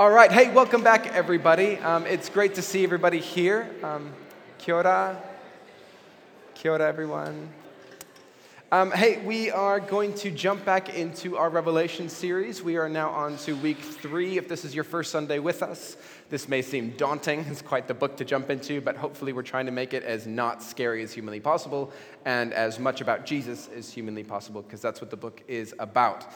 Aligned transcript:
All 0.00 0.12
right, 0.12 0.30
hey, 0.30 0.48
welcome 0.52 0.84
back, 0.84 1.08
everybody. 1.08 1.76
Um, 1.78 2.06
it's 2.06 2.28
great 2.28 2.54
to 2.54 2.62
see 2.62 2.84
everybody 2.84 3.18
here. 3.18 3.68
Um, 3.82 4.12
kia 4.56 4.76
ora. 4.76 5.20
Kia 6.54 6.70
ora, 6.70 6.86
everyone. 6.86 7.48
Um, 8.70 8.90
hey, 8.90 9.16
we 9.24 9.50
are 9.50 9.80
going 9.80 10.12
to 10.16 10.30
jump 10.30 10.62
back 10.66 10.94
into 10.94 11.38
our 11.38 11.48
Revelation 11.48 12.10
series. 12.10 12.62
We 12.62 12.76
are 12.76 12.86
now 12.86 13.08
on 13.08 13.38
to 13.38 13.56
week 13.56 13.78
three. 13.78 14.36
If 14.36 14.46
this 14.46 14.62
is 14.62 14.74
your 14.74 14.84
first 14.84 15.10
Sunday 15.10 15.38
with 15.38 15.62
us, 15.62 15.96
this 16.28 16.50
may 16.50 16.60
seem 16.60 16.90
daunting. 16.98 17.46
It's 17.48 17.62
quite 17.62 17.88
the 17.88 17.94
book 17.94 18.18
to 18.18 18.26
jump 18.26 18.50
into, 18.50 18.82
but 18.82 18.94
hopefully, 18.94 19.32
we're 19.32 19.40
trying 19.40 19.64
to 19.64 19.72
make 19.72 19.94
it 19.94 20.02
as 20.02 20.26
not 20.26 20.62
scary 20.62 21.02
as 21.02 21.14
humanly 21.14 21.40
possible 21.40 21.90
and 22.26 22.52
as 22.52 22.78
much 22.78 23.00
about 23.00 23.24
Jesus 23.24 23.70
as 23.74 23.90
humanly 23.90 24.22
possible, 24.22 24.60
because 24.60 24.82
that's 24.82 25.00
what 25.00 25.08
the 25.08 25.16
book 25.16 25.42
is 25.48 25.74
about. 25.78 26.26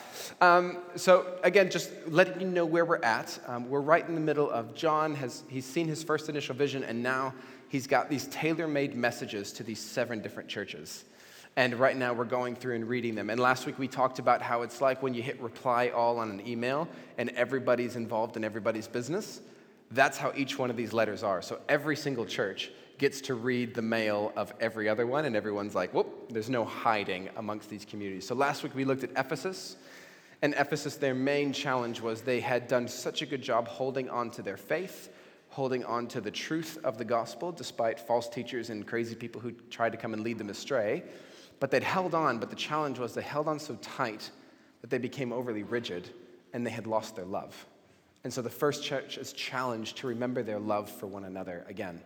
Um, 0.40 0.78
so, 0.96 1.38
again, 1.42 1.70
just 1.70 1.90
letting 2.06 2.40
you 2.40 2.48
know 2.48 2.64
where 2.64 2.86
we're 2.86 3.04
at. 3.04 3.38
Um, 3.46 3.68
we're 3.68 3.82
right 3.82 4.08
in 4.08 4.14
the 4.14 4.22
middle 4.22 4.50
of 4.50 4.74
John. 4.74 5.14
Has 5.16 5.42
he's 5.48 5.66
seen 5.66 5.86
his 5.86 6.02
first 6.02 6.30
initial 6.30 6.54
vision, 6.54 6.82
and 6.82 7.02
now 7.02 7.34
he's 7.68 7.86
got 7.86 8.08
these 8.08 8.26
tailor-made 8.28 8.94
messages 8.94 9.52
to 9.52 9.62
these 9.62 9.80
seven 9.80 10.22
different 10.22 10.48
churches. 10.48 11.04
And 11.56 11.74
right 11.74 11.96
now 11.96 12.14
we're 12.14 12.24
going 12.24 12.56
through 12.56 12.76
and 12.76 12.88
reading 12.88 13.14
them. 13.14 13.28
And 13.28 13.38
last 13.38 13.66
week 13.66 13.78
we 13.78 13.88
talked 13.88 14.18
about 14.18 14.40
how 14.40 14.62
it's 14.62 14.80
like 14.80 15.02
when 15.02 15.12
you 15.12 15.22
hit 15.22 15.40
reply 15.40 15.88
all 15.88 16.18
on 16.18 16.30
an 16.30 16.46
email 16.46 16.88
and 17.18 17.28
everybody's 17.30 17.94
involved 17.96 18.36
in 18.36 18.44
everybody's 18.44 18.88
business. 18.88 19.40
That's 19.90 20.16
how 20.16 20.32
each 20.34 20.58
one 20.58 20.70
of 20.70 20.76
these 20.76 20.94
letters 20.94 21.22
are. 21.22 21.42
So 21.42 21.60
every 21.68 21.96
single 21.96 22.24
church 22.24 22.70
gets 22.96 23.20
to 23.22 23.34
read 23.34 23.74
the 23.74 23.82
mail 23.82 24.32
of 24.36 24.52
every 24.60 24.88
other 24.88 25.06
one, 25.06 25.24
and 25.24 25.34
everyone's 25.34 25.74
like, 25.74 25.92
whoop, 25.92 26.32
there's 26.32 26.48
no 26.48 26.64
hiding 26.64 27.28
amongst 27.36 27.68
these 27.68 27.84
communities. 27.84 28.26
So 28.26 28.34
last 28.34 28.62
week 28.62 28.74
we 28.74 28.84
looked 28.84 29.04
at 29.04 29.10
Ephesus. 29.16 29.76
And 30.40 30.54
Ephesus, 30.54 30.96
their 30.96 31.14
main 31.14 31.52
challenge 31.52 32.00
was 32.00 32.22
they 32.22 32.40
had 32.40 32.68
done 32.68 32.88
such 32.88 33.20
a 33.22 33.26
good 33.26 33.42
job 33.42 33.68
holding 33.68 34.08
on 34.08 34.30
to 34.32 34.42
their 34.42 34.56
faith, 34.56 35.11
holding 35.52 35.84
on 35.84 36.06
to 36.06 36.18
the 36.18 36.30
truth 36.30 36.78
of 36.82 36.96
the 36.96 37.04
gospel, 37.04 37.52
despite 37.52 38.00
false 38.00 38.26
teachers 38.26 38.70
and 38.70 38.86
crazy 38.86 39.14
people 39.14 39.38
who 39.38 39.52
tried 39.68 39.92
to 39.92 39.98
come 39.98 40.14
and 40.14 40.22
lead 40.22 40.38
them 40.38 40.48
astray. 40.48 41.02
But 41.60 41.70
they'd 41.70 41.82
held 41.82 42.14
on, 42.14 42.38
but 42.38 42.48
the 42.48 42.56
challenge 42.56 42.98
was 42.98 43.12
they 43.12 43.20
held 43.20 43.46
on 43.46 43.58
so 43.58 43.76
tight 43.82 44.30
that 44.80 44.88
they 44.88 44.96
became 44.96 45.30
overly 45.30 45.62
rigid 45.62 46.08
and 46.54 46.66
they 46.66 46.70
had 46.70 46.86
lost 46.86 47.16
their 47.16 47.26
love. 47.26 47.66
And 48.24 48.32
so 48.32 48.40
the 48.40 48.48
first 48.48 48.82
church 48.82 49.18
is 49.18 49.34
challenged 49.34 49.98
to 49.98 50.06
remember 50.06 50.42
their 50.42 50.58
love 50.58 50.90
for 50.90 51.06
one 51.06 51.24
another 51.24 51.66
again. 51.68 52.00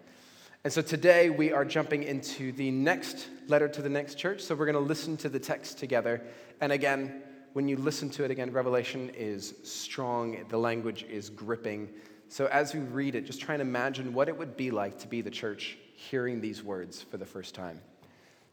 And 0.65 0.73
so 0.73 0.83
today 0.83 1.31
we 1.31 1.53
are 1.53 1.65
jumping 1.65 2.03
into 2.03 2.51
the 2.51 2.73
next 2.73 3.29
letter 3.47 3.69
to 3.69 3.81
the 3.81 3.89
next 3.89 4.17
church. 4.17 4.41
So 4.41 4.57
we're 4.57 4.67
going 4.67 4.75
to 4.75 4.81
listen 4.81 5.17
to 5.19 5.29
the 5.29 5.39
text 5.39 5.79
together. 5.79 6.21
And 6.61 6.73
again, 6.73 7.23
when 7.53 7.69
you 7.69 7.77
listen 7.77 8.11
to 8.11 8.25
it 8.25 8.33
again, 8.33 8.51
Revelation 8.51 9.13
is 9.15 9.55
strong, 9.63 10.45
the 10.49 10.59
language 10.59 11.05
is 11.09 11.31
gripping. 11.31 11.89
So 12.29 12.47
as 12.47 12.75
we 12.75 12.81
read 12.81 13.15
it, 13.15 13.25
just 13.25 13.41
try 13.41 13.55
and 13.55 13.63
imagine 13.63 14.13
what 14.13 14.29
it 14.29 14.37
would 14.37 14.57
be 14.57 14.71
like 14.71 14.99
to 15.01 15.09
be 15.09 15.21
the 15.21 15.31
church 15.31 15.79
hearing 15.95 16.41
these 16.41 16.63
words 16.63 17.03
for 17.03 17.17
the 17.17 17.27
first 17.27 17.55
time. 17.55 17.81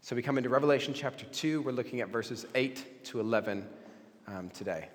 So 0.02 0.16
we 0.16 0.22
come 0.22 0.38
into 0.38 0.50
Revelation 0.50 0.94
chapter 0.94 1.26
2. 1.26 1.62
We're 1.62 1.72
looking 1.72 2.02
at 2.02 2.10
verses 2.10 2.46
8 2.56 3.06
to 3.06 3.20
11 3.20 3.68
um, 4.28 4.50
today. 4.50 4.90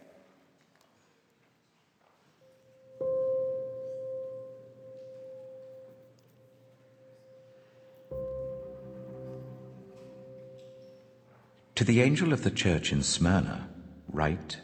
To 11.75 11.85
the 11.85 12.01
angel 12.03 12.33
of 12.33 12.43
the 12.43 12.51
church 12.51 12.93
in 12.93 13.03
Smyrna, 13.03 13.69
write 14.13 14.59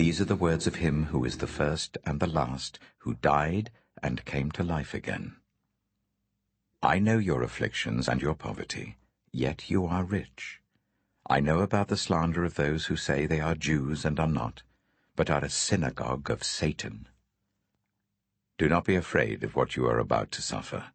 These 0.00 0.18
are 0.18 0.24
the 0.24 0.34
words 0.34 0.66
of 0.66 0.76
him 0.76 1.04
who 1.12 1.26
is 1.26 1.36
the 1.36 1.46
first 1.46 1.98
and 2.06 2.20
the 2.20 2.26
last, 2.26 2.78
who 3.00 3.16
died 3.20 3.70
and 4.02 4.24
came 4.24 4.50
to 4.52 4.62
life 4.62 4.94
again. 4.94 5.36
I 6.82 6.98
know 6.98 7.18
your 7.18 7.42
afflictions 7.42 8.08
and 8.08 8.22
your 8.22 8.34
poverty, 8.34 8.96
yet 9.30 9.68
you 9.68 9.84
are 9.84 10.02
rich. 10.02 10.62
I 11.28 11.40
know 11.40 11.58
about 11.60 11.88
the 11.88 11.98
slander 11.98 12.46
of 12.46 12.54
those 12.54 12.86
who 12.86 12.96
say 12.96 13.26
they 13.26 13.40
are 13.40 13.54
Jews 13.54 14.06
and 14.06 14.18
are 14.18 14.26
not, 14.26 14.62
but 15.16 15.28
are 15.28 15.44
a 15.44 15.50
synagogue 15.50 16.30
of 16.30 16.44
Satan. 16.44 17.06
Do 18.56 18.70
not 18.70 18.86
be 18.86 18.94
afraid 18.94 19.44
of 19.44 19.54
what 19.54 19.76
you 19.76 19.86
are 19.86 19.98
about 19.98 20.32
to 20.32 20.40
suffer. 20.40 20.92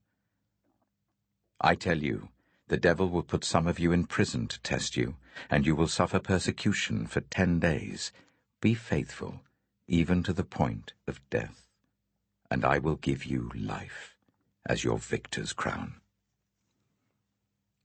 I 1.62 1.76
tell 1.76 2.00
you, 2.00 2.30
the 2.70 2.78
devil 2.78 3.12
will 3.12 3.22
put 3.22 3.44
some 3.44 3.68
of 3.68 3.78
you 3.78 3.92
in 3.92 4.08
prison 4.08 4.48
to 4.48 4.60
test 4.62 4.98
you, 4.98 5.18
and 5.48 5.64
you 5.64 5.76
will 5.76 5.88
suffer 5.88 6.18
persecution 6.18 7.06
for 7.06 7.22
ten 7.22 7.60
days. 7.60 8.12
Be 8.66 8.74
faithful, 8.74 9.42
even 9.88 10.24
to 10.24 10.34
the 10.34 10.44
point 10.44 10.94
of 11.08 11.22
death, 11.30 11.68
and 12.50 12.66
I 12.66 12.80
will 12.80 12.96
give 12.96 13.24
you 13.24 13.52
life 13.54 14.16
as 14.66 14.84
your 14.84 14.98
victor's 14.98 15.54
crown. 15.54 15.98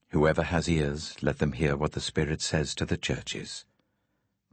Whoever 0.09 0.41
has 0.41 0.67
ears, 0.67 1.15
let 1.21 1.37
them 1.37 1.51
hear 1.51 1.77
what 1.77 1.91
the 1.91 1.99
Spirit 1.99 2.41
says 2.41 2.73
to 2.73 2.85
the 2.87 2.97
churches. 2.97 3.65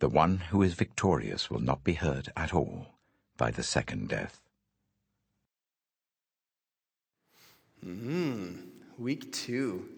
The 0.00 0.10
one 0.10 0.36
who 0.50 0.62
is 0.62 0.74
victorious 0.74 1.48
will 1.48 1.60
not 1.60 1.82
be 1.82 1.94
hurt 1.94 2.28
at 2.36 2.52
all 2.52 2.88
by 3.38 3.50
the 3.50 3.62
second 3.62 4.10
death. 4.10 4.38
Mm, 7.82 8.66
week 8.98 9.32
two. 9.32 9.88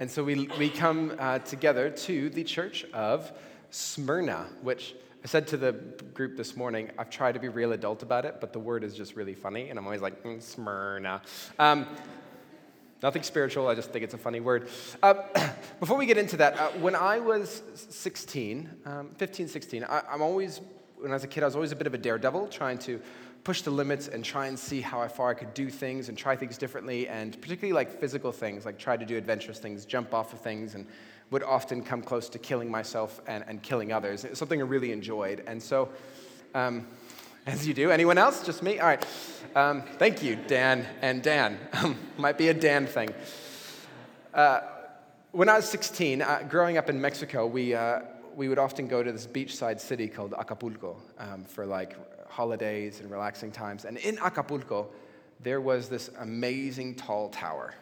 And 0.00 0.10
so 0.10 0.24
we, 0.24 0.48
we 0.58 0.68
come 0.68 1.14
uh, 1.16 1.38
together 1.38 1.90
to 1.90 2.28
the 2.30 2.42
church 2.42 2.84
of 2.92 3.30
Smyrna, 3.70 4.48
which 4.62 4.96
I 5.26 5.28
said 5.28 5.48
to 5.48 5.56
the 5.56 5.72
group 6.14 6.36
this 6.36 6.56
morning, 6.56 6.92
I've 6.96 7.10
tried 7.10 7.32
to 7.32 7.40
be 7.40 7.48
real 7.48 7.72
adult 7.72 8.04
about 8.04 8.24
it, 8.24 8.36
but 8.40 8.52
the 8.52 8.60
word 8.60 8.84
is 8.84 8.94
just 8.94 9.16
really 9.16 9.34
funny, 9.34 9.70
and 9.70 9.76
I'm 9.76 9.84
always 9.84 10.00
like, 10.00 10.22
mm, 10.22 10.40
Smyrna. 10.40 11.20
Um, 11.58 11.84
nothing 13.02 13.24
spiritual, 13.24 13.66
I 13.66 13.74
just 13.74 13.90
think 13.90 14.04
it's 14.04 14.14
a 14.14 14.18
funny 14.18 14.38
word. 14.38 14.68
Uh, 15.02 15.14
before 15.80 15.96
we 15.96 16.06
get 16.06 16.16
into 16.16 16.36
that, 16.36 16.56
uh, 16.56 16.68
when 16.78 16.94
I 16.94 17.18
was 17.18 17.60
16, 17.74 18.70
um, 18.84 19.10
15, 19.16 19.48
16, 19.48 19.82
I, 19.82 20.02
I'm 20.08 20.22
always, 20.22 20.60
when 20.96 21.10
I 21.10 21.14
was 21.14 21.24
a 21.24 21.26
kid, 21.26 21.42
I 21.42 21.46
was 21.46 21.56
always 21.56 21.72
a 21.72 21.76
bit 21.76 21.88
of 21.88 21.94
a 21.94 21.98
daredevil, 21.98 22.46
trying 22.46 22.78
to 22.78 23.00
push 23.46 23.62
the 23.62 23.70
limits 23.70 24.08
and 24.08 24.24
try 24.24 24.48
and 24.48 24.58
see 24.58 24.80
how 24.80 25.06
far 25.06 25.30
I 25.30 25.34
could 25.34 25.54
do 25.54 25.70
things 25.70 26.08
and 26.08 26.18
try 26.18 26.34
things 26.34 26.58
differently, 26.58 27.06
and 27.06 27.40
particularly 27.40 27.72
like 27.72 28.00
physical 28.00 28.32
things, 28.32 28.66
like 28.66 28.76
try 28.76 28.96
to 28.96 29.06
do 29.06 29.16
adventurous 29.16 29.60
things, 29.60 29.84
jump 29.84 30.12
off 30.12 30.32
of 30.32 30.40
things, 30.40 30.74
and 30.74 30.84
would 31.30 31.44
often 31.44 31.80
come 31.80 32.02
close 32.02 32.28
to 32.30 32.40
killing 32.40 32.68
myself 32.68 33.20
and, 33.28 33.44
and 33.46 33.62
killing 33.62 33.92
others. 33.92 34.26
Something 34.32 34.60
I 34.60 34.64
really 34.64 34.90
enjoyed. 34.90 35.44
And 35.46 35.62
so, 35.62 35.90
um, 36.56 36.88
as 37.46 37.68
you 37.68 37.72
do, 37.72 37.92
anyone 37.92 38.18
else? 38.18 38.44
Just 38.44 38.64
me? 38.64 38.80
All 38.80 38.88
right. 38.88 39.06
Um, 39.54 39.82
thank 39.96 40.24
you, 40.24 40.34
Dan 40.48 40.84
and 41.00 41.22
Dan. 41.22 41.56
Might 42.18 42.38
be 42.38 42.48
a 42.48 42.54
Dan 42.54 42.88
thing. 42.88 43.10
Uh, 44.34 44.62
when 45.30 45.48
I 45.48 45.54
was 45.54 45.68
16, 45.68 46.20
uh, 46.20 46.48
growing 46.48 46.78
up 46.78 46.90
in 46.90 47.00
Mexico, 47.00 47.46
we, 47.46 47.76
uh, 47.76 48.00
we 48.34 48.48
would 48.48 48.58
often 48.58 48.88
go 48.88 49.04
to 49.04 49.12
this 49.12 49.28
beachside 49.28 49.78
city 49.78 50.08
called 50.08 50.34
Acapulco 50.36 50.96
um, 51.20 51.44
for 51.44 51.64
like 51.64 51.96
holidays 52.28 53.00
and 53.00 53.10
relaxing 53.10 53.50
times. 53.50 53.84
And 53.84 53.96
in 53.98 54.18
Acapulco, 54.18 54.88
there 55.40 55.60
was 55.60 55.88
this 55.88 56.10
amazing 56.18 56.94
tall 56.94 57.28
tower. 57.28 57.74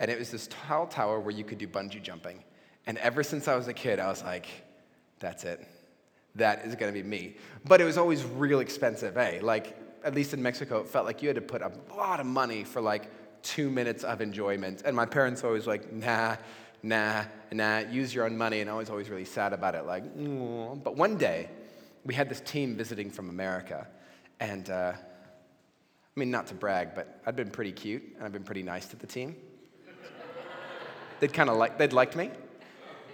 And 0.00 0.10
it 0.10 0.18
was 0.18 0.30
this 0.30 0.48
tall 0.48 0.86
tower 0.86 1.20
where 1.20 1.34
you 1.34 1.44
could 1.44 1.58
do 1.58 1.68
bungee 1.68 2.02
jumping. 2.02 2.42
And 2.86 2.98
ever 2.98 3.22
since 3.22 3.46
I 3.46 3.54
was 3.54 3.68
a 3.68 3.72
kid, 3.74 4.00
I 4.00 4.08
was 4.08 4.22
like, 4.22 4.46
that's 5.20 5.44
it. 5.44 5.66
That 6.34 6.64
is 6.64 6.74
going 6.74 6.92
to 6.92 7.02
be 7.02 7.06
me. 7.06 7.36
But 7.64 7.80
it 7.80 7.84
was 7.84 7.98
always 7.98 8.24
real 8.24 8.60
expensive, 8.60 9.16
eh? 9.16 9.38
Like, 9.42 9.76
at 10.04 10.14
least 10.14 10.34
in 10.34 10.42
Mexico, 10.42 10.80
it 10.80 10.88
felt 10.88 11.06
like 11.06 11.22
you 11.22 11.28
had 11.28 11.36
to 11.36 11.42
put 11.42 11.62
a 11.62 11.70
lot 11.96 12.18
of 12.18 12.26
money 12.26 12.64
for 12.64 12.80
like 12.80 13.08
two 13.42 13.70
minutes 13.70 14.02
of 14.02 14.20
enjoyment. 14.20 14.82
And 14.84 14.96
my 14.96 15.06
parents 15.06 15.42
were 15.42 15.50
always 15.50 15.66
like, 15.66 15.92
nah, 15.92 16.36
nah, 16.82 17.24
nah, 17.52 17.78
use 17.78 18.14
your 18.14 18.24
own 18.24 18.36
money. 18.36 18.60
And 18.60 18.70
I 18.70 18.74
was 18.74 18.90
always 18.90 19.08
really 19.08 19.24
sad 19.24 19.52
about 19.52 19.74
it. 19.74 19.86
Like, 19.86 20.04
mm. 20.16 20.82
but 20.82 20.96
one 20.96 21.16
day, 21.16 21.48
we 22.04 22.14
had 22.14 22.28
this 22.28 22.40
team 22.40 22.76
visiting 22.76 23.10
from 23.10 23.28
America, 23.28 23.86
and 24.40 24.68
uh, 24.70 24.92
I 24.94 26.20
mean, 26.20 26.30
not 26.30 26.46
to 26.48 26.54
brag, 26.54 26.94
but 26.94 27.20
I'd 27.26 27.36
been 27.36 27.50
pretty 27.50 27.72
cute, 27.72 28.02
and 28.16 28.24
I'd 28.24 28.32
been 28.32 28.44
pretty 28.44 28.62
nice 28.62 28.86
to 28.88 28.96
the 28.96 29.06
team. 29.06 29.36
they'd 31.20 31.32
kind 31.32 31.48
of 31.48 31.56
like, 31.56 31.78
they'd 31.78 31.92
liked 31.92 32.16
me. 32.16 32.30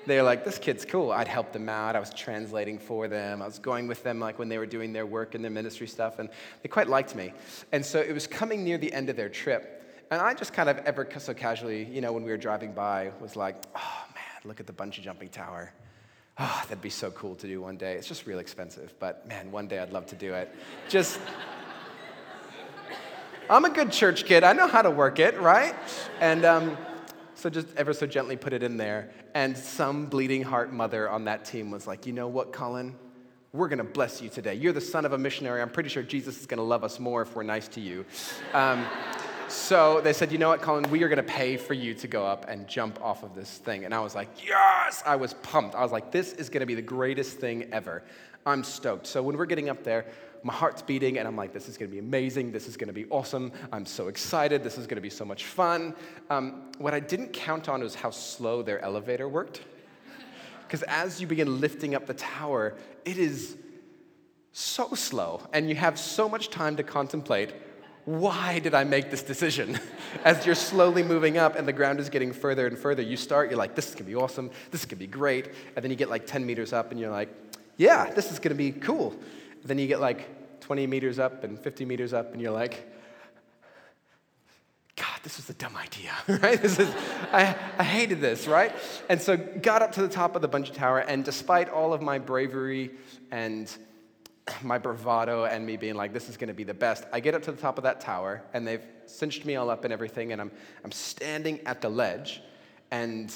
They 0.07 0.17
were 0.17 0.23
like, 0.23 0.45
this 0.45 0.59
kid's 0.59 0.87
cool. 0.87 1.13
I'd 1.13 1.29
help 1.29 1.53
them 1.53 1.69
out. 1.69 1.95
I 1.95 2.01
was 2.01 2.15
translating 2.15 2.79
for 2.79 3.09
them. 3.09 3.43
I 3.43 3.47
was 3.47 3.59
going 3.59 3.87
with 3.89 4.03
them 4.03 4.19
like 4.19 4.39
when 4.39 4.49
they 4.49 4.57
were 4.57 4.67
doing 4.67 4.93
their 4.93 5.05
work 5.05 5.35
and 5.35 5.45
their 5.45 5.51
ministry 5.51 5.87
stuff, 5.87 6.19
and 6.19 6.31
they 6.63 6.69
quite 6.69 6.89
liked 6.89 7.15
me. 7.15 7.35
And 7.73 7.85
so 7.85 8.01
it 8.01 8.13
was 8.13 8.27
coming 8.27 8.65
near 8.65 8.79
the 8.79 8.93
end 8.93 9.11
of 9.11 9.17
their 9.17 9.29
trip, 9.29 10.07
and 10.11 10.21
I 10.21 10.33
just 10.33 10.55
kind 10.55 10.71
of 10.71 10.79
ever 10.79 11.07
so 11.19 11.35
casually, 11.35 11.85
you 11.85 12.01
know, 12.01 12.13
when 12.15 12.25
we 12.25 12.31
were 12.31 12.39
driving 12.39 12.73
by, 12.73 13.13
was 13.21 13.37
like, 13.37 13.63
oh 13.77 14.05
man, 14.15 14.41
look 14.45 14.61
at 14.61 14.67
the 14.67 14.73
bungee 14.73 15.03
jumping 15.03 15.29
tower 15.29 15.75
oh, 16.39 16.63
that'd 16.69 16.81
be 16.81 16.91
so 16.91 17.11
cool 17.11 17.35
to 17.37 17.47
do 17.47 17.61
one 17.61 17.77
day. 17.77 17.95
It's 17.95 18.07
just 18.07 18.27
real 18.27 18.39
expensive, 18.39 18.95
but 18.99 19.27
man, 19.29 19.51
one 19.51 19.67
day 19.67 19.79
I'd 19.79 19.93
love 19.93 20.07
to 20.07 20.17
do 20.17 20.35
it. 20.35 20.55
Just, 20.89 21.19
I'm 23.51 23.65
a 23.65 23.71
good 23.71 23.93
church 23.93 24.25
kid. 24.25 24.45
I 24.45 24.53
know 24.53 24.69
how 24.69 24.83
to 24.83 24.91
work 24.91 25.19
it, 25.19 25.39
right? 25.41 25.75
And 26.21 26.45
um, 26.45 26.77
so 27.35 27.51
just 27.51 27.69
ever 27.77 27.93
so 27.93 28.07
gently 28.07 28.37
put 28.37 28.53
it 28.53 28.63
in 28.63 28.77
there. 28.77 29.11
And 29.35 29.57
some 29.57 30.07
bleeding 30.07 30.43
heart 30.43 30.73
mother 30.73 31.09
on 31.09 31.25
that 31.25 31.45
team 31.45 31.71
was 31.71 31.87
like, 31.87 32.07
you 32.07 32.13
know 32.13 32.29
what, 32.29 32.53
Colin? 32.53 32.95
we're 33.53 33.69
going 33.69 33.79
to 33.79 33.85
bless 33.85 34.21
you 34.21 34.29
today. 34.29 34.55
You're 34.55 34.75
the 34.75 34.81
son 34.81 35.05
of 35.07 35.13
a 35.13 35.19
missionary. 35.19 35.63
I'm 35.63 35.71
pretty 35.71 35.89
sure 35.89 36.03
Jesus 36.03 36.39
is 36.39 36.47
going 36.47 36.59
to 36.59 36.65
love 36.65 36.85
us 36.85 37.01
more 37.01 37.23
if 37.23 37.35
we're 37.35 37.45
nice 37.45 37.67
to 37.69 37.81
you. 37.81 38.05
Um, 38.53 38.85
so 39.49 40.01
they 40.01 40.13
said, 40.13 40.33
you 40.33 40.39
know 40.39 40.49
what, 40.49 40.63
Colin, 40.63 40.91
we 40.91 41.03
are 41.03 41.09
going 41.09 41.17
to 41.17 41.23
pay 41.23 41.57
for 41.57 41.75
you 41.75 41.95
to 41.95 42.07
go 42.09 42.27
up 42.27 42.49
and 42.49 42.67
jump 42.69 43.03
off 43.03 43.23
of 43.23 43.35
this 43.35 43.59
thing. 43.59 43.85
And 43.85 43.95
I 43.95 44.01
was 44.01 44.15
like, 44.15 44.29
yes! 44.47 45.03
I 45.05 45.17
was 45.17 45.35
pumped. 45.35 45.75
I 45.75 45.83
was 45.83 45.93
like, 45.93 46.11
this 46.11 46.33
is 46.33 46.49
going 46.49 46.61
to 46.61 46.67
be 46.67 46.75
the 46.75 46.83
greatest 46.83 47.39
thing 47.39 47.69
ever. 47.73 48.03
I'm 48.47 48.65
stoked. 48.65 49.07
So 49.07 49.23
when 49.23 49.37
we're 49.37 49.47
getting 49.47 49.69
up 49.69 49.85
there, 49.85 50.07
my 50.43 50.53
heart's 50.53 50.83
beating, 50.83 51.19
and 51.19 51.27
I'm 51.27 51.37
like, 51.37 51.53
this 51.53 51.69
is 51.69 51.77
going 51.77 51.91
to 51.91 51.93
be 51.93 51.99
amazing. 51.99 52.53
This 52.53 52.69
is 52.69 52.77
going 52.77 52.89
to 52.89 52.95
be 52.95 53.07
awesome. 53.07 53.53
I'm 53.73 53.85
so 53.85 54.09
excited. 54.09 54.63
This 54.63 54.79
is 54.79 54.87
going 54.87 54.97
to 54.97 55.03
be 55.03 55.11
so 55.11 55.25
much 55.25 55.45
fun. 55.45 55.95
Um, 56.31 56.71
what 56.79 56.95
I 56.95 57.01
didn't 57.01 57.33
count 57.33 57.69
on 57.69 57.81
was 57.81 57.95
how 57.95 58.11
slow 58.11 58.63
their 58.63 58.81
elevator 58.81 59.29
worked. 59.29 59.63
Because 60.63 60.83
as 60.85 61.21
you 61.21 61.27
begin 61.27 61.61
lifting 61.61 61.95
up 61.95 62.07
the 62.07 62.15
tower, 62.15 62.77
it 63.05 63.19
is 63.19 63.57
so 64.53 64.95
slow, 64.95 65.41
and 65.53 65.69
you 65.69 65.75
have 65.75 65.99
so 65.99 66.29
much 66.29 66.51
time 66.51 66.77
to 66.77 66.83
contemplate 66.83 67.53
why 68.09 68.59
did 68.59 68.73
I 68.73 68.85
make 68.85 69.11
this 69.11 69.23
decision? 69.23 69.79
As 70.25 70.47
you're 70.47 70.55
slowly 70.55 71.03
moving 71.03 71.37
up 71.37 71.57
and 71.57 71.69
the 71.69 71.75
ground 71.75 72.01
is 72.01 72.09
getting 72.09 72.33
further 72.33 72.67
and 72.67 72.79
further, 72.79 73.03
you 73.03 73.19
start, 73.19 73.51
you're 73.51 73.59
like, 73.59 73.75
this 73.75 73.91
is 73.91 73.95
gonna 73.95 74.07
be 74.07 74.15
awesome, 74.15 74.51
this 74.71 74.81
is 74.81 74.87
gonna 74.87 74.99
be 74.99 75.07
great. 75.07 75.49
And 75.77 75.83
then 75.83 75.91
you 75.91 75.97
get 75.97 76.09
like 76.09 76.27
10 76.27 76.47
meters 76.47 76.73
up 76.73 76.91
and 76.91 76.99
you're 76.99 77.11
like, 77.11 77.29
yeah, 77.77 78.11
this 78.11 78.33
is 78.33 78.39
gonna 78.39 78.55
be 78.55 78.73
cool. 78.73 79.11
And 79.11 79.65
then 79.65 79.79
you 79.79 79.87
get 79.87 80.01
like 80.01 80.61
20 80.61 80.87
meters 80.87 81.19
up 81.19 81.45
and 81.45 81.59
50 81.59 81.85
meters 81.85 82.15
up 82.15 82.33
and 82.33 82.41
you're 82.41 82.51
like, 82.51 82.91
God, 84.97 85.21
this 85.23 85.37
was 85.37 85.51
a 85.51 85.55
dumb 85.55 85.77
idea, 85.77 86.13
right? 86.43 86.63
This 86.63 86.79
is, 86.79 86.89
I, 87.31 87.55
I 87.77 87.85
hated 87.85 88.23
this, 88.23 88.49
right? 88.49 88.75
And 89.11 89.21
so 89.21 89.37
got 89.37 89.83
up 89.83 89.93
to 89.93 90.03
the 90.03 90.09
top 90.09 90.35
of 90.35 90.41
the 90.41 90.49
bungee 90.49 90.73
tower, 90.73 91.01
and 91.01 91.25
despite 91.25 91.69
all 91.69 91.93
of 91.93 92.01
my 92.01 92.19
bravery 92.19 92.91
and 93.31 93.71
my 94.63 94.79
bravado 94.79 95.45
and 95.45 95.65
me 95.65 95.77
being 95.77 95.95
like, 95.95 96.13
this 96.13 96.29
is 96.29 96.37
going 96.37 96.49
to 96.49 96.55
be 96.55 96.65
the 96.65 96.75
best, 96.75 97.05
I 97.13 97.21
get 97.21 97.35
up 97.35 97.43
to 97.43 97.53
the 97.53 97.61
top 97.61 97.79
of 97.79 97.85
that 97.85 98.01
tower, 98.01 98.43
and 98.53 98.67
they've 98.67 98.85
cinched 99.07 99.45
me 99.45 99.57
all 99.57 99.71
up 99.71 99.85
and 99.85 99.93
everything, 99.93 100.33
and 100.33 100.41
I'm, 100.41 100.51
I'm 100.85 100.93
standing 100.93 101.61
at 101.67 101.81
the 101.81 101.89
ledge, 101.89 102.43
and 102.91 103.33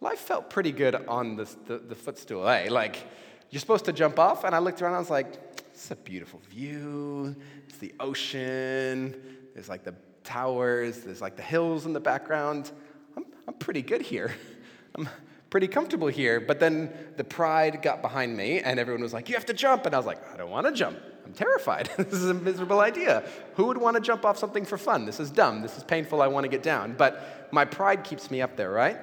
life 0.00 0.18
felt 0.18 0.50
pretty 0.50 0.72
good 0.72 0.94
on 0.94 1.36
the, 1.36 1.48
the, 1.66 1.78
the 1.78 1.94
footstool, 1.94 2.48
eh? 2.48 2.68
Like, 2.70 3.06
you're 3.50 3.60
supposed 3.60 3.84
to 3.86 3.92
jump 3.92 4.18
off, 4.18 4.44
and 4.44 4.54
I 4.54 4.58
looked 4.58 4.82
around, 4.82 4.94
I 4.94 4.98
was 4.98 5.10
like, 5.10 5.34
it's 5.72 5.90
a 5.90 5.96
beautiful 5.96 6.40
view, 6.50 7.36
it's 7.68 7.78
the 7.78 7.94
ocean, 8.00 9.14
there's 9.54 9.68
like 9.68 9.84
the 9.84 9.94
towers, 10.24 11.00
there's 11.00 11.20
like 11.20 11.36
the 11.36 11.42
hills 11.42 11.86
in 11.86 11.92
the 11.92 12.00
background. 12.00 12.70
I'm, 13.16 13.24
I'm 13.46 13.54
pretty 13.54 13.82
good 13.82 14.02
here. 14.02 14.34
I'm 14.94 15.08
pretty 15.50 15.68
comfortable 15.68 16.08
here. 16.08 16.40
But 16.40 16.60
then 16.60 16.92
the 17.16 17.24
pride 17.24 17.82
got 17.82 18.02
behind 18.02 18.36
me, 18.36 18.60
and 18.60 18.78
everyone 18.78 19.02
was 19.02 19.12
like, 19.12 19.28
You 19.28 19.34
have 19.34 19.46
to 19.46 19.54
jump. 19.54 19.86
And 19.86 19.94
I 19.94 19.98
was 19.98 20.06
like, 20.06 20.20
I 20.32 20.36
don't 20.36 20.50
want 20.50 20.66
to 20.66 20.72
jump. 20.72 20.98
I'm 21.24 21.32
terrified. 21.32 21.90
this 21.96 22.12
is 22.12 22.30
a 22.30 22.34
miserable 22.34 22.80
idea. 22.80 23.24
Who 23.54 23.66
would 23.66 23.78
want 23.78 23.96
to 23.96 24.00
jump 24.00 24.24
off 24.24 24.38
something 24.38 24.64
for 24.64 24.78
fun? 24.78 25.06
This 25.06 25.18
is 25.18 25.30
dumb. 25.30 25.62
This 25.62 25.76
is 25.76 25.84
painful. 25.84 26.22
I 26.22 26.28
want 26.28 26.44
to 26.44 26.48
get 26.48 26.62
down. 26.62 26.94
But 26.96 27.48
my 27.52 27.64
pride 27.64 28.04
keeps 28.04 28.30
me 28.30 28.40
up 28.40 28.56
there, 28.56 28.70
right? 28.70 28.98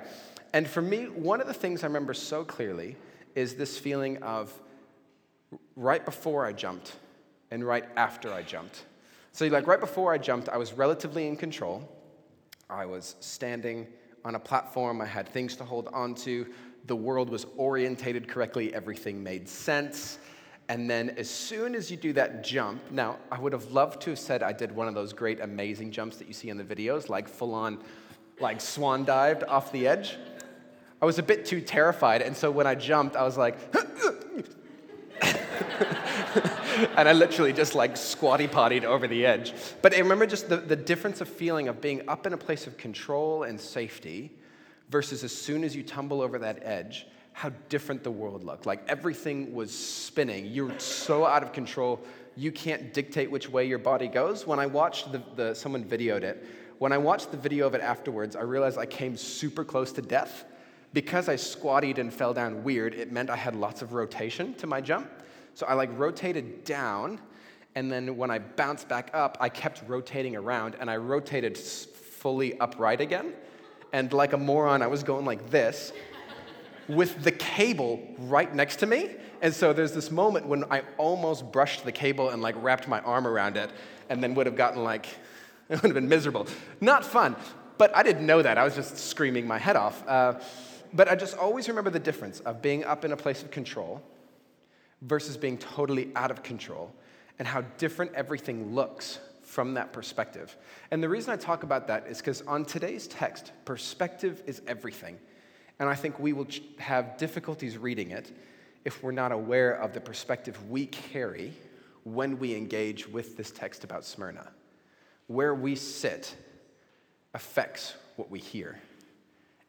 And 0.54 0.68
for 0.68 0.82
me, 0.82 1.06
one 1.06 1.42
of 1.42 1.48
the 1.48 1.54
things 1.54 1.84
I 1.84 1.88
remember 1.88 2.14
so 2.14 2.44
clearly 2.44 2.96
is 3.36 3.56
this 3.56 3.78
feeling 3.78 4.22
of 4.24 4.54
right 5.76 6.06
before 6.06 6.46
I 6.46 6.54
jumped 6.54 6.94
and 7.52 7.64
right 7.64 7.86
after 7.98 8.32
I 8.32 8.42
jumped. 8.44 8.86
So, 9.32 9.48
like, 9.48 9.68
right 9.68 9.80
before 9.80 10.14
I 10.14 10.20
jumped, 10.20 10.48
I 10.50 10.58
was 10.58 10.74
relatively 10.74 11.28
in 11.28 11.36
control. 11.36 11.90
I 12.70 12.86
was 12.86 13.16
standing 13.20 13.88
on 14.26 14.36
a 14.36 14.40
platform, 14.40 15.02
I 15.02 15.06
had 15.06 15.28
things 15.28 15.56
to 15.58 15.64
hold 15.64 15.90
onto. 15.94 16.46
The 16.86 16.96
world 16.96 17.30
was 17.30 17.46
orientated 17.58 18.28
correctly, 18.28 18.74
everything 18.74 19.24
made 19.24 19.48
sense. 19.48 20.20
And 20.70 20.90
then, 20.90 21.12
as 21.12 21.30
soon 21.30 21.76
as 21.76 21.92
you 21.92 21.98
do 21.98 22.14
that 22.14 22.44
jump, 22.44 22.82
now, 22.90 23.18
I 23.32 23.40
would 23.40 23.52
have 23.54 23.72
loved 23.72 24.02
to 24.04 24.12
have 24.12 24.20
said 24.20 24.42
I 24.42 24.54
did 24.54 24.72
one 24.72 24.88
of 24.88 24.94
those 24.94 25.12
great, 25.12 25.42
amazing 25.42 25.92
jumps 25.92 26.18
that 26.18 26.28
you 26.28 26.34
see 26.34 26.50
in 26.50 26.58
the 26.58 26.64
videos, 26.64 27.10
like 27.10 27.28
full 27.28 27.54
on, 27.54 27.80
like 28.40 28.62
swan 28.62 29.04
dived 29.04 29.44
off 29.44 29.72
the 29.72 29.88
edge. 29.88 30.18
I 31.02 31.06
was 31.06 31.20
a 31.20 31.24
bit 31.24 31.46
too 31.46 31.60
terrified, 31.60 32.22
and 32.22 32.36
so 32.36 32.50
when 32.50 32.66
I 32.66 32.76
jumped, 32.76 33.18
I 33.18 33.24
was 33.24 33.38
like, 33.38 33.58
and 36.96 37.08
I 37.08 37.14
literally 37.14 37.54
just 37.54 37.76
like 37.76 37.98
squatty 37.98 38.48
pottied 38.48 38.86
over 38.86 39.08
the 39.08 39.26
edge. 39.26 39.54
But 39.82 39.94
I 39.94 40.00
remember 40.00 40.26
just 40.26 40.50
the, 40.50 40.58
the 40.58 40.76
difference 40.76 41.22
of 41.22 41.30
feeling 41.30 41.68
of 41.68 41.82
being 41.82 42.08
up 42.08 42.26
in 42.26 42.34
a 42.34 42.38
place 42.38 42.68
of 42.68 42.78
control 42.78 43.44
and 43.44 43.60
safety 43.60 44.32
versus 44.90 45.24
as 45.24 45.36
soon 45.36 45.64
as 45.64 45.76
you 45.76 45.84
tumble 45.84 46.22
over 46.22 46.40
that 46.40 46.60
edge, 46.64 47.08
how 47.34 47.52
different 47.70 48.04
the 48.04 48.12
world 48.12 48.44
looked. 48.44 48.66
Like 48.66 48.84
everything 48.88 49.54
was 49.54 49.78
spinning. 49.78 50.46
You're 50.46 50.78
so 50.80 51.26
out 51.26 51.44
of 51.44 51.52
control, 51.52 52.00
you 52.36 52.52
can't 52.52 52.94
dictate 52.94 53.30
which 53.30 53.50
way 53.50 53.66
your 53.66 53.80
body 53.80 54.08
goes. 54.08 54.46
When 54.46 54.60
I 54.60 54.66
watched 54.66 55.12
the, 55.12 55.22
the 55.36 55.54
someone 55.54 55.84
videoed 55.84 56.24
it, 56.24 56.46
when 56.80 56.92
I 56.92 56.98
watched 56.98 57.32
the 57.32 57.38
video 57.38 57.66
of 57.68 57.76
it 57.76 57.82
afterwards, 57.82 58.36
I 58.36 58.42
realized 58.42 58.78
I 58.78 58.86
came 58.86 59.16
super 59.16 59.64
close 59.64 59.92
to 59.94 60.02
death. 60.02 60.46
Because 60.94 61.28
I 61.28 61.38
squatted 61.38 61.98
and 61.98 62.14
fell 62.14 62.36
down 62.36 62.64
weird, 62.64 62.94
it 62.94 63.12
meant 63.12 63.32
I 63.32 63.36
had 63.36 63.56
lots 63.56 63.82
of 63.82 63.94
rotation 63.94 64.54
to 64.56 64.68
my 64.68 64.80
jump. 64.80 65.10
So 65.56 65.66
I 65.68 65.74
like 65.74 65.90
rotated 65.98 66.64
down, 66.64 67.20
and 67.76 67.92
then 67.92 68.18
when 68.18 68.32
I 68.32 68.40
bounced 68.40 68.88
back 68.90 69.12
up, 69.14 69.38
I 69.40 69.50
kept 69.50 69.84
rotating 69.88 70.36
around, 70.36 70.76
and 70.80 70.90
I 70.90 70.98
rotated 70.98 71.58
fully 71.58 72.60
upright 72.60 73.02
again. 73.02 73.34
And 73.92 74.12
like 74.12 74.34
a 74.34 74.38
moron, 74.38 74.82
I 74.82 74.88
was 74.88 75.04
going 75.04 75.26
like 75.26 75.52
this 75.52 75.94
with 76.88 77.24
the 77.24 77.32
cable 77.32 78.02
right 78.18 78.54
next 78.54 78.78
to 78.78 78.88
me. 78.88 79.12
And 79.42 79.54
so 79.54 79.74
there's 79.74 79.92
this 79.92 80.10
moment 80.10 80.48
when 80.48 80.64
I 80.72 80.82
almost 80.98 81.52
brushed 81.52 81.86
the 81.86 81.92
cable 81.92 82.30
and 82.30 82.42
like 82.42 82.56
wrapped 82.58 82.88
my 82.88 83.00
arm 83.02 83.28
around 83.28 83.58
it, 83.58 83.70
and 84.10 84.24
then 84.24 84.34
would 84.36 84.48
have 84.48 84.56
gotten 84.56 84.84
like, 84.84 85.06
it 85.70 85.82
would 85.82 85.90
have 85.90 85.94
been 85.94 86.10
miserable. 86.10 86.48
Not 86.82 87.06
fun, 87.06 87.36
but 87.78 87.96
I 87.96 88.02
didn't 88.02 88.26
know 88.26 88.42
that. 88.42 88.58
I 88.58 88.64
was 88.64 88.76
just 88.76 88.98
screaming 88.98 89.46
my 89.46 89.60
head 89.60 89.76
off. 89.76 90.08
Uh, 90.08 90.40
but 90.94 91.10
I 91.10 91.16
just 91.16 91.38
always 91.38 91.68
remember 91.68 91.90
the 91.90 92.00
difference 92.00 92.40
of 92.42 92.62
being 92.62 92.84
up 92.84 93.06
in 93.06 93.12
a 93.12 93.18
place 93.18 93.42
of 93.44 93.52
control 93.52 94.02
versus 95.04 95.38
being 95.38 95.58
totally 95.58 96.12
out 96.16 96.32
of 96.32 96.44
control, 96.44 96.94
and 97.40 97.48
how 97.48 97.62
different 97.78 98.14
everything 98.14 98.74
looks 98.74 99.20
from 99.42 99.74
that 99.76 99.94
perspective. 99.94 100.56
And 100.92 101.04
the 101.04 101.10
reason 101.10 101.34
I 101.34 101.36
talk 101.36 101.64
about 101.64 101.88
that 101.88 102.08
is 102.08 102.18
because 102.18 102.42
on 102.44 102.66
today's 102.66 103.08
text, 103.08 103.52
perspective 103.66 104.42
is 104.48 104.62
everything. 104.68 105.20
And 105.80 105.90
I 105.90 105.96
think 105.96 106.20
we 106.20 106.34
will 106.34 106.48
have 106.80 107.18
difficulties 107.18 107.78
reading 107.78 108.12
it 108.12 108.32
if 108.86 109.04
we're 109.04 109.12
not 109.12 109.32
aware 109.32 109.74
of 109.74 109.94
the 109.94 110.02
perspective 110.02 110.70
we 110.70 110.86
carry 110.86 111.54
when 112.04 112.40
we 112.40 112.56
engage 112.56 113.08
with 113.08 113.38
this 113.38 113.52
text 113.52 113.84
about 113.84 114.06
Smyrna. 114.06 114.52
Where 115.28 115.56
we 115.56 115.76
sit 115.76 116.36
affects 117.34 117.96
what 118.16 118.30
we 118.30 118.40
hear. 118.40 118.80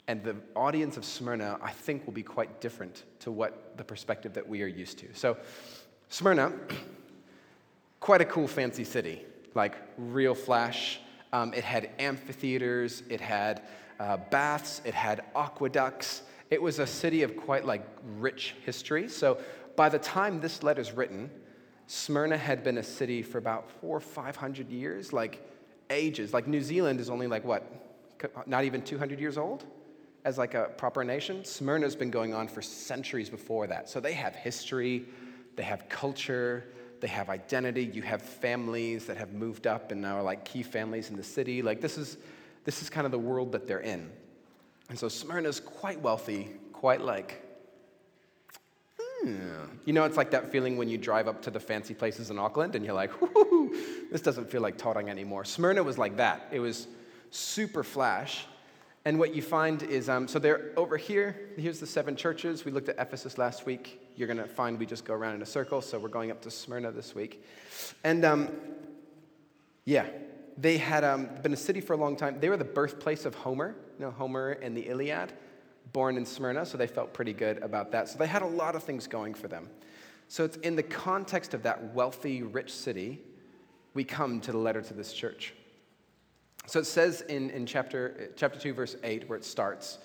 And 0.07 0.23
the 0.23 0.37
audience 0.55 0.97
of 0.97 1.05
Smyrna, 1.05 1.59
I 1.63 1.71
think, 1.71 2.05
will 2.07 2.13
be 2.13 2.23
quite 2.23 2.61
different 2.61 3.05
to 3.21 3.31
what 3.31 3.77
the 3.77 3.85
perspective 3.85 4.35
that 4.35 4.47
we 4.47 4.63
are 4.63 4.67
used 4.67 4.99
to. 4.99 5.09
So, 5.15 5.39
Smyrna, 6.11 6.53
quite 8.01 8.21
a 8.21 8.25
cool, 8.27 8.47
fancy 8.47 8.85
city, 8.85 9.25
like 9.55 9.77
real 9.97 10.35
flash. 10.35 11.01
Um, 11.33 11.55
it 11.55 11.65
had 11.65 11.91
amphitheaters, 11.99 13.03
it 13.09 13.21
had 13.21 13.63
uh, 13.99 14.19
baths, 14.31 14.83
it 14.85 14.95
had 14.95 15.25
aqueducts. 15.35 16.23
It 16.51 16.61
was 16.61 16.79
a 16.79 16.87
city 16.87 17.23
of 17.23 17.37
quite 17.37 17.65
like 17.65 17.87
rich 18.19 18.55
history. 18.65 19.09
So, 19.09 19.39
by 19.75 19.89
the 19.89 19.99
time 19.99 20.41
this 20.41 20.63
letter 20.63 20.83
is 20.83 20.93
written, 20.93 21.31
Smyrna 21.87 22.37
had 22.37 22.63
been 22.63 22.79
a 22.79 22.83
city 22.83 23.23
for 23.23 23.39
about 23.39 23.71
four 23.81 23.97
or 23.97 24.01
five 24.01 24.37
hundred 24.37 24.71
years, 24.71 25.13
like 25.13 25.43
ages. 25.91 26.33
Like 26.33 26.47
New 26.47 26.61
Zealand 26.61 27.01
is 27.01 27.11
only 27.11 27.27
like 27.27 27.45
what, 27.45 27.65
not 28.47 28.65
even 28.65 28.83
200 28.83 29.21
years 29.21 29.39
old? 29.39 29.65
As 30.25 30.39
like 30.39 30.55
a 30.55 30.71
proper 30.77 31.05
nation, 31.05 31.45
Smyrna's 31.45 31.95
been 31.95 32.11
going 32.11 32.33
on 32.33 32.49
for 32.49 32.63
centuries 32.63 33.29
before 33.29 33.67
that. 33.67 33.89
So 33.89 34.01
they 34.01 34.15
have 34.15 34.35
history, 34.35 35.05
they 35.57 35.63
have 35.63 35.89
culture, 35.89 36.65
they 37.01 37.09
have 37.09 37.29
identity. 37.29 37.85
You 37.85 38.01
have 38.01 38.23
families 38.23 39.05
that 39.07 39.19
have 39.19 39.35
moved 39.35 39.67
up 39.67 39.93
and 39.93 40.01
now 40.01 40.17
are 40.17 40.23
like 40.23 40.45
key 40.47 40.63
families 40.63 41.11
in 41.11 41.17
the 41.17 41.23
city. 41.23 41.61
Like 41.61 41.83
this 41.83 41.99
is 41.99 42.17
this 42.65 42.81
is 42.81 42.89
kind 42.89 43.05
of 43.05 43.11
the 43.11 43.19
world 43.19 43.53
that 43.53 43.67
they're 43.67 43.81
in. 43.81 44.11
And 44.89 44.99
so 44.99 45.09
Smyrna's 45.09 45.61
quite 45.61 46.01
wealthy, 46.01 46.49
quite 46.73 47.03
like 47.03 47.43
hmm. 48.99 49.65
You 49.85 49.93
know, 49.93 50.05
it's 50.05 50.17
like 50.17 50.31
that 50.31 50.51
feeling 50.51 50.79
when 50.79 50.89
you 50.89 50.97
drive 50.97 51.29
up 51.29 51.43
to 51.43 51.51
the 51.51 51.61
fancy 51.61 51.93
places 51.93 52.31
in 52.31 52.39
Auckland 52.39 52.75
and 52.75 52.85
you're 52.85 52.95
like, 52.95 53.11
this 54.11 54.23
doesn't 54.23 54.51
feel 54.51 54.63
like 54.63 54.79
Tauranga 54.79 55.11
anymore. 55.11 55.45
Smyrna 55.45 55.83
was 55.83 55.99
like 55.99 56.17
that. 56.17 56.49
It 56.53 56.61
was 56.61 56.87
super 57.31 57.85
flash, 57.85 58.47
and 59.05 59.19
what 59.19 59.35
you 59.35 59.43
find 59.43 59.83
is, 59.83 60.09
um, 60.09 60.27
so 60.27 60.39
they're 60.39 60.73
over 60.77 60.97
here. 60.97 61.51
Here's 61.59 61.79
the 61.79 61.87
seven 61.87 62.17
churches. 62.17 62.65
We 62.65 62.73
looked 62.73 62.89
at 62.89 62.97
Ephesus 62.99 63.37
last 63.37 63.67
week. 63.67 64.01
You're 64.17 64.29
going 64.29 64.39
to 64.39 64.49
find 64.49 64.79
we 64.79 64.87
just 64.87 65.05
go 65.05 65.13
around 65.13 65.35
in 65.35 65.43
a 65.43 65.47
circle. 65.47 65.83
So 65.83 65.99
we're 65.99 66.09
going 66.09 66.31
up 66.31 66.41
to 66.43 66.51
Smyrna 66.51 66.91
this 66.91 67.15
week. 67.15 67.45
And 68.03 68.25
um, 68.25 68.49
yeah, 69.85 70.07
they 70.57 70.79
had 70.79 71.05
um, 71.05 71.29
been 71.43 71.53
a 71.53 71.57
city 71.57 71.81
for 71.81 71.93
a 71.93 71.97
long 71.97 72.17
time. 72.17 72.41
They 72.41 72.49
were 72.49 72.57
the 72.57 72.65
birthplace 72.65 73.27
of 73.27 73.35
Homer, 73.35 73.75
you 73.99 74.07
know, 74.07 74.11
Homer 74.11 74.53
and 74.63 74.75
the 74.77 74.89
Iliad. 74.89 75.35
born 75.93 76.17
in 76.17 76.25
Smyrna, 76.25 76.65
so 76.65 76.79
they 76.79 76.87
felt 76.87 77.13
pretty 77.13 77.33
good 77.33 77.63
about 77.63 77.93
that. 77.93 78.09
So 78.09 78.19
they 78.19 78.27
had 78.27 78.43
a 78.43 78.47
lot 78.47 78.75
of 78.75 78.83
things 78.83 79.07
going 79.07 79.35
for 79.35 79.49
them. 79.49 79.69
So 80.29 80.45
it's 80.45 80.57
in 80.59 80.77
the 80.77 80.83
context 80.83 81.55
of 81.55 81.63
that 81.65 81.95
wealthy, 81.95 82.43
rich 82.43 82.73
city, 82.73 83.21
we 83.93 84.05
come 84.05 84.41
to 84.41 84.53
the 84.53 84.59
letter 84.59 84.83
to 84.83 84.95
this 84.95 85.13
church. 85.13 85.55
So 86.67 86.81
it 86.81 86.87
says 86.87 87.21
in, 87.23 87.51
in 87.51 87.67
chapter, 87.67 88.31
chapter 88.37 88.59
2, 88.59 88.73
verse 88.73 88.97
8, 89.03 89.29
where 89.29 89.39
it 89.39 89.45
starts, 89.45 89.99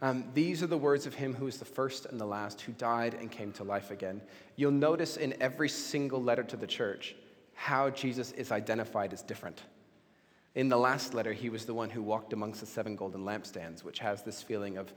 um, 0.00 0.24
These 0.34 0.62
are 0.62 0.68
the 0.68 0.78
words 0.78 1.06
of 1.06 1.14
him 1.14 1.34
who 1.34 1.46
is 1.46 1.58
the 1.58 1.64
first 1.64 2.06
and 2.06 2.20
the 2.20 2.26
last, 2.26 2.60
who 2.60 2.72
died 2.72 3.14
and 3.14 3.30
came 3.30 3.52
to 3.52 3.64
life 3.64 3.90
again. 3.90 4.20
You'll 4.56 4.70
notice 4.70 5.16
in 5.16 5.34
every 5.40 5.68
single 5.68 6.22
letter 6.22 6.44
to 6.44 6.56
the 6.56 6.66
church 6.66 7.16
how 7.54 7.90
Jesus 7.90 8.32
is 8.32 8.52
identified 8.52 9.12
as 9.12 9.22
different. 9.22 9.62
In 10.54 10.68
the 10.68 10.76
last 10.76 11.14
letter, 11.14 11.32
he 11.32 11.48
was 11.48 11.64
the 11.64 11.74
one 11.74 11.90
who 11.90 12.02
walked 12.02 12.32
amongst 12.32 12.60
the 12.60 12.66
seven 12.66 12.94
golden 12.94 13.24
lampstands, 13.24 13.82
which 13.82 13.98
has 13.98 14.22
this 14.22 14.40
feeling 14.40 14.76
of 14.76 14.92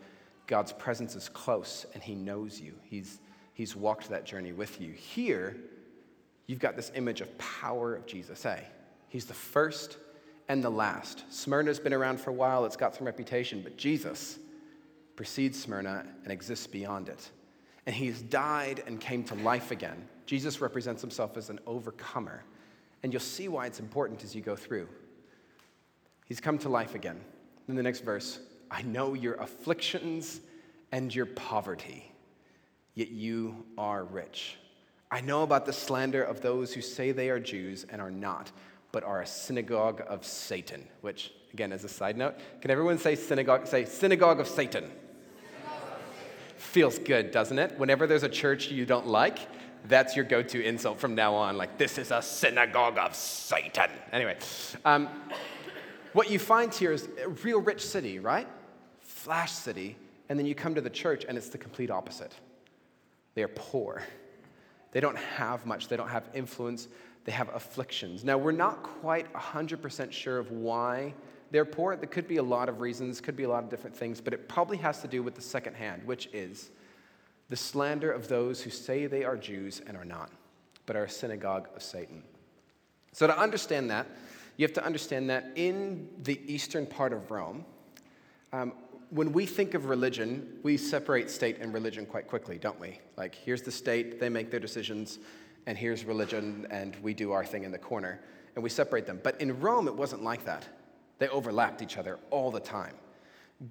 God's 0.45 0.71
presence 0.71 1.15
is 1.15 1.29
close 1.29 1.85
and 1.93 2.01
he 2.01 2.15
knows 2.15 2.59
you. 2.61 2.73
He's, 2.83 3.19
he's 3.53 3.75
walked 3.75 4.09
that 4.09 4.25
journey 4.25 4.53
with 4.53 4.79
you. 4.79 4.91
Here, 4.91 5.57
you've 6.45 6.59
got 6.59 6.75
this 6.75 6.91
image 6.95 7.21
of 7.21 7.37
power 7.37 7.95
of 7.95 8.05
Jesus, 8.05 8.45
eh? 8.45 8.61
He's 9.09 9.25
the 9.25 9.33
first 9.33 9.97
and 10.49 10.63
the 10.63 10.69
last. 10.69 11.23
Smyrna's 11.29 11.79
been 11.79 11.93
around 11.93 12.19
for 12.19 12.29
a 12.29 12.33
while, 12.33 12.65
it's 12.65 12.77
got 12.77 12.95
some 12.95 13.05
reputation, 13.05 13.61
but 13.61 13.77
Jesus 13.77 14.39
precedes 15.15 15.61
Smyrna 15.61 16.05
and 16.23 16.31
exists 16.31 16.67
beyond 16.67 17.09
it. 17.09 17.29
And 17.85 17.95
he's 17.95 18.21
died 18.21 18.83
and 18.85 18.99
came 18.99 19.23
to 19.25 19.35
life 19.35 19.71
again. 19.71 20.07
Jesus 20.25 20.61
represents 20.61 21.01
himself 21.01 21.37
as 21.37 21.49
an 21.49 21.59
overcomer. 21.65 22.43
And 23.03 23.13
you'll 23.13 23.19
see 23.19 23.47
why 23.47 23.65
it's 23.65 23.79
important 23.79 24.23
as 24.23 24.35
you 24.35 24.41
go 24.41 24.55
through. 24.55 24.87
He's 26.25 26.39
come 26.41 26.57
to 26.59 26.69
life 26.69 26.95
again. 26.95 27.19
In 27.67 27.75
the 27.75 27.83
next 27.83 28.01
verse, 28.01 28.39
I 28.69 28.81
know 28.81 29.13
your 29.13 29.35
afflictions 29.35 30.41
and 30.91 31.13
your 31.13 31.25
poverty, 31.25 32.11
yet 32.93 33.09
you 33.09 33.65
are 33.77 34.03
rich. 34.03 34.57
I 35.09 35.21
know 35.21 35.43
about 35.43 35.65
the 35.65 35.73
slander 35.73 36.23
of 36.23 36.41
those 36.41 36.73
who 36.73 36.81
say 36.81 37.11
they 37.11 37.29
are 37.29 37.39
Jews 37.39 37.85
and 37.89 38.01
are 38.01 38.11
not, 38.11 38.51
but 38.91 39.03
are 39.03 39.21
a 39.21 39.27
synagogue 39.27 40.01
of 40.07 40.25
Satan, 40.25 40.87
which, 41.01 41.31
again, 41.53 41.71
as 41.71 41.83
a 41.83 41.89
side 41.89 42.17
note, 42.17 42.35
can 42.61 42.71
everyone 42.71 42.97
say 42.97 43.15
synagogue? 43.15 43.67
Say 43.67 43.85
synagogue 43.85 44.39
of 44.39 44.47
Satan. 44.47 44.89
Feels 46.57 46.97
good, 46.99 47.31
doesn't 47.31 47.59
it? 47.59 47.77
Whenever 47.77 48.07
there's 48.07 48.23
a 48.23 48.29
church 48.29 48.71
you 48.71 48.85
don't 48.85 49.07
like, 49.07 49.39
that's 49.85 50.15
your 50.15 50.25
go 50.25 50.41
to 50.41 50.63
insult 50.63 50.99
from 50.99 51.15
now 51.15 51.33
on. 51.35 51.57
Like, 51.57 51.77
this 51.77 51.97
is 51.97 52.11
a 52.11 52.21
synagogue 52.21 52.97
of 52.97 53.15
Satan. 53.15 53.89
Anyway, 54.11 54.37
um, 54.83 55.07
what 56.13 56.29
you 56.31 56.39
find 56.39 56.73
here 56.73 56.91
is 56.91 57.07
a 57.23 57.29
real 57.29 57.61
rich 57.61 57.85
city, 57.85 58.19
right? 58.19 58.47
Flash 58.99 59.51
city. 59.51 59.95
And 60.29 60.37
then 60.37 60.45
you 60.45 60.55
come 60.55 60.75
to 60.75 60.81
the 60.81 60.89
church 60.89 61.25
and 61.27 61.37
it's 61.37 61.49
the 61.49 61.57
complete 61.57 61.91
opposite. 61.91 62.33
They 63.35 63.43
are 63.43 63.47
poor. 63.49 64.01
They 64.91 64.99
don't 64.99 65.17
have 65.17 65.65
much, 65.65 65.87
they 65.89 65.97
don't 65.97 66.09
have 66.09 66.27
influence, 66.33 66.87
they 67.27 67.33
have 67.33 67.53
afflictions. 67.53 68.23
Now, 68.23 68.37
we're 68.37 68.53
not 68.53 68.83
quite 68.83 69.31
100% 69.33 70.13
sure 70.13 70.39
of 70.39 70.49
why 70.49 71.13
they're 71.51 71.65
poor. 71.65 71.97
There 71.97 72.07
could 72.07 72.25
be 72.25 72.37
a 72.37 72.43
lot 72.43 72.69
of 72.69 72.79
reasons, 72.79 73.19
could 73.19 73.35
be 73.35 73.43
a 73.43 73.49
lot 73.49 73.65
of 73.65 73.69
different 73.69 73.93
things, 73.93 74.21
but 74.21 74.33
it 74.33 74.47
probably 74.47 74.77
has 74.77 75.01
to 75.01 75.09
do 75.09 75.21
with 75.21 75.35
the 75.35 75.41
second 75.41 75.73
hand, 75.73 76.03
which 76.05 76.29
is 76.31 76.69
the 77.49 77.57
slander 77.57 78.09
of 78.09 78.29
those 78.29 78.61
who 78.61 78.69
say 78.69 79.07
they 79.07 79.25
are 79.25 79.35
Jews 79.35 79.81
and 79.85 79.97
are 79.97 80.05
not, 80.05 80.31
but 80.85 80.95
are 80.95 81.03
a 81.03 81.09
synagogue 81.09 81.67
of 81.75 81.83
Satan. 81.83 82.23
So, 83.11 83.27
to 83.27 83.37
understand 83.37 83.89
that, 83.89 84.07
you 84.55 84.63
have 84.63 84.73
to 84.75 84.85
understand 84.85 85.29
that 85.29 85.51
in 85.55 86.07
the 86.23 86.39
eastern 86.51 86.85
part 86.85 87.11
of 87.11 87.29
Rome, 87.29 87.65
um, 88.53 88.71
when 89.09 89.33
we 89.33 89.45
think 89.45 89.73
of 89.73 89.87
religion, 89.87 90.59
we 90.63 90.77
separate 90.77 91.29
state 91.29 91.57
and 91.59 91.73
religion 91.73 92.05
quite 92.05 92.27
quickly, 92.27 92.57
don't 92.57 92.79
we? 92.79 93.01
Like, 93.17 93.35
here's 93.35 93.63
the 93.63 93.71
state, 93.71 94.21
they 94.21 94.29
make 94.29 94.49
their 94.49 94.61
decisions, 94.61 95.19
and 95.67 95.77
here's 95.77 96.05
religion, 96.05 96.65
and 96.71 96.95
we 97.03 97.13
do 97.13 97.33
our 97.33 97.45
thing 97.45 97.65
in 97.65 97.71
the 97.71 97.77
corner, 97.77 98.21
and 98.55 98.63
we 98.63 98.69
separate 98.69 99.05
them. 99.05 99.19
But 99.21 99.39
in 99.41 99.59
Rome, 99.59 99.87
it 99.87 99.95
wasn't 99.95 100.23
like 100.23 100.45
that. 100.45 100.65
They 101.19 101.27
overlapped 101.27 101.81
each 101.81 101.97
other 101.97 102.17
all 102.31 102.51
the 102.51 102.59
time. 102.61 102.93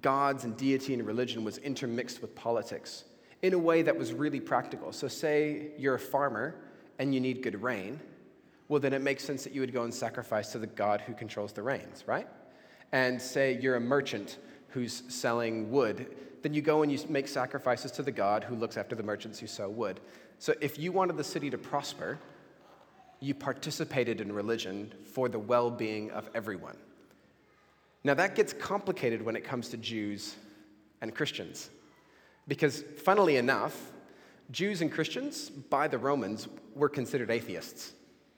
Gods 0.01 0.43
and 0.43 0.55
deity 0.55 0.93
and 0.93 1.05
religion 1.05 1.43
was 1.43 1.57
intermixed 1.57 2.21
with 2.21 2.35
politics 2.35 3.05
in 3.41 3.53
a 3.53 3.57
way 3.57 3.81
that 3.81 3.97
was 3.97 4.13
really 4.13 4.39
practical. 4.39 4.91
So, 4.91 5.07
say 5.07 5.71
you're 5.77 5.95
a 5.95 5.99
farmer 5.99 6.55
and 6.99 7.15
you 7.15 7.19
need 7.19 7.41
good 7.41 7.61
rain, 7.63 7.99
well, 8.67 8.79
then 8.79 8.93
it 8.93 9.01
makes 9.01 9.23
sense 9.23 9.43
that 9.43 9.53
you 9.53 9.61
would 9.61 9.73
go 9.73 9.83
and 9.83 9.93
sacrifice 9.93 10.51
to 10.51 10.59
the 10.59 10.67
God 10.67 11.01
who 11.01 11.13
controls 11.13 11.51
the 11.51 11.63
rains, 11.63 12.03
right? 12.05 12.27
And 12.91 13.19
say 13.19 13.57
you're 13.59 13.75
a 13.75 13.81
merchant 13.81 14.37
who's 14.69 15.01
selling 15.07 15.71
wood, 15.71 16.15
then 16.47 16.53
you 16.53 16.61
go 16.61 16.81
and 16.81 16.89
you 16.89 16.97
make 17.09 17.27
sacrifices 17.27 17.91
to 17.91 18.01
the 18.01 18.11
God 18.11 18.41
who 18.41 18.55
looks 18.55 18.77
after 18.77 18.95
the 18.95 19.03
merchants 19.03 19.37
who 19.37 19.47
sell 19.47 19.69
wood. 19.69 19.99
So, 20.39 20.53
if 20.61 20.79
you 20.79 20.93
wanted 20.93 21.17
the 21.17 21.23
city 21.25 21.49
to 21.49 21.57
prosper, 21.57 22.17
you 23.19 23.33
participated 23.33 24.21
in 24.21 24.31
religion 24.31 24.93
for 25.11 25.27
the 25.27 25.39
well 25.39 25.69
being 25.69 26.09
of 26.11 26.29
everyone. 26.33 26.77
Now, 28.05 28.13
that 28.13 28.33
gets 28.33 28.53
complicated 28.53 29.21
when 29.21 29.35
it 29.35 29.43
comes 29.43 29.67
to 29.69 29.77
Jews 29.77 30.37
and 31.01 31.13
Christians. 31.13 31.69
Because, 32.47 32.81
funnily 33.03 33.35
enough, 33.35 33.91
Jews 34.49 34.81
and 34.81 34.89
Christians, 34.89 35.49
by 35.49 35.89
the 35.89 35.97
Romans, 35.97 36.47
were 36.75 36.87
considered 36.87 37.29
atheists, 37.29 37.91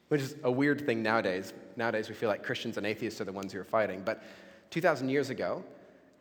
which 0.07 0.21
is 0.21 0.33
a 0.43 0.51
weird 0.51 0.83
thing 0.83 1.03
nowadays. 1.03 1.53
Nowadays, 1.75 2.09
we 2.09 2.15
feel 2.15 2.29
like 2.29 2.41
Christians 2.41 2.77
and 2.77 2.87
atheists 2.87 3.21
are 3.21 3.25
the 3.25 3.31
ones 3.31 3.53
who 3.53 3.59
are 3.59 3.63
fighting. 3.63 4.01
But 4.03 4.23
2,000 4.71 5.09
years 5.09 5.29
ago, 5.29 5.63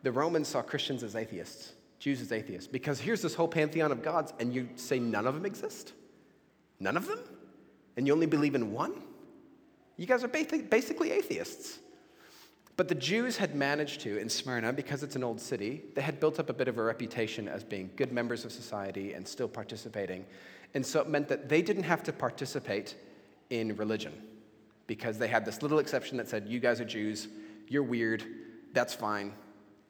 the 0.03 0.11
Romans 0.11 0.47
saw 0.47 0.61
Christians 0.61 1.01
as 1.01 1.15
atheists, 1.15 1.73
Jews 1.99 2.21
as 2.21 2.31
atheists. 2.31 2.67
Because 2.67 2.99
here's 2.99 3.21
this 3.21 3.35
whole 3.35 3.47
pantheon 3.47 3.91
of 3.91 4.01
gods, 4.01 4.33
and 4.39 4.53
you 4.53 4.69
say 4.75 4.99
none 4.99 5.27
of 5.27 5.35
them 5.35 5.45
exist? 5.45 5.93
None 6.79 6.97
of 6.97 7.07
them? 7.07 7.19
And 7.97 8.07
you 8.07 8.13
only 8.13 8.25
believe 8.25 8.55
in 8.55 8.71
one? 8.71 8.93
You 9.97 10.05
guys 10.05 10.23
are 10.23 10.29
basically 10.29 11.11
atheists. 11.11 11.79
But 12.77 12.87
the 12.87 12.95
Jews 12.95 13.35
had 13.35 13.55
managed 13.55 13.99
to, 14.01 14.17
in 14.17 14.29
Smyrna, 14.29 14.71
because 14.71 15.03
it's 15.03 15.17
an 15.17 15.23
old 15.25 15.41
city, 15.41 15.81
they 15.95 16.01
had 16.01 16.21
built 16.21 16.39
up 16.39 16.49
a 16.49 16.53
bit 16.53 16.69
of 16.69 16.77
a 16.77 16.81
reputation 16.81 17.49
as 17.49 17.61
being 17.61 17.89
good 17.97 18.13
members 18.13 18.45
of 18.45 18.53
society 18.53 19.11
and 19.11 19.27
still 19.27 19.49
participating. 19.49 20.25
And 20.73 20.85
so 20.85 21.01
it 21.01 21.09
meant 21.09 21.27
that 21.27 21.49
they 21.49 21.61
didn't 21.61 21.83
have 21.83 22.03
to 22.03 22.13
participate 22.13 22.95
in 23.49 23.75
religion 23.75 24.13
because 24.87 25.17
they 25.17 25.27
had 25.27 25.43
this 25.43 25.61
little 25.61 25.79
exception 25.79 26.15
that 26.17 26.29
said, 26.29 26.47
You 26.47 26.61
guys 26.61 26.79
are 26.79 26.85
Jews, 26.85 27.27
you're 27.67 27.83
weird, 27.83 28.23
that's 28.71 28.93
fine, 28.93 29.33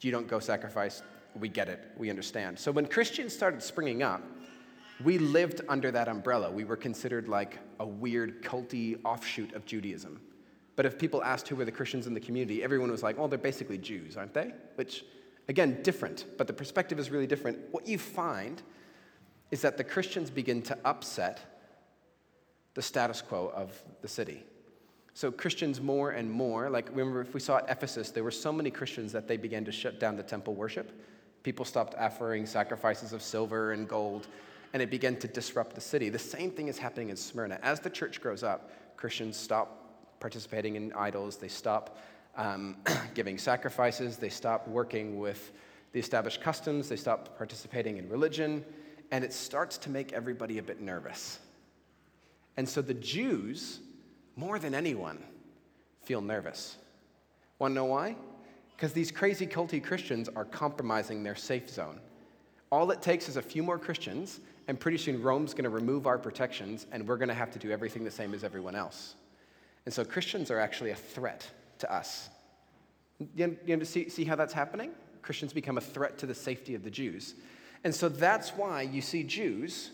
you 0.02 0.12
don't 0.12 0.28
go 0.28 0.40
sacrifice, 0.40 1.04
we 1.36 1.50
get 1.50 1.70
it, 1.70 1.92
we 1.98 2.10
understand. 2.10 2.58
So 2.58 2.72
when 2.72 2.86
Christians 2.86 3.34
started 3.34 3.62
springing 3.62 4.04
up, 4.04 4.22
we 5.04 5.18
lived 5.18 5.62
under 5.70 5.92
that 5.92 6.08
umbrella. 6.08 6.52
We 6.52 6.66
were 6.66 6.76
considered 6.76 7.28
like 7.28 7.58
a 7.80 7.86
weird, 7.86 8.44
culty 8.44 9.00
offshoot 9.06 9.54
of 9.54 9.66
Judaism. 9.66 10.22
But 10.76 10.86
if 10.86 10.98
people 10.98 11.24
asked 11.24 11.48
who 11.48 11.56
were 11.56 11.66
the 11.66 11.72
Christians 11.72 12.08
in 12.08 12.14
the 12.14 12.20
community, 12.20 12.64
everyone 12.64 12.92
was 12.92 13.04
like, 13.04 13.18
well, 13.18 13.28
they're 13.28 13.38
basically 13.38 13.78
Jews, 13.78 14.18
aren't 14.18 14.34
they? 14.34 14.54
Which, 14.76 15.04
again, 15.48 15.82
different, 15.84 16.26
but 16.38 16.48
the 16.48 16.54
perspective 16.54 17.00
is 17.00 17.12
really 17.12 17.28
different. 17.28 17.60
What 17.72 17.88
you 17.88 17.98
find 17.98 18.62
is 19.52 19.62
that 19.62 19.78
the 19.78 19.84
Christians 19.84 20.30
begin 20.30 20.62
to 20.64 20.78
upset 20.86 21.60
the 22.76 22.82
status 22.82 23.22
quo 23.22 23.52
of 23.54 23.82
the 24.02 24.08
city. 24.08 24.44
So 25.14 25.32
Christians 25.32 25.82
more 25.82 26.12
and 26.12 26.32
more, 26.32 26.70
like 26.70 26.90
remember 26.92 27.20
if 27.20 27.34
we 27.34 27.42
saw 27.42 27.58
at 27.58 27.70
Ephesus, 27.70 28.12
there 28.12 28.24
were 28.24 28.32
so 28.32 28.54
many 28.54 28.72
Christians 28.72 29.12
that 29.12 29.28
they 29.28 29.36
began 29.36 29.66
to 29.66 29.72
shut 29.72 30.00
down 30.00 30.16
the 30.16 30.24
temple 30.24 30.56
worship. 30.56 30.92
People 31.44 31.66
stopped 31.66 31.96
offering 31.96 32.46
sacrifices 32.46 33.14
of 33.14 33.22
silver 33.22 33.72
and 33.72 33.88
gold, 33.88 34.28
and 34.74 34.82
it 34.82 34.90
began 34.90 35.16
to 35.18 35.28
disrupt 35.28 35.76
the 35.76 35.82
city. 35.82 36.10
The 36.10 36.20
same 36.20 36.52
thing 36.52 36.68
is 36.68 36.78
happening 36.78 37.10
in 37.10 37.16
Smyrna. 37.16 37.60
As 37.64 37.80
the 37.80 37.90
church 37.90 38.22
grows 38.22 38.44
up, 38.44 38.72
Christians 38.98 39.38
stop 39.38 40.20
participating 40.20 40.76
in 40.76 40.92
idols, 40.94 41.38
they 41.38 41.48
stop 41.48 41.98
um, 42.36 42.78
giving 43.14 43.38
sacrifices, 43.38 44.18
they 44.18 44.30
stop 44.30 44.68
working 44.68 45.20
with 45.20 45.52
the 45.92 46.00
established 46.00 46.42
customs, 46.42 46.90
they 46.90 46.96
stop 46.96 47.38
participating 47.38 47.98
in 47.98 48.10
religion, 48.10 48.64
and 49.12 49.24
it 49.24 49.34
starts 49.34 49.78
to 49.80 49.90
make 49.90 50.14
everybody 50.14 50.58
a 50.58 50.64
bit 50.64 50.82
nervous. 50.82 51.40
And 52.58 52.68
so 52.68 52.82
the 52.82 52.94
Jews, 52.94 53.80
more 54.36 54.60
than 54.60 54.76
anyone, 54.76 55.24
feel 56.04 56.22
nervous. 56.22 56.78
Want 57.58 57.72
to 57.72 57.76
know 57.76 57.86
why? 57.86 58.16
Because 58.80 58.94
these 58.94 59.12
crazy 59.12 59.46
culty 59.46 59.84
Christians 59.84 60.30
are 60.38 60.46
compromising 60.46 61.22
their 61.22 61.36
safe 61.36 61.70
zone. 61.70 62.00
All 62.72 62.92
it 62.92 63.02
takes 63.02 63.28
is 63.28 63.36
a 63.36 63.42
few 63.42 63.62
more 63.62 63.78
Christians, 63.78 64.40
and 64.70 64.80
pretty 64.80 64.98
soon 64.98 65.22
Rome's 65.22 65.54
going 65.54 65.66
to 65.66 65.70
remove 65.70 66.08
our 66.08 66.18
protections, 66.18 66.86
and 66.94 67.06
we're 67.06 67.18
going 67.18 67.28
to 67.28 67.36
have 67.36 67.52
to 67.52 67.60
do 67.60 67.72
everything 67.72 68.06
the 68.06 68.12
same 68.12 68.34
as 68.34 68.46
everyone 68.46 68.76
else. 68.76 69.16
And 69.84 69.94
so 69.94 70.06
Christians 70.06 70.50
are 70.50 70.60
actually 70.60 70.92
a 70.92 70.96
threat 70.96 71.46
to 71.80 71.94
us. 71.94 72.30
You, 73.36 73.58
you 73.66 73.84
see, 73.84 74.08
see 74.08 74.24
how 74.24 74.38
that's 74.38 74.54
happening? 74.54 74.92
Christians 75.24 75.52
become 75.52 75.78
a 75.78 75.82
threat 75.82 76.18
to 76.20 76.26
the 76.26 76.34
safety 76.34 76.74
of 76.74 76.82
the 76.82 76.90
Jews. 76.90 77.36
And 77.84 77.94
so 77.94 78.08
that's 78.08 78.52
why 78.52 78.84
you 78.84 79.02
see 79.02 79.24
Jews, 79.24 79.92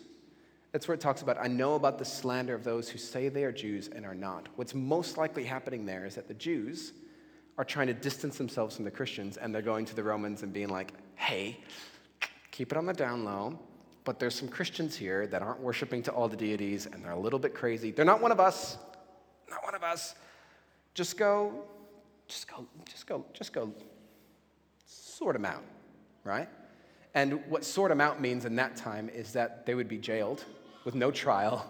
that's 0.74 0.88
where 0.88 0.94
it 0.94 1.01
talks 1.01 1.24
about, 1.24 1.39
I 1.42 1.48
know 1.48 1.74
about 1.74 1.98
the 1.98 2.06
slander 2.06 2.54
of 2.54 2.63
those 2.63 2.88
who 2.88 3.00
say 3.00 3.30
they 3.30 3.46
are 3.46 3.51
Jews 3.51 3.88
and 3.88 4.06
are 4.06 4.13
not. 4.13 4.48
What's 4.58 4.75
most 4.75 5.18
likely 5.18 5.44
happening 5.44 5.88
there 5.88 6.06
is 6.06 6.13
that 6.13 6.27
the 6.27 6.36
Jews 6.36 6.94
are 7.58 7.66
trying 7.66 7.88
to 7.88 7.94
distance 7.94 8.38
themselves 8.38 8.76
from 8.76 8.86
the 8.86 8.92
Christians 8.92 9.38
and 9.38 9.54
they're 9.54 9.62
going 9.62 9.86
to 9.86 9.96
the 9.96 10.04
Romans 10.04 10.44
and 10.44 10.52
being 10.52 10.70
like, 10.70 10.94
hey, 11.16 11.60
keep 12.52 12.72
it 12.72 12.78
on 12.78 12.86
the 12.86 12.94
down 12.94 13.24
low. 13.24 13.58
But 14.04 14.20
there's 14.20 14.36
some 14.36 14.48
Christians 14.48 14.96
here 14.96 15.26
that 15.28 15.42
aren't 15.42 15.62
worshiping 15.62 16.04
to 16.04 16.12
all 16.12 16.28
the 16.28 16.38
deities 16.38 16.86
and 16.86 17.04
they're 17.04 17.12
a 17.12 17.20
little 17.20 17.40
bit 17.40 17.54
crazy. 17.54 17.92
They're 17.92 18.06
not 18.06 18.22
one 18.22 18.32
of 18.32 18.40
us. 18.40 18.78
Not 19.50 19.64
one 19.64 19.76
of 19.76 19.84
us. 19.84 20.16
Just 20.94 21.18
go, 21.18 21.64
just 22.28 22.48
go, 22.48 22.66
just 22.86 23.08
go, 23.08 23.26
just 23.34 23.54
go 23.54 23.72
sort 24.86 25.34
them 25.34 25.46
out, 25.46 25.64
right? 26.24 26.50
And 27.14 27.42
what 27.50 27.64
sort 27.64 27.90
them 27.90 28.02
out 28.02 28.20
means 28.22 28.46
in 28.46 28.56
that 28.58 28.76
time 28.76 29.10
is 29.10 29.32
that 29.34 29.66
they 29.66 29.74
would 29.74 29.88
be 29.88 29.98
jailed 29.98 30.44
with 30.84 30.94
no 30.94 31.10
trial, 31.10 31.66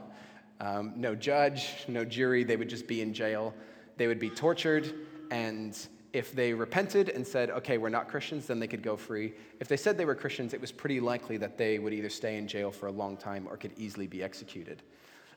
um, 0.59 0.93
no 0.95 1.13
judge, 1.15 1.85
no 1.87 2.03
jury. 2.03 2.43
They 2.43 2.55
would 2.55 2.69
just 2.69 2.87
be 2.87 3.01
in 3.01 3.13
jail. 3.13 3.53
They 3.97 4.07
would 4.07 4.19
be 4.19 4.29
tortured, 4.29 4.93
and 5.31 5.77
if 6.15 6.31
they 6.31 6.53
repented 6.53 7.09
and 7.09 7.27
said, 7.27 7.49
okay, 7.49 7.77
we're 7.77 7.89
not 7.89 8.07
Christians, 8.07 8.47
then 8.47 8.57
they 8.57 8.67
could 8.67 8.81
go 8.81 8.95
free. 8.95 9.33
If 9.59 9.67
they 9.67 9.75
said 9.75 9.97
they 9.97 10.05
were 10.05 10.15
Christians, 10.15 10.53
it 10.53 10.61
was 10.61 10.71
pretty 10.71 11.01
likely 11.01 11.35
that 11.37 11.57
they 11.57 11.77
would 11.77 11.91
either 11.91 12.09
stay 12.09 12.37
in 12.37 12.47
jail 12.47 12.71
for 12.71 12.87
a 12.87 12.91
long 12.91 13.17
time 13.17 13.45
or 13.49 13.57
could 13.57 13.73
easily 13.77 14.07
be 14.07 14.23
executed. 14.23 14.81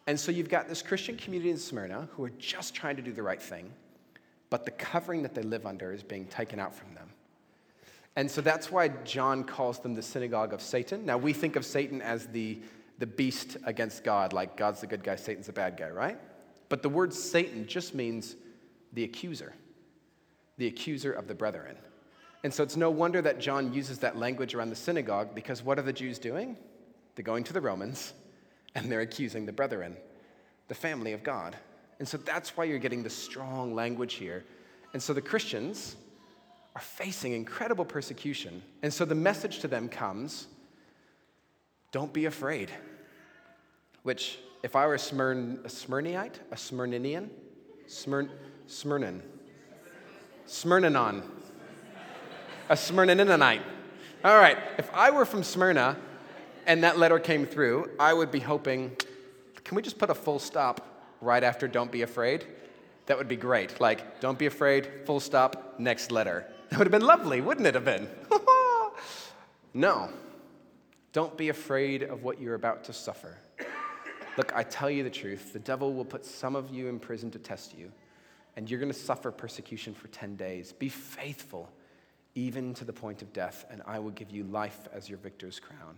And 0.06 0.18
so 0.18 0.30
you've 0.30 0.48
got 0.48 0.68
this 0.68 0.80
Christian 0.80 1.16
community 1.16 1.50
in 1.50 1.58
Smyrna 1.58 2.08
who 2.12 2.24
are 2.24 2.32
just 2.38 2.76
trying 2.76 2.94
to 2.94 3.02
do 3.02 3.12
the 3.12 3.24
right 3.24 3.42
thing, 3.42 3.72
but 4.50 4.64
the 4.64 4.70
covering 4.70 5.22
that 5.22 5.34
they 5.34 5.42
live 5.42 5.66
under 5.66 5.92
is 5.92 6.04
being 6.04 6.26
taken 6.26 6.60
out 6.60 6.72
from 6.72 6.94
them. 6.94 7.10
And 8.14 8.30
so 8.30 8.40
that's 8.40 8.70
why 8.70 8.86
John 9.04 9.42
calls 9.42 9.80
them 9.80 9.94
the 9.94 10.02
synagogue 10.02 10.52
of 10.52 10.62
Satan. 10.62 11.04
Now, 11.04 11.18
we 11.18 11.32
think 11.32 11.56
of 11.56 11.64
Satan 11.66 12.00
as 12.00 12.28
the, 12.28 12.60
the 13.00 13.06
beast 13.06 13.56
against 13.64 14.04
God, 14.04 14.32
like 14.32 14.56
God's 14.56 14.80
the 14.80 14.86
good 14.86 15.02
guy, 15.02 15.16
Satan's 15.16 15.46
the 15.46 15.52
bad 15.52 15.76
guy, 15.76 15.90
right? 15.90 16.18
But 16.68 16.82
the 16.84 16.88
word 16.88 17.12
Satan 17.12 17.66
just 17.66 17.96
means 17.96 18.36
the 18.92 19.02
accuser 19.02 19.54
the 20.58 20.66
accuser 20.66 21.12
of 21.12 21.28
the 21.28 21.34
brethren. 21.34 21.76
And 22.44 22.52
so 22.52 22.62
it's 22.62 22.76
no 22.76 22.90
wonder 22.90 23.22
that 23.22 23.40
John 23.40 23.72
uses 23.72 23.98
that 24.00 24.16
language 24.16 24.54
around 24.54 24.70
the 24.70 24.76
synagogue 24.76 25.34
because 25.34 25.62
what 25.62 25.78
are 25.78 25.82
the 25.82 25.92
Jews 25.92 26.18
doing? 26.18 26.56
They're 27.14 27.24
going 27.24 27.44
to 27.44 27.52
the 27.52 27.60
Romans 27.60 28.12
and 28.74 28.90
they're 28.90 29.00
accusing 29.00 29.46
the 29.46 29.52
brethren, 29.52 29.96
the 30.68 30.74
family 30.74 31.12
of 31.12 31.22
God. 31.22 31.56
And 31.98 32.06
so 32.06 32.16
that's 32.16 32.56
why 32.56 32.64
you're 32.64 32.78
getting 32.78 33.02
the 33.02 33.10
strong 33.10 33.74
language 33.74 34.14
here. 34.14 34.44
And 34.92 35.02
so 35.02 35.12
the 35.12 35.20
Christians 35.20 35.96
are 36.76 36.80
facing 36.80 37.32
incredible 37.32 37.84
persecution. 37.84 38.62
And 38.82 38.92
so 38.92 39.04
the 39.04 39.14
message 39.14 39.58
to 39.60 39.68
them 39.68 39.88
comes 39.88 40.46
don't 41.90 42.12
be 42.12 42.26
afraid. 42.26 42.70
Which, 44.02 44.38
if 44.62 44.76
I 44.76 44.86
were 44.86 44.94
a, 44.94 44.98
Smyrn, 44.98 45.60
a 45.64 45.68
Smyrniite, 45.68 46.34
a 46.52 46.54
Smyrninian, 46.54 47.30
Smyrn, 47.86 48.30
Smyrnin, 48.68 49.22
Smyrnanon. 50.48 51.22
A 52.70 52.74
Smyrnaninite. 52.74 53.60
All 54.24 54.36
right, 54.36 54.56
if 54.78 54.90
I 54.94 55.10
were 55.10 55.26
from 55.26 55.42
Smyrna 55.42 55.96
and 56.66 56.82
that 56.84 56.98
letter 56.98 57.18
came 57.18 57.44
through, 57.44 57.90
I 58.00 58.14
would 58.14 58.30
be 58.30 58.40
hoping, 58.40 58.96
can 59.62 59.76
we 59.76 59.82
just 59.82 59.98
put 59.98 60.08
a 60.08 60.14
full 60.14 60.38
stop 60.38 61.04
right 61.20 61.44
after 61.44 61.68
don't 61.68 61.92
be 61.92 62.00
afraid? 62.00 62.46
That 63.06 63.18
would 63.18 63.28
be 63.28 63.36
great. 63.36 63.78
Like, 63.78 64.20
don't 64.20 64.38
be 64.38 64.46
afraid, 64.46 64.88
full 65.04 65.20
stop, 65.20 65.74
next 65.78 66.10
letter. 66.10 66.46
That 66.70 66.78
would 66.78 66.86
have 66.86 66.92
been 66.92 67.06
lovely, 67.06 67.42
wouldn't 67.42 67.66
it 67.66 67.74
have 67.74 67.84
been? 67.84 68.08
no. 69.74 70.08
Don't 71.12 71.36
be 71.36 71.50
afraid 71.50 72.02
of 72.02 72.22
what 72.22 72.40
you're 72.40 72.54
about 72.54 72.84
to 72.84 72.94
suffer. 72.94 73.36
Look, 74.38 74.54
I 74.54 74.62
tell 74.62 74.90
you 74.90 75.04
the 75.04 75.10
truth, 75.10 75.52
the 75.52 75.58
devil 75.58 75.92
will 75.92 76.04
put 76.06 76.24
some 76.24 76.56
of 76.56 76.70
you 76.70 76.88
in 76.88 76.98
prison 76.98 77.30
to 77.32 77.38
test 77.38 77.76
you 77.76 77.92
and 78.58 78.68
you're 78.68 78.80
going 78.80 78.92
to 78.92 78.98
suffer 78.98 79.30
persecution 79.30 79.94
for 79.94 80.08
10 80.08 80.34
days. 80.34 80.72
Be 80.72 80.88
faithful, 80.88 81.70
even 82.34 82.74
to 82.74 82.84
the 82.84 82.92
point 82.92 83.22
of 83.22 83.32
death, 83.32 83.64
and 83.70 83.80
I 83.86 84.00
will 84.00 84.10
give 84.10 84.32
you 84.32 84.42
life 84.42 84.88
as 84.92 85.08
your 85.08 85.18
victor's 85.18 85.60
crown. 85.60 85.96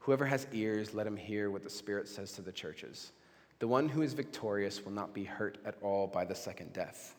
Whoever 0.00 0.26
has 0.26 0.48
ears, 0.52 0.94
let 0.94 1.06
him 1.06 1.16
hear 1.16 1.52
what 1.52 1.62
the 1.62 1.70
Spirit 1.70 2.08
says 2.08 2.32
to 2.32 2.42
the 2.42 2.50
churches. 2.50 3.12
The 3.60 3.68
one 3.68 3.88
who 3.88 4.02
is 4.02 4.14
victorious 4.14 4.84
will 4.84 4.90
not 4.90 5.14
be 5.14 5.22
hurt 5.22 5.58
at 5.64 5.76
all 5.80 6.08
by 6.08 6.24
the 6.24 6.34
second 6.34 6.72
death. 6.72 7.14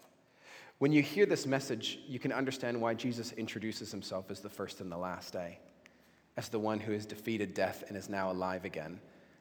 When 0.79 0.91
you 0.91 1.01
hear 1.01 1.25
this 1.25 1.45
message, 1.45 1.99
you 2.05 2.19
can 2.19 2.33
understand 2.33 2.81
why 2.81 2.93
Jesus 2.93 3.31
introduces 3.31 3.89
himself 3.89 4.29
as 4.31 4.41
the 4.41 4.49
first 4.49 4.81
and 4.81 4.91
the 4.91 4.97
last 4.97 5.31
day, 5.31 5.59
as 6.35 6.49
the 6.49 6.59
one 6.59 6.81
who 6.81 6.91
has 6.91 7.05
defeated 7.05 7.53
death 7.53 7.85
and 7.87 7.95
is 7.95 8.09
now 8.09 8.33
alive 8.33 8.65
again, 8.65 8.99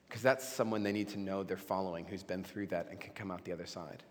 because 0.09 0.23
that's 0.23 0.49
someone 0.49 0.85
they 0.85 0.93
need 0.93 1.09
to 1.09 1.19
know 1.19 1.43
they're 1.43 1.57
following 1.57 2.05
who's 2.05 2.23
been 2.23 2.45
through 2.45 2.69
that 2.69 2.87
and 2.91 3.01
can 3.01 3.13
come 3.15 3.33
out 3.33 3.45
the 3.45 3.53
other 3.53 3.67
side. 3.67 4.05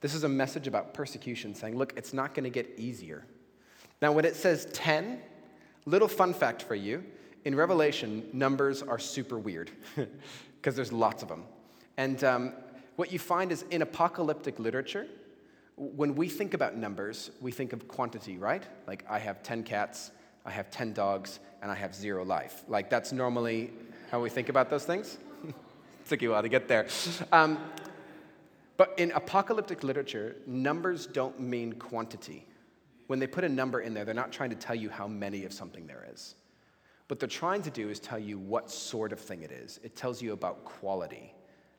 This 0.00 0.14
is 0.14 0.24
a 0.24 0.28
message 0.28 0.66
about 0.66 0.94
persecution, 0.94 1.54
saying, 1.54 1.76
look, 1.76 1.92
it's 1.96 2.12
not 2.12 2.34
going 2.34 2.44
to 2.44 2.50
get 2.50 2.72
easier. 2.76 3.24
Now, 4.00 4.12
when 4.12 4.24
it 4.24 4.36
says 4.36 4.68
10, 4.72 5.20
little 5.86 6.08
fun 6.08 6.32
fact 6.32 6.62
for 6.62 6.76
you 6.76 7.04
in 7.44 7.54
Revelation, 7.54 8.28
numbers 8.32 8.82
are 8.82 8.98
super 8.98 9.38
weird 9.38 9.70
because 10.56 10.76
there's 10.76 10.92
lots 10.92 11.22
of 11.22 11.28
them. 11.28 11.44
And 11.96 12.22
um, 12.22 12.52
what 12.96 13.12
you 13.12 13.18
find 13.18 13.50
is 13.50 13.64
in 13.70 13.82
apocalyptic 13.82 14.60
literature, 14.60 15.06
when 15.76 16.14
we 16.14 16.28
think 16.28 16.54
about 16.54 16.76
numbers, 16.76 17.30
we 17.40 17.50
think 17.50 17.72
of 17.72 17.88
quantity, 17.88 18.38
right? 18.38 18.62
Like, 18.86 19.04
I 19.08 19.18
have 19.18 19.42
10 19.42 19.64
cats, 19.64 20.12
I 20.44 20.50
have 20.50 20.70
10 20.70 20.92
dogs, 20.92 21.40
and 21.60 21.70
I 21.70 21.74
have 21.74 21.94
zero 21.94 22.24
life. 22.24 22.62
Like, 22.68 22.88
that's 22.88 23.12
normally 23.12 23.72
how 24.10 24.20
we 24.20 24.30
think 24.30 24.48
about 24.48 24.70
those 24.70 24.84
things. 24.84 25.18
Took 26.08 26.22
you 26.22 26.30
a 26.30 26.32
while 26.34 26.42
to 26.42 26.48
get 26.48 26.68
there. 26.68 26.86
Um, 27.32 27.58
but 28.78 28.94
in 28.96 29.10
apocalyptic 29.10 29.82
literature, 29.82 30.36
numbers 30.46 31.06
don't 31.06 31.38
mean 31.38 31.74
quantity. 31.74 32.46
When 33.08 33.18
they 33.18 33.26
put 33.26 33.42
a 33.42 33.48
number 33.48 33.80
in 33.80 33.92
there, 33.92 34.04
they're 34.04 34.14
not 34.14 34.32
trying 34.32 34.50
to 34.50 34.56
tell 34.56 34.76
you 34.76 34.88
how 34.88 35.08
many 35.08 35.44
of 35.44 35.52
something 35.52 35.86
there 35.86 36.06
is. 36.12 36.36
What 37.08 37.18
they're 37.18 37.28
trying 37.28 37.62
to 37.62 37.70
do 37.70 37.90
is 37.90 37.98
tell 37.98 38.18
you 38.18 38.38
what 38.38 38.70
sort 38.70 39.12
of 39.12 39.18
thing 39.18 39.42
it 39.42 39.50
is. 39.50 39.80
It 39.82 39.96
tells 39.96 40.22
you 40.22 40.32
about 40.32 40.64
quality, 40.64 41.34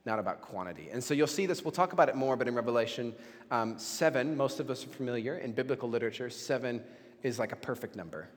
not 0.06 0.20
about 0.20 0.42
quantity. 0.42 0.90
And 0.92 1.02
so 1.02 1.14
you'll 1.14 1.28
see 1.28 1.46
this, 1.46 1.64
we'll 1.64 1.72
talk 1.72 1.94
about 1.94 2.10
it 2.10 2.16
more, 2.16 2.36
but 2.36 2.50
in 2.50 2.56
Revelation 2.56 3.16
um, 3.50 3.80
7, 3.80 4.36
most 4.36 4.60
of 4.60 4.70
us 4.70 4.84
are 4.86 4.90
familiar. 4.90 5.38
In 5.38 5.54
biblical 5.54 5.88
literature, 5.88 6.30
7 6.30 6.84
is 7.24 7.40
like 7.40 7.54
a 7.54 7.58
perfect 7.58 7.96
number. 7.96 8.28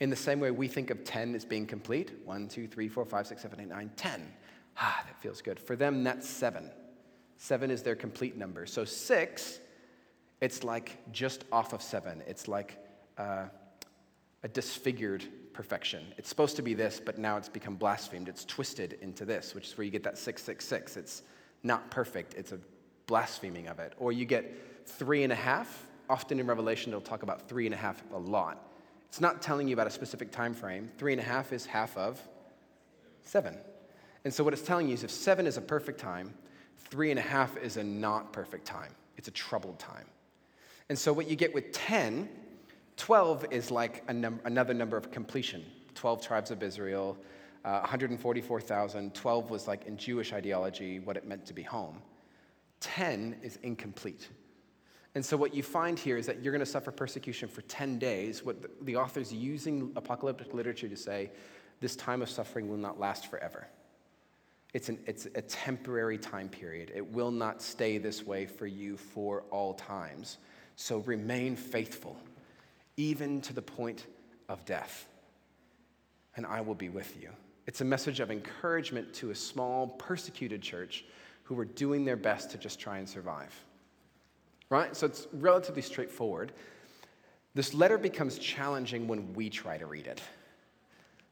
In 0.00 0.10
the 0.10 0.16
same 0.16 0.40
way 0.40 0.50
we 0.50 0.68
think 0.68 0.90
of 0.90 1.04
10 1.04 1.34
as 1.34 1.46
being 1.46 1.66
complete 1.66 2.12
1, 2.26 2.48
2, 2.48 2.66
3, 2.66 2.88
4, 2.88 3.04
5, 3.06 3.26
6, 3.28 3.42
7, 3.42 3.60
8, 3.60 3.68
9, 3.68 3.90
10. 3.96 4.32
Ah, 4.76 5.04
that 5.06 5.18
feels 5.22 5.40
good. 5.40 5.58
For 5.58 5.74
them, 5.74 6.04
that's 6.04 6.28
7. 6.28 6.70
Seven 7.42 7.70
is 7.70 7.82
their 7.82 7.96
complete 7.96 8.36
number. 8.36 8.66
So 8.66 8.84
six, 8.84 9.60
it's 10.42 10.62
like 10.62 10.98
just 11.10 11.46
off 11.50 11.72
of 11.72 11.80
seven. 11.80 12.22
It's 12.26 12.48
like 12.48 12.76
uh, 13.16 13.46
a 14.42 14.48
disfigured 14.48 15.24
perfection. 15.54 16.04
It's 16.18 16.28
supposed 16.28 16.56
to 16.56 16.62
be 16.62 16.74
this, 16.74 17.00
but 17.02 17.16
now 17.16 17.38
it's 17.38 17.48
become 17.48 17.76
blasphemed. 17.76 18.28
It's 18.28 18.44
twisted 18.44 18.98
into 19.00 19.24
this, 19.24 19.54
which 19.54 19.68
is 19.68 19.78
where 19.78 19.86
you 19.86 19.90
get 19.90 20.02
that 20.02 20.18
666. 20.18 20.98
It's 20.98 21.22
not 21.62 21.90
perfect, 21.90 22.34
it's 22.34 22.52
a 22.52 22.58
blaspheming 23.06 23.68
of 23.68 23.78
it. 23.78 23.94
Or 23.96 24.12
you 24.12 24.26
get 24.26 24.86
three 24.86 25.24
and 25.24 25.32
a 25.32 25.36
half. 25.36 25.86
Often 26.10 26.40
in 26.40 26.46
Revelation, 26.46 26.92
it'll 26.92 27.00
talk 27.00 27.22
about 27.22 27.48
three 27.48 27.64
and 27.64 27.74
a 27.74 27.78
half 27.78 28.02
a 28.12 28.18
lot. 28.18 28.70
It's 29.08 29.20
not 29.20 29.40
telling 29.40 29.66
you 29.66 29.72
about 29.72 29.86
a 29.86 29.90
specific 29.90 30.30
time 30.30 30.52
frame. 30.52 30.90
Three 30.98 31.14
and 31.14 31.20
a 31.20 31.24
half 31.24 31.54
is 31.54 31.64
half 31.64 31.96
of 31.96 32.20
seven. 33.22 33.56
And 34.26 34.34
so 34.34 34.44
what 34.44 34.52
it's 34.52 34.62
telling 34.62 34.88
you 34.88 34.94
is 34.94 35.04
if 35.04 35.10
seven 35.10 35.46
is 35.46 35.56
a 35.56 35.62
perfect 35.62 35.98
time, 35.98 36.34
Three 36.90 37.10
and 37.10 37.18
a 37.18 37.22
half 37.22 37.56
is 37.56 37.76
a 37.76 37.84
not 37.84 38.32
perfect 38.32 38.66
time, 38.66 38.94
it's 39.16 39.28
a 39.28 39.32
troubled 39.32 39.78
time. 39.78 40.06
And 40.88 40.98
so, 40.98 41.12
what 41.12 41.28
you 41.28 41.36
get 41.36 41.54
with 41.54 41.70
10, 41.72 42.28
12 42.96 43.46
is 43.52 43.70
like 43.70 44.12
num- 44.12 44.40
another 44.44 44.74
number 44.74 44.96
of 44.96 45.10
completion 45.10 45.64
12 45.94 46.26
tribes 46.26 46.50
of 46.50 46.62
Israel, 46.62 47.16
uh, 47.64 47.78
144,000. 47.80 49.14
12 49.14 49.50
was 49.50 49.68
like 49.68 49.86
in 49.86 49.96
Jewish 49.96 50.32
ideology 50.32 50.98
what 50.98 51.16
it 51.16 51.26
meant 51.26 51.46
to 51.46 51.52
be 51.52 51.62
home. 51.62 52.02
10 52.80 53.36
is 53.42 53.58
incomplete. 53.62 54.28
And 55.14 55.24
so, 55.24 55.36
what 55.36 55.54
you 55.54 55.62
find 55.62 55.96
here 55.96 56.16
is 56.16 56.26
that 56.26 56.42
you're 56.42 56.52
going 56.52 56.58
to 56.58 56.66
suffer 56.66 56.90
persecution 56.90 57.48
for 57.48 57.62
10 57.62 58.00
days. 58.00 58.44
What 58.44 58.62
the, 58.62 58.70
the 58.82 58.96
author's 58.96 59.32
using 59.32 59.92
apocalyptic 59.94 60.54
literature 60.54 60.88
to 60.88 60.96
say, 60.96 61.30
this 61.80 61.94
time 61.94 62.20
of 62.20 62.28
suffering 62.28 62.68
will 62.68 62.76
not 62.76 62.98
last 62.98 63.30
forever. 63.30 63.68
It's, 64.72 64.88
an, 64.88 64.98
it's 65.06 65.26
a 65.34 65.42
temporary 65.42 66.18
time 66.18 66.48
period. 66.48 66.92
It 66.94 67.12
will 67.12 67.30
not 67.32 67.60
stay 67.60 67.98
this 67.98 68.24
way 68.24 68.46
for 68.46 68.66
you 68.66 68.96
for 68.96 69.42
all 69.50 69.74
times. 69.74 70.38
So 70.76 70.98
remain 70.98 71.56
faithful, 71.56 72.16
even 72.96 73.40
to 73.42 73.52
the 73.52 73.62
point 73.62 74.06
of 74.48 74.64
death, 74.64 75.06
and 76.36 76.46
I 76.46 76.60
will 76.60 76.74
be 76.74 76.88
with 76.88 77.20
you. 77.20 77.30
It's 77.66 77.80
a 77.80 77.84
message 77.84 78.20
of 78.20 78.30
encouragement 78.30 79.12
to 79.14 79.30
a 79.30 79.34
small, 79.34 79.88
persecuted 79.88 80.62
church 80.62 81.04
who 81.42 81.54
were 81.54 81.64
doing 81.64 82.04
their 82.04 82.16
best 82.16 82.50
to 82.52 82.58
just 82.58 82.78
try 82.78 82.98
and 82.98 83.08
survive. 83.08 83.52
Right? 84.70 84.94
So 84.96 85.06
it's 85.06 85.26
relatively 85.32 85.82
straightforward. 85.82 86.52
This 87.54 87.74
letter 87.74 87.98
becomes 87.98 88.38
challenging 88.38 89.08
when 89.08 89.32
we 89.34 89.50
try 89.50 89.76
to 89.76 89.86
read 89.86 90.06
it 90.06 90.22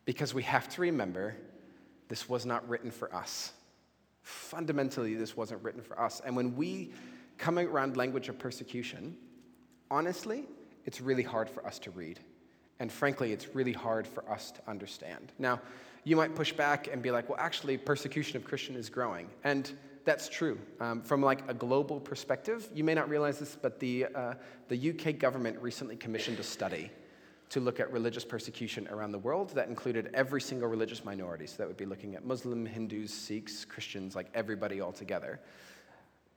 because 0.05 0.35
we 0.35 0.42
have 0.42 0.68
to 0.70 0.81
remember 0.81 1.37
this 2.08 2.28
was 2.28 2.46
not 2.46 2.68
written 2.68 2.90
for 2.90 3.14
us. 3.14 3.52
Fundamentally, 4.22 5.14
this 5.14 5.36
wasn't 5.36 5.62
written 5.62 5.82
for 5.82 6.00
us. 6.00 6.20
And 6.24 6.34
when 6.34 6.56
we 6.56 6.92
come 7.36 7.58
around 7.58 7.96
language 7.96 8.28
of 8.28 8.38
persecution, 8.38 9.16
honestly, 9.90 10.44
it's 10.84 11.00
really 11.00 11.22
hard 11.22 11.48
for 11.48 11.66
us 11.66 11.78
to 11.80 11.90
read. 11.90 12.18
And 12.80 12.90
frankly, 12.90 13.32
it's 13.32 13.54
really 13.54 13.72
hard 13.72 14.06
for 14.06 14.28
us 14.30 14.50
to 14.52 14.60
understand. 14.68 15.32
Now, 15.38 15.60
you 16.04 16.16
might 16.16 16.34
push 16.34 16.52
back 16.52 16.88
and 16.90 17.02
be 17.02 17.10
like, 17.10 17.28
well, 17.28 17.38
actually, 17.38 17.76
persecution 17.76 18.36
of 18.36 18.44
Christian 18.44 18.76
is 18.76 18.88
growing. 18.88 19.28
And 19.44 19.70
that's 20.04 20.28
true. 20.28 20.58
Um, 20.80 21.02
from 21.02 21.22
like 21.22 21.42
a 21.48 21.54
global 21.54 22.00
perspective, 22.00 22.68
you 22.72 22.84
may 22.84 22.94
not 22.94 23.10
realize 23.10 23.38
this, 23.38 23.56
but 23.60 23.78
the, 23.80 24.06
uh, 24.06 24.34
the 24.68 24.90
UK 24.90 25.18
government 25.18 25.60
recently 25.60 25.96
commissioned 25.96 26.38
a 26.38 26.42
study 26.42 26.90
to 27.50 27.61
look 27.61 27.80
at 27.80 27.90
religious 27.92 28.24
persecution 28.24 28.87
around 28.88 29.12
the 29.12 29.18
world 29.18 29.50
that 29.50 29.68
included 29.68 30.11
every 30.12 30.40
single 30.40 30.68
religious 30.68 31.04
minority. 31.04 31.46
So 31.46 31.56
that 31.58 31.68
would 31.68 31.76
be 31.76 31.87
looking 31.87 32.14
at 32.14 32.24
Muslim, 32.24 32.66
Hindus, 32.66 33.12
Sikhs, 33.12 33.64
Christians, 33.64 34.14
like 34.14 34.28
everybody 34.34 34.80
all 34.80 34.92
together. 34.92 35.40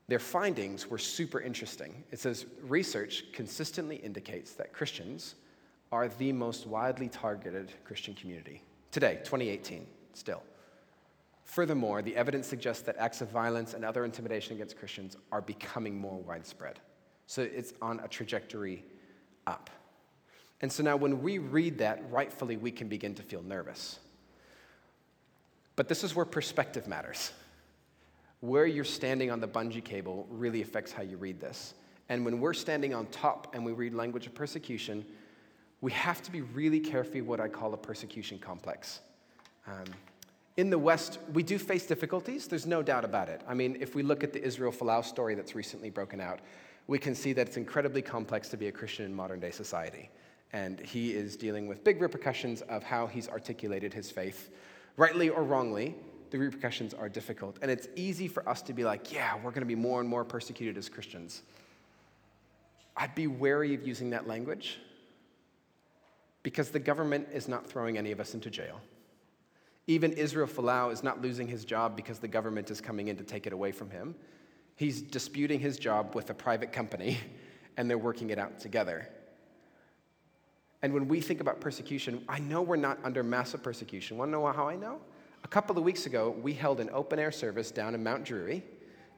Their 0.08 0.20
findings 0.20 0.90
were 0.90 0.98
super 0.98 1.42
interesting. 1.42 2.04
It 2.12 2.20
says 2.20 2.46
research 2.64 3.26
consistently 3.34 3.98
indicates 3.98 4.54
that 4.54 4.74
Christians 4.74 5.36
are 5.92 6.08
the 6.08 6.32
most 6.32 6.66
widely 6.66 7.10
targeted 7.10 7.72
Christian 7.84 8.14
community. 8.14 8.64
Today, 8.92 9.20
2018, 9.24 9.86
still. 10.14 10.44
Furthermore, 11.44 12.02
the 12.02 12.16
evidence 12.16 12.48
suggests 12.48 12.84
that 12.84 12.96
acts 12.98 13.20
of 13.20 13.30
violence 13.30 13.74
and 13.74 13.84
other 13.84 14.06
intimidation 14.06 14.56
against 14.56 14.78
Christians 14.78 15.18
are 15.34 15.42
becoming 15.42 16.00
more 16.00 16.18
widespread. 16.18 16.80
So 17.26 17.42
it's 17.42 17.74
on 17.82 18.00
a 18.00 18.08
trajectory 18.08 18.86
up. 19.48 19.70
And 20.62 20.72
so 20.72 20.84
now, 20.84 20.96
when 20.96 21.22
we 21.22 21.40
read 21.40 21.80
that, 21.80 22.04
rightfully, 22.12 22.56
we 22.56 22.72
can 22.72 22.88
begin 22.88 23.16
to 23.16 23.24
feel 23.24 23.42
nervous. 23.42 24.00
But 25.76 25.88
this 25.88 26.04
is 26.04 26.16
where 26.16 26.26
perspective 26.26 26.88
matters. 26.88 27.32
Where 28.42 28.66
you're 28.66 28.84
standing 28.84 29.32
on 29.32 29.40
the 29.40 29.48
bungee 29.48 29.84
cable 29.84 30.28
really 30.30 30.62
affects 30.62 30.92
how 30.92 31.02
you 31.02 31.18
read 31.18 31.40
this. 31.40 31.74
And 32.10 32.26
when 32.26 32.40
we're 32.40 32.54
standing 32.54 32.94
on 32.94 33.08
top 33.08 33.56
and 33.56 33.66
we 33.66 33.72
read 33.72 33.94
language 33.94 34.28
of 34.28 34.36
persecution, 34.36 35.06
we 35.82 35.92
have 35.94 36.22
to 36.22 36.32
be 36.32 36.42
really 36.42 36.80
careful 36.80 37.22
what 37.22 37.40
I 37.40 37.48
call 37.48 37.74
a 37.74 37.78
persecution 37.78 38.38
complex. 38.38 39.00
Um, 39.68 39.86
in 40.58 40.70
the 40.70 40.78
West, 40.78 41.20
we 41.34 41.42
do 41.42 41.58
face 41.58 41.86
difficulties, 41.86 42.48
there's 42.48 42.68
no 42.68 42.84
doubt 42.84 43.06
about 43.06 43.30
it. 43.30 43.42
I 43.48 43.54
mean, 43.54 43.78
if 43.80 43.96
we 43.96 44.04
look 44.04 44.24
at 44.24 44.34
the 44.34 44.44
Israel 44.44 44.72
Folau 44.72 45.04
story 45.04 45.34
that's 45.34 45.56
recently 45.56 45.90
broken 45.90 46.20
out, 46.20 46.40
we 46.88 47.00
can 47.00 47.16
see 47.16 47.34
that 47.34 47.48
it's 47.48 47.58
incredibly 47.58 48.02
complex 48.02 48.50
to 48.50 48.58
be 48.58 48.68
a 48.68 48.72
Christian 48.72 49.06
in 49.06 49.16
modern 49.16 49.40
day 49.40 49.52
society. 49.52 50.10
And 50.54 50.80
he 50.80 51.12
is 51.12 51.36
dealing 51.36 51.68
with 51.68 51.84
big 51.84 52.02
repercussions 52.02 52.62
of 52.64 52.84
how 52.84 53.08
he's 53.08 53.30
articulated 53.30 53.94
his 53.94 54.12
faith, 54.12 54.50
rightly 54.98 55.30
or 55.30 55.44
wrongly. 55.44 55.96
The 56.32 56.38
repercussions 56.38 56.94
are 56.94 57.10
difficult. 57.10 57.58
And 57.62 57.70
it's 57.70 57.88
easy 57.96 58.28
for 58.28 58.48
us 58.48 58.62
to 58.64 58.74
be 58.74 58.84
like, 58.84 59.14
yeah, 59.14 59.36
we're 59.36 59.52
going 59.52 59.62
to 59.62 59.66
be 59.66 59.76
more 59.76 60.00
and 60.00 60.10
more 60.10 60.24
persecuted 60.24 60.78
as 60.78 60.90
Christians. 60.90 61.42
I'd 62.96 63.16
be 63.16 63.28
wary 63.28 63.74
of 63.74 63.88
using 63.88 64.10
that 64.12 64.28
language 64.28 64.80
because 66.44 66.70
the 66.70 66.80
government 66.80 67.28
is 67.34 67.48
not 67.48 67.68
throwing 67.68 67.98
any 67.98 68.12
of 68.12 68.20
us 68.20 68.34
into 68.34 68.50
jail. 68.50 68.82
Even 69.88 70.14
Israel 70.14 70.48
Folau 70.48 70.92
is 70.92 71.04
not 71.04 71.22
losing 71.22 71.48
his 71.48 71.66
job 71.66 71.96
because 71.96 72.20
the 72.20 72.28
government 72.28 72.70
is 72.72 72.80
coming 72.82 73.08
in 73.08 73.18
to 73.18 73.24
take 73.24 73.48
it 73.48 73.54
away 73.54 73.72
from 73.72 73.90
him. 73.90 74.16
He's 74.76 75.02
disputing 75.02 75.60
his 75.60 75.78
job 75.78 76.16
with 76.16 76.30
a 76.30 76.34
private 76.34 76.72
company, 76.72 77.18
and 77.78 77.90
they're 77.90 77.98
working 77.98 78.30
it 78.30 78.40
out 78.40 78.60
together. 78.60 79.10
And 80.82 80.94
when 80.94 81.08
we 81.08 81.22
think 81.22 81.42
about 81.42 81.62
persecution, 81.62 82.24
I 82.28 82.40
know 82.40 82.62
we're 82.62 82.76
not 82.76 83.00
under 83.04 83.24
massive 83.24 83.62
persecution. 83.62 84.18
Want 84.18 84.30
to 84.30 84.32
know 84.34 84.48
how 84.52 84.68
I 84.68 84.76
know? 84.76 85.00
A 85.44 85.48
couple 85.48 85.78
of 85.78 85.84
weeks 85.84 86.06
ago, 86.06 86.36
we 86.42 86.54
held 86.54 86.80
an 86.80 86.90
open 86.92 87.20
air 87.20 87.32
service 87.32 87.72
down 87.72 87.96
in 87.96 88.04
Mount 88.04 88.24
Drury 88.24 88.64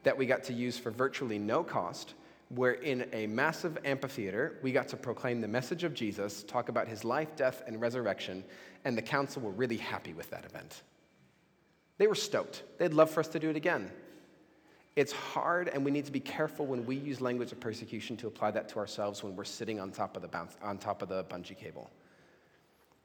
that 0.02 0.16
we 0.16 0.26
got 0.26 0.44
to 0.44 0.52
use 0.52 0.78
for 0.78 0.90
virtually 0.90 1.38
no 1.38 1.62
cost 1.64 2.14
where 2.50 2.72
in 2.72 3.08
a 3.12 3.26
massive 3.26 3.78
amphitheater, 3.84 4.58
we 4.62 4.70
got 4.70 4.88
to 4.88 4.96
proclaim 4.96 5.40
the 5.40 5.48
message 5.48 5.82
of 5.82 5.94
Jesus, 5.94 6.42
talk 6.44 6.68
about 6.68 6.86
his 6.86 7.04
life, 7.04 7.34
death, 7.36 7.62
and 7.66 7.80
resurrection, 7.80 8.44
and 8.84 8.96
the 8.96 9.02
council 9.02 9.42
were 9.42 9.50
really 9.50 9.78
happy 9.78 10.12
with 10.12 10.30
that 10.30 10.44
event. 10.44 10.82
They 11.98 12.06
were 12.06 12.14
stoked. 12.14 12.62
They'd 12.78 12.92
love 12.92 13.10
for 13.10 13.20
us 13.20 13.28
to 13.28 13.38
do 13.38 13.50
it 13.50 13.56
again. 13.56 13.90
It's 14.96 15.12
hard, 15.12 15.68
and 15.68 15.84
we 15.84 15.90
need 15.90 16.06
to 16.06 16.12
be 16.12 16.20
careful 16.20 16.66
when 16.66 16.86
we 16.86 16.96
use 16.96 17.20
language 17.20 17.50
of 17.50 17.60
persecution 17.60 18.16
to 18.18 18.28
apply 18.28 18.52
that 18.52 18.68
to 18.70 18.78
ourselves 18.78 19.22
when 19.24 19.34
we're 19.34 19.44
sitting 19.44 19.80
on 19.80 19.90
top 19.90 20.16
of 20.16 20.22
the, 20.22 20.28
bounce, 20.28 20.56
on 20.62 20.78
top 20.78 21.02
of 21.02 21.08
the 21.08 21.24
bungee 21.24 21.56
cable. 21.56 21.90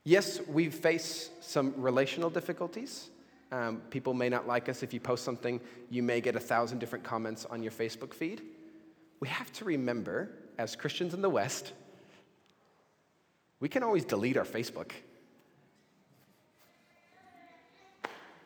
Yes, 0.04 0.40
we 0.48 0.70
face 0.70 1.30
some 1.42 1.74
relational 1.76 2.30
difficulties. 2.30 3.10
Um, 3.52 3.82
people 3.90 4.14
may 4.14 4.30
not 4.30 4.48
like 4.48 4.70
us. 4.70 4.84
If 4.84 4.94
you 4.94 5.00
post 5.00 5.24
something, 5.24 5.60
you 5.90 6.04
may 6.04 6.22
get 6.22 6.36
a 6.36 6.40
thousand 6.40 6.78
different 6.80 7.04
comments 7.04 7.46
on 7.46 7.64
your 7.64 7.72
Facebook 7.72 8.14
feed 8.14 8.42
we 9.20 9.28
have 9.28 9.52
to 9.54 9.66
remember, 9.66 10.32
as 10.58 10.76
Christians 10.76 11.14
in 11.14 11.22
the 11.22 11.30
West, 11.30 11.74
we 13.60 13.68
can 13.68 13.84
always 13.84 14.06
delete 14.06 14.38
our 14.38 14.46
Facebook. 14.46 14.92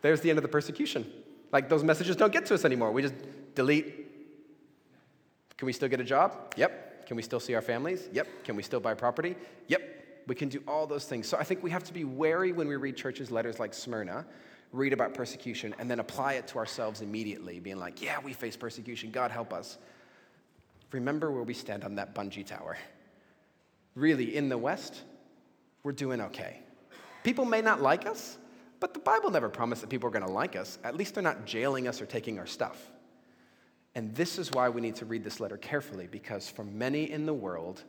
There's 0.01 0.21
the 0.21 0.29
end 0.29 0.39
of 0.39 0.43
the 0.43 0.49
persecution. 0.49 1.09
Like 1.53 1.69
those 1.69 1.83
messages 1.83 2.15
don't 2.15 2.33
get 2.33 2.47
to 2.47 2.55
us 2.55 2.65
anymore. 2.65 2.91
We 2.91 3.03
just 3.03 3.13
delete. 3.53 3.85
Can 5.55 5.67
we 5.67 5.71
still 5.71 5.87
get 5.87 6.01
a 6.01 6.03
job? 6.03 6.55
Yep. 6.57 7.05
Can 7.05 7.15
we 7.15 7.21
still 7.21 7.39
see 7.39 7.53
our 7.53 7.61
families? 7.61 8.09
Yep. 8.11 8.27
Can 8.43 8.55
we 8.55 8.63
still 8.63 8.79
buy 8.79 8.95
property? 8.95 9.35
Yep. 9.67 10.25
We 10.25 10.35
can 10.35 10.49
do 10.49 10.63
all 10.67 10.87
those 10.87 11.05
things. 11.05 11.27
So 11.27 11.37
I 11.37 11.43
think 11.43 11.61
we 11.61 11.69
have 11.69 11.83
to 11.83 11.93
be 11.93 12.05
wary 12.05 12.51
when 12.53 12.67
we 12.67 12.75
read 12.75 12.97
churches' 12.97 13.29
letters 13.29 13.59
like 13.59 13.73
Smyrna, 13.73 14.25
read 14.71 14.93
about 14.93 15.13
persecution, 15.13 15.75
and 15.77 15.91
then 15.91 15.99
apply 15.99 16.33
it 16.33 16.47
to 16.47 16.57
ourselves 16.57 17.01
immediately, 17.01 17.59
being 17.59 17.77
like, 17.77 18.01
yeah, 18.01 18.19
we 18.23 18.33
face 18.33 18.57
persecution. 18.57 19.11
God 19.11 19.29
help 19.29 19.53
us 19.53 19.77
remember 20.91 21.29
where 21.29 21.43
we 21.43 21.53
stand 21.53 21.83
on 21.83 21.95
that 21.95 22.15
bungee 22.15 22.45
tower. 22.45 22.77
Really, 23.95 24.35
in 24.35 24.49
the 24.49 24.57
West, 24.57 25.01
we're 25.83 25.91
doing 25.91 26.21
okay. 26.21 26.61
People 27.23 27.45
may 27.45 27.61
not 27.61 27.81
like 27.81 28.07
us, 28.07 28.37
but 28.83 28.93
the 28.93 28.99
Bible 28.99 29.31
never 29.31 29.47
promised 29.47 29.79
that 29.79 29.89
people 29.89 30.09
are 30.09 30.11
going 30.11 30.25
to 30.25 30.29
like 30.29 30.57
us. 30.57 30.77
At 30.83 30.97
least 30.97 31.13
they're 31.13 31.23
not 31.23 31.45
jailing 31.45 31.87
us 31.87 32.01
or 32.01 32.05
taking 32.05 32.37
our 32.37 32.45
stuff. 32.45 32.91
And 33.95 34.13
this 34.13 34.37
is 34.37 34.51
why 34.51 34.67
we 34.67 34.81
need 34.81 34.97
to 34.97 35.05
read 35.05 35.23
this 35.23 35.39
letter 35.39 35.55
carefully, 35.55 36.05
because 36.11 36.49
for 36.49 36.65
many 36.65 37.09
in 37.09 37.25
the 37.25 37.33
world, 37.33 37.81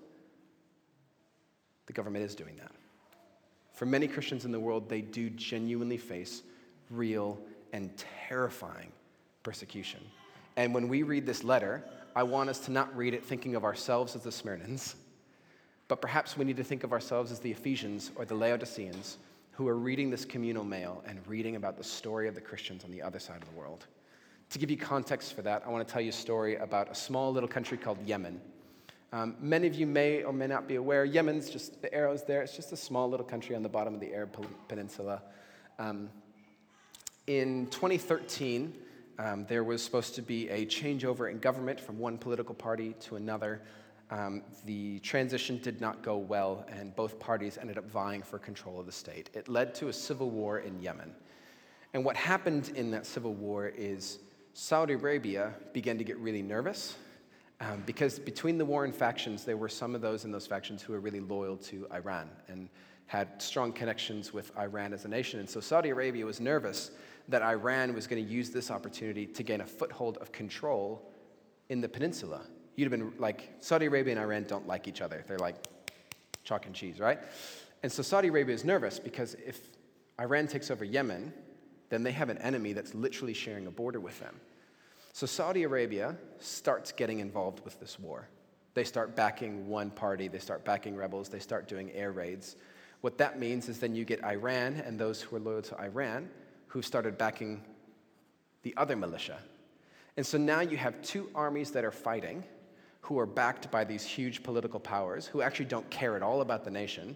the 1.87 1.93
government 1.93 2.25
is 2.25 2.37
doing 2.37 2.55
that. 2.59 2.71
For 3.73 3.87
many 3.87 4.07
Christians 4.07 4.45
in 4.45 4.53
the 4.53 4.61
world, 4.61 4.89
they 4.89 5.01
do 5.01 5.31
genuinely 5.31 5.97
face 5.97 6.45
real 6.91 7.41
and 7.73 7.91
terrifying 8.29 8.93
persecution. 9.43 9.99
And 10.57 10.73
when 10.73 10.87
we 10.87 11.03
read 11.03 11.27
this 11.27 11.43
letter, 11.43 11.83
I 12.15 12.23
want 12.23 12.51
us 12.51 12.61
to 12.61 12.71
not 12.71 12.97
read 12.97 13.15
it 13.15 13.25
thinking 13.25 13.57
of 13.57 13.65
ourselves 13.65 14.15
as 14.15 14.23
the 14.23 14.31
Smyrnans, 14.31 14.95
but 15.89 16.01
perhaps 16.01 16.37
we 16.37 16.45
need 16.45 16.59
to 16.59 16.63
think 16.63 16.85
of 16.85 16.93
ourselves 16.93 17.33
as 17.33 17.41
the 17.41 17.51
Ephesians 17.51 18.13
or 18.15 18.25
the 18.25 18.37
Laodiceans 18.37 19.19
who 19.57 19.69
are 19.69 19.77
reading 19.77 20.11
this 20.11 20.25
communal 20.25 20.65
mail 20.65 21.03
and 21.07 21.25
reading 21.29 21.57
about 21.57 21.77
the 21.77 21.85
story 21.85 22.27
of 22.27 22.35
the 22.35 22.41
Christians 22.41 22.85
on 22.85 22.91
the 22.91 23.01
other 23.01 23.21
side 23.21 23.41
of 23.41 23.49
the 23.49 23.59
world. 23.59 23.87
To 24.51 24.59
give 24.59 24.71
you 24.71 24.77
context 24.77 25.35
for 25.35 25.43
that, 25.43 25.63
I 25.65 25.71
want 25.71 25.87
to 25.87 25.93
tell 25.93 26.03
you 26.03 26.09
a 26.09 26.13
story 26.13 26.57
about 26.57 26.91
a 26.91 26.95
small 26.95 27.33
little 27.33 27.49
country 27.49 27.79
called 27.79 27.99
Yemen. 28.05 28.41
Um, 29.13 29.37
many 29.41 29.69
of 29.69 29.75
you 29.75 29.87
may 29.87 30.25
or 30.25 30.33
may 30.33 30.49
not 30.49 30.67
be 30.67 30.75
aware, 30.75 31.05
Yemen's 31.05 31.49
just 31.49 31.81
the 31.81 31.93
arrows 31.95 32.25
there, 32.25 32.43
it's 32.43 32.57
just 32.57 32.73
a 32.73 32.77
small 32.77 33.09
little 33.09 33.25
country 33.25 33.55
on 33.55 33.63
the 33.63 33.69
bottom 33.69 33.95
of 33.95 34.01
the 34.01 34.13
Arab 34.13 34.37
Peninsula. 34.67 35.23
Um, 35.79 36.11
in 37.29 37.69
2013, 37.69 38.75
um, 39.21 39.47
there 39.47 39.63
was 39.63 39.85
supposed 39.85 40.17
to 40.17 40.23
be 40.23 40.49
a 40.49 40.67
changeover 40.67 41.31
in 41.31 41.39
government 41.39 41.79
from 41.79 42.01
one 42.01 42.19
political 42.19 42.57
party 42.57 42.95
to 43.03 43.15
another. 43.15 43.63
Um, 44.15 44.43
the 44.65 45.01
transition 45.01 45.59
did 45.59 45.81
not 45.81 46.05
go 46.05 46.17
well, 46.17 46.65
and 46.69 46.95
both 46.95 47.19
parties 47.19 47.59
ended 47.61 47.79
up 47.79 47.91
vying 47.91 48.23
for 48.23 48.39
control 48.39 48.79
of 48.79 48.87
the 48.87 48.93
state. 48.93 49.29
It 49.35 49.49
led 49.49 49.75
to 49.77 49.89
a 49.89 49.93
civil 49.93 50.31
war 50.31 50.61
in 50.61 50.81
Yemen. 50.81 51.13
And 51.95 52.05
what 52.05 52.15
happened 52.17 52.71
in 52.77 52.93
that 52.93 53.07
civil 53.07 53.35
war 53.35 53.67
is 53.67 54.21
Saudi 54.53 54.95
Arabia 54.95 55.53
began 55.73 55.99
to 55.99 56.05
get 56.05 56.17
really 56.19 56.43
nervous 56.43 56.97
um, 57.61 57.83
because 57.87 58.21
between 58.21 58.57
the 58.57 58.65
warring 58.65 58.93
factions, 58.93 59.45
there 59.45 59.57
were 59.57 59.69
some 59.69 59.97
of 59.97 60.01
those 60.01 60.25
in 60.25 60.31
those 60.31 60.47
factions 60.47 60.81
who 60.81 60.93
were 60.93 61.01
really 61.01 61.21
loyal 61.21 61.57
to 61.57 61.89
Iran 61.93 62.31
and 62.47 62.69
had 63.07 63.43
strong 63.43 63.73
connections 63.73 64.33
with 64.33 64.57
Iran 64.57 64.93
as 64.93 65.05
a 65.05 65.09
nation. 65.09 65.41
And 65.41 65.51
so 65.51 65.59
Saudi 65.59 65.89
Arabia 65.89 66.25
was 66.25 66.39
nervous 66.39 66.93
that 67.29 67.43
Iran 67.43 67.93
was 67.93 68.07
going 68.07 68.25
to 68.25 68.31
use 68.31 68.51
this 68.51 68.71
opportunity 68.71 69.27
to 69.27 69.43
gain 69.43 69.61
a 69.61 69.67
foothold 69.67 70.19
of 70.19 70.31
control 70.31 71.11
in 71.69 71.81
the 71.81 71.89
peninsula. 71.89 72.43
You'd 72.77 72.91
have 72.91 72.99
been 72.99 73.13
like, 73.19 73.55
Saudi 73.61 73.87
Arabia 73.87 74.13
and 74.13 74.21
Iran 74.21 74.45
don't 74.45 74.67
like 74.67 74.89
each 74.89 75.01
other. 75.01 75.25
They're 75.27 75.39
like 75.39 75.57
chalk 76.45 76.67
and 76.67 76.75
cheese, 76.75 77.01
right? 77.01 77.19
And 77.83 77.91
so 77.91 78.03
Saudi 78.03 78.29
Arabia 78.29 78.55
is 78.55 78.65
nervous 78.65 78.99
because 78.99 79.35
if 79.35 79.61
Iran 80.21 80.47
takes 80.47 80.71
over 80.71 80.85
Yemen, 80.85 81.33
then 81.89 82.03
they 82.03 82.13
have 82.13 82.31
an 82.31 82.39
enemy 82.39 82.73
that's 82.73 82.95
literally 82.95 83.35
sharing 83.35 83.67
a 83.67 83.71
border 83.71 84.01
with 84.01 84.19
them. 84.21 84.41
So 85.13 85.27
Saudi 85.27 85.63
Arabia 85.63 86.17
starts 86.39 86.93
getting 86.93 87.21
involved 87.21 87.65
with 87.65 87.79
this 87.79 87.99
war. 87.99 88.29
They 88.75 88.85
start 88.85 89.15
backing 89.15 89.69
one 89.69 89.91
party, 89.91 90.27
they 90.27 90.41
start 90.41 90.65
backing 90.65 90.97
rebels, 90.97 91.29
they 91.29 91.39
start 91.39 91.69
doing 91.69 91.93
air 91.93 92.11
raids. 92.11 92.57
What 93.01 93.19
that 93.19 93.39
means 93.39 93.69
is 93.69 93.79
then 93.79 93.95
you 93.95 94.05
get 94.05 94.25
Iran 94.25 94.83
and 94.85 94.99
those 94.99 95.21
who 95.21 95.37
are 95.37 95.41
loyal 95.41 95.63
to 95.63 95.81
Iran 95.81 96.29
who've 96.67 96.85
started 96.85 97.17
backing 97.17 97.63
the 98.63 98.75
other 98.77 98.97
militia. 98.97 99.39
And 100.17 100.27
so 100.27 100.39
now 100.39 100.61
you 100.61 100.77
have 100.77 101.01
two 101.03 101.29
armies 101.35 101.71
that 101.73 101.85
are 101.85 101.93
fighting 101.93 102.43
who 103.05 103.19
are 103.19 103.27
backed 103.27 103.71
by 103.71 103.85
these 103.85 104.03
huge 104.03 104.43
political 104.43 104.81
powers 104.81 105.27
who 105.27 105.43
actually 105.43 105.67
don't 105.67 105.89
care 105.91 106.17
at 106.17 106.23
all 106.23 106.41
about 106.41 106.65
the 106.65 106.71
nation. 106.71 107.15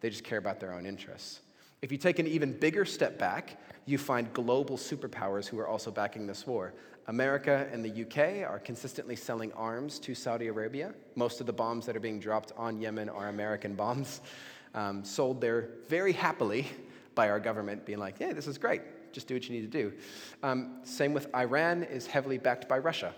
They 0.00 0.08
just 0.08 0.24
care 0.24 0.38
about 0.38 0.60
their 0.60 0.72
own 0.72 0.86
interests. 0.86 1.40
If 1.82 1.92
you 1.92 1.98
take 1.98 2.18
an 2.18 2.26
even 2.26 2.58
bigger 2.58 2.86
step 2.86 3.18
back, 3.18 3.60
you 3.84 3.98
find 3.98 4.32
global 4.32 4.78
superpowers 4.78 5.46
who 5.46 5.58
are 5.58 5.68
also 5.68 5.90
backing 5.90 6.26
this 6.26 6.46
war. 6.46 6.72
America 7.08 7.68
and 7.70 7.84
the 7.84 8.02
UK 8.02 8.50
are 8.50 8.58
consistently 8.58 9.14
selling 9.14 9.52
arms 9.52 9.98
to 9.98 10.14
Saudi 10.14 10.46
Arabia. 10.46 10.94
Most 11.16 11.40
of 11.42 11.46
the 11.46 11.52
bombs 11.52 11.84
that 11.84 11.94
are 11.94 12.00
being 12.00 12.18
dropped 12.18 12.52
on 12.56 12.80
Yemen 12.80 13.10
are 13.10 13.28
American 13.28 13.74
bombs, 13.82 14.22
um, 14.74 15.04
sold 15.04 15.42
there 15.42 15.68
very 15.86 16.12
happily 16.12 16.66
by 17.14 17.28
our 17.28 17.40
government, 17.40 17.84
being 17.84 17.98
like, 17.98 18.18
yeah, 18.20 18.32
this 18.32 18.46
is 18.46 18.56
great, 18.56 18.80
just 19.12 19.28
do 19.28 19.34
what 19.34 19.46
you 19.46 19.54
need 19.54 19.70
to 19.70 19.82
do. 19.82 19.92
Um, 20.42 20.78
same 20.82 21.12
with 21.12 21.28
Iran, 21.34 21.82
is 21.82 22.06
heavily 22.06 22.38
backed 22.38 22.70
by 22.70 22.78
Russia, 22.78 23.14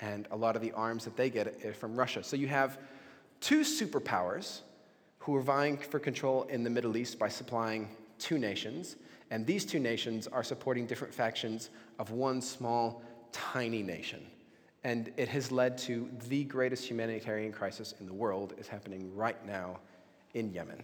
and 0.00 0.28
a 0.30 0.36
lot 0.36 0.56
of 0.56 0.62
the 0.62 0.72
arms 0.72 1.04
that 1.04 1.16
they 1.16 1.30
get 1.30 1.60
eh, 1.64 1.72
from 1.72 1.96
Russia. 1.96 2.22
So 2.22 2.36
you 2.36 2.48
have 2.48 2.78
two 3.40 3.60
superpowers 3.60 4.60
who 5.18 5.34
are 5.36 5.40
vying 5.40 5.76
for 5.76 5.98
control 5.98 6.44
in 6.44 6.62
the 6.64 6.70
Middle 6.70 6.96
East 6.96 7.18
by 7.18 7.28
supplying 7.28 7.88
two 8.18 8.38
nations, 8.38 8.96
and 9.30 9.46
these 9.46 9.64
two 9.64 9.78
nations 9.78 10.26
are 10.26 10.42
supporting 10.42 10.86
different 10.86 11.12
factions 11.12 11.70
of 11.98 12.10
one 12.10 12.40
small 12.40 13.02
tiny 13.32 13.82
nation. 13.82 14.24
And 14.84 15.12
it 15.16 15.28
has 15.28 15.52
led 15.52 15.76
to 15.78 16.08
the 16.28 16.44
greatest 16.44 16.88
humanitarian 16.88 17.52
crisis 17.52 17.94
in 18.00 18.06
the 18.06 18.12
world 18.12 18.54
is 18.58 18.68
happening 18.68 19.14
right 19.14 19.44
now 19.46 19.80
in 20.34 20.52
Yemen. 20.52 20.82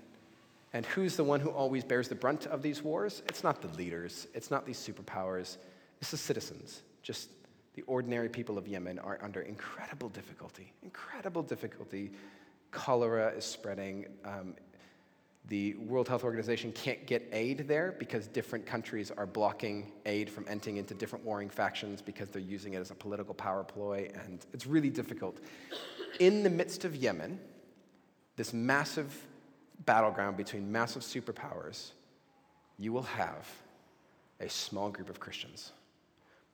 And 0.73 0.85
who's 0.85 1.17
the 1.17 1.25
one 1.25 1.39
who 1.39 1.51
always 1.51 1.85
bears 1.85 2.09
the 2.09 2.17
brunt 2.17 2.47
of 2.47 2.61
these 2.61 2.83
wars? 2.83 3.23
It's 3.29 3.45
not 3.45 3.63
the 3.63 3.69
leaders, 3.79 4.27
it's 4.35 4.51
not 4.51 4.67
these 4.67 4.79
superpowers, 4.79 5.57
it's 6.01 6.11
the 6.11 6.17
citizens. 6.17 6.83
Just 7.03 7.31
the 7.75 7.83
ordinary 7.83 8.29
people 8.29 8.57
of 8.57 8.69
Yemen 8.69 8.99
are 8.99 9.19
under 9.23 9.43
incredible 9.43 10.09
difficulty, 10.09 10.73
incredible 10.83 11.43
difficulty. 11.43 12.13
Cholera 12.71 13.31
is 13.31 13.45
spreading. 13.45 14.07
Um, 14.25 14.55
the 15.49 15.75
World 15.75 16.09
Health 16.09 16.25
Organization 16.25 16.73
can't 16.73 17.07
get 17.07 17.29
aid 17.31 17.69
there 17.69 17.95
because 17.99 18.27
different 18.27 18.65
countries 18.65 19.11
are 19.11 19.27
blocking 19.27 19.93
aid 20.07 20.31
from 20.31 20.47
entering 20.49 20.79
into 20.79 20.95
different 20.95 21.25
warring 21.25 21.51
factions 21.51 22.01
because 22.01 22.31
they're 22.31 22.41
using 22.41 22.73
it 22.73 22.79
as 22.79 22.91
a 22.91 22.95
political 22.95 23.35
power 23.35 23.63
ploy, 23.63 24.09
and 24.25 24.47
it's 24.55 24.67
really 24.67 24.89
difficult. 24.89 25.39
In 26.19 26.43
the 26.43 26.51
midst 26.51 26.85
of 26.85 26.97
Yemen, 26.97 27.39
this 28.37 28.55
massive 28.55 29.27
battleground 29.85 30.37
between 30.37 30.71
massive 30.73 31.03
superpowers, 31.03 31.91
you 32.79 32.93
will 32.93 33.03
have 33.03 33.47
a 34.41 34.49
small 34.49 34.89
group 34.89 35.11
of 35.11 35.21
Christians. 35.21 35.73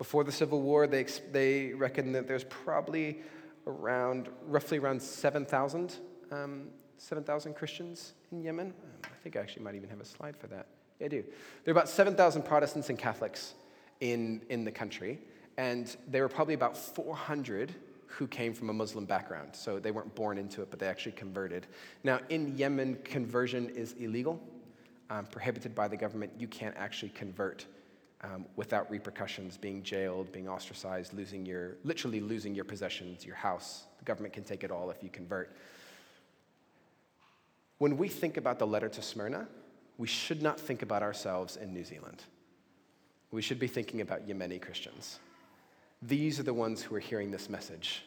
Before 0.00 0.24
the 0.24 0.32
Civil 0.32 0.62
War, 0.62 0.86
they, 0.86 1.04
they 1.30 1.74
reckon 1.74 2.12
that 2.12 2.26
there's 2.26 2.44
probably 2.44 3.18
around, 3.66 4.30
roughly 4.46 4.78
around 4.78 5.02
7,000 5.02 5.98
um, 6.32 6.68
7,000 6.96 7.54
Christians 7.54 8.14
in 8.32 8.40
Yemen. 8.42 8.68
Um, 8.68 8.90
I 9.04 9.22
think 9.22 9.36
I 9.36 9.40
actually 9.40 9.62
might 9.62 9.74
even 9.74 9.90
have 9.90 10.00
a 10.00 10.04
slide 10.06 10.38
for 10.38 10.46
that. 10.46 10.68
Yeah, 11.00 11.04
I 11.04 11.08
do. 11.08 11.24
There 11.64 11.72
are 11.72 11.76
about 11.76 11.90
7,000 11.90 12.42
Protestants 12.42 12.88
and 12.88 12.98
Catholics 12.98 13.52
in, 14.00 14.40
in 14.48 14.64
the 14.64 14.72
country, 14.72 15.18
and 15.58 15.94
there 16.08 16.22
were 16.22 16.30
probably 16.30 16.54
about 16.54 16.78
400 16.78 17.74
who 18.06 18.26
came 18.26 18.54
from 18.54 18.70
a 18.70 18.72
Muslim 18.72 19.04
background. 19.04 19.50
So 19.52 19.78
they 19.78 19.90
weren't 19.90 20.14
born 20.14 20.38
into 20.38 20.62
it, 20.62 20.70
but 20.70 20.78
they 20.78 20.86
actually 20.86 21.12
converted. 21.12 21.66
Now, 22.04 22.20
in 22.30 22.56
Yemen, 22.56 22.96
conversion 23.04 23.68
is 23.68 23.92
illegal, 23.98 24.42
um, 25.10 25.26
prohibited 25.26 25.74
by 25.74 25.88
the 25.88 25.96
government. 25.96 26.32
You 26.38 26.48
can't 26.48 26.76
actually 26.78 27.10
convert 27.10 27.66
um, 28.22 28.44
without 28.56 28.90
repercussions, 28.90 29.56
being 29.56 29.82
jailed, 29.82 30.30
being 30.32 30.48
ostracized, 30.48 31.14
losing 31.14 31.46
your, 31.46 31.76
literally 31.84 32.20
losing 32.20 32.54
your 32.54 32.64
possessions, 32.64 33.24
your 33.24 33.36
house. 33.36 33.84
The 33.98 34.04
government 34.04 34.34
can 34.34 34.44
take 34.44 34.62
it 34.62 34.70
all 34.70 34.90
if 34.90 35.02
you 35.02 35.08
convert. 35.08 35.56
When 37.78 37.96
we 37.96 38.08
think 38.08 38.36
about 38.36 38.58
the 38.58 38.66
letter 38.66 38.88
to 38.90 39.02
Smyrna, 39.02 39.48
we 39.96 40.06
should 40.06 40.42
not 40.42 40.60
think 40.60 40.82
about 40.82 41.02
ourselves 41.02 41.56
in 41.56 41.72
New 41.72 41.84
Zealand. 41.84 42.24
We 43.30 43.42
should 43.42 43.58
be 43.58 43.68
thinking 43.68 44.00
about 44.00 44.26
Yemeni 44.26 44.60
Christians. 44.60 45.18
These 46.02 46.40
are 46.40 46.42
the 46.42 46.54
ones 46.54 46.82
who 46.82 46.94
are 46.94 47.00
hearing 47.00 47.30
this 47.30 47.48
message. 47.48 48.02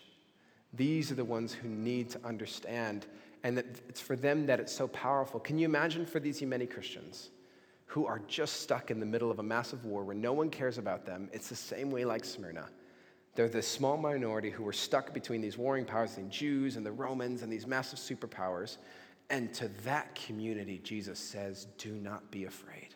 These 0.73 1.11
are 1.11 1.15
the 1.15 1.25
ones 1.25 1.53
who 1.53 1.69
need 1.69 2.09
to 2.11 2.19
understand, 2.25 3.05
and 3.43 3.57
that 3.57 3.65
it's 3.87 4.01
for 4.01 4.15
them 4.15 4.45
that 4.47 4.59
it's 4.59 4.73
so 4.73 4.87
powerful. 4.87 5.39
Can 5.39 5.57
you 5.57 5.65
imagine 5.65 6.05
for 6.05 6.19
these 6.19 6.41
Yemeni 6.41 6.69
Christians 6.69 7.29
who 7.93 8.05
are 8.05 8.21
just 8.27 8.61
stuck 8.61 8.91
in 8.91 8.99
the 8.99 9.05
middle 9.05 9.29
of 9.29 9.39
a 9.39 9.43
massive 9.43 9.85
war 9.85 10.03
where 10.03 10.15
no 10.15 10.33
one 10.33 10.49
cares 10.49 10.77
about 10.77 11.05
them? 11.05 11.29
It's 11.31 11.49
the 11.49 11.55
same 11.55 11.91
way 11.91 12.05
like 12.05 12.25
Smyrna. 12.25 12.67
They're 13.35 13.49
this 13.49 13.67
small 13.67 13.97
minority 13.97 14.49
who 14.49 14.67
are 14.67 14.73
stuck 14.73 15.13
between 15.13 15.41
these 15.41 15.57
warring 15.57 15.85
powers, 15.85 16.15
the 16.15 16.21
Jews 16.23 16.75
and 16.75 16.85
the 16.85 16.91
Romans 16.91 17.41
and 17.41 17.51
these 17.51 17.67
massive 17.67 17.99
superpowers 17.99 18.77
and 19.29 19.53
to 19.55 19.67
that 19.83 20.15
community, 20.15 20.79
Jesus 20.83 21.19
says, 21.19 21.67
Do 21.77 21.93
not 21.93 22.29
be 22.31 22.45
afraid. 22.45 22.89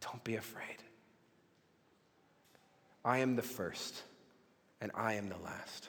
Don't 0.00 0.22
be 0.24 0.36
afraid. 0.36 0.82
I 3.04 3.18
am 3.18 3.36
the 3.36 3.42
first, 3.42 4.02
and 4.80 4.90
I 4.94 5.14
am 5.14 5.28
the 5.28 5.38
last. 5.38 5.88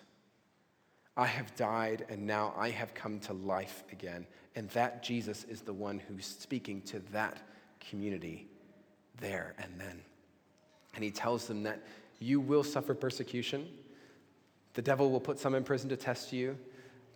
I 1.17 1.25
have 1.25 1.55
died, 1.55 2.05
and 2.09 2.25
now 2.25 2.53
I 2.55 2.69
have 2.69 2.93
come 2.93 3.19
to 3.21 3.33
life 3.33 3.83
again. 3.91 4.25
And 4.55 4.69
that 4.69 5.03
Jesus 5.03 5.43
is 5.45 5.61
the 5.61 5.73
one 5.73 5.99
who's 5.99 6.25
speaking 6.25 6.81
to 6.83 6.99
that 7.11 7.41
community 7.79 8.47
there 9.19 9.55
and 9.57 9.79
then. 9.79 10.01
And 10.95 11.03
he 11.03 11.11
tells 11.11 11.47
them 11.47 11.63
that 11.63 11.83
you 12.19 12.39
will 12.39 12.63
suffer 12.63 12.93
persecution. 12.93 13.67
The 14.73 14.81
devil 14.81 15.11
will 15.11 15.19
put 15.19 15.39
some 15.39 15.55
in 15.55 15.63
prison 15.63 15.89
to 15.89 15.97
test 15.97 16.33
you 16.33 16.57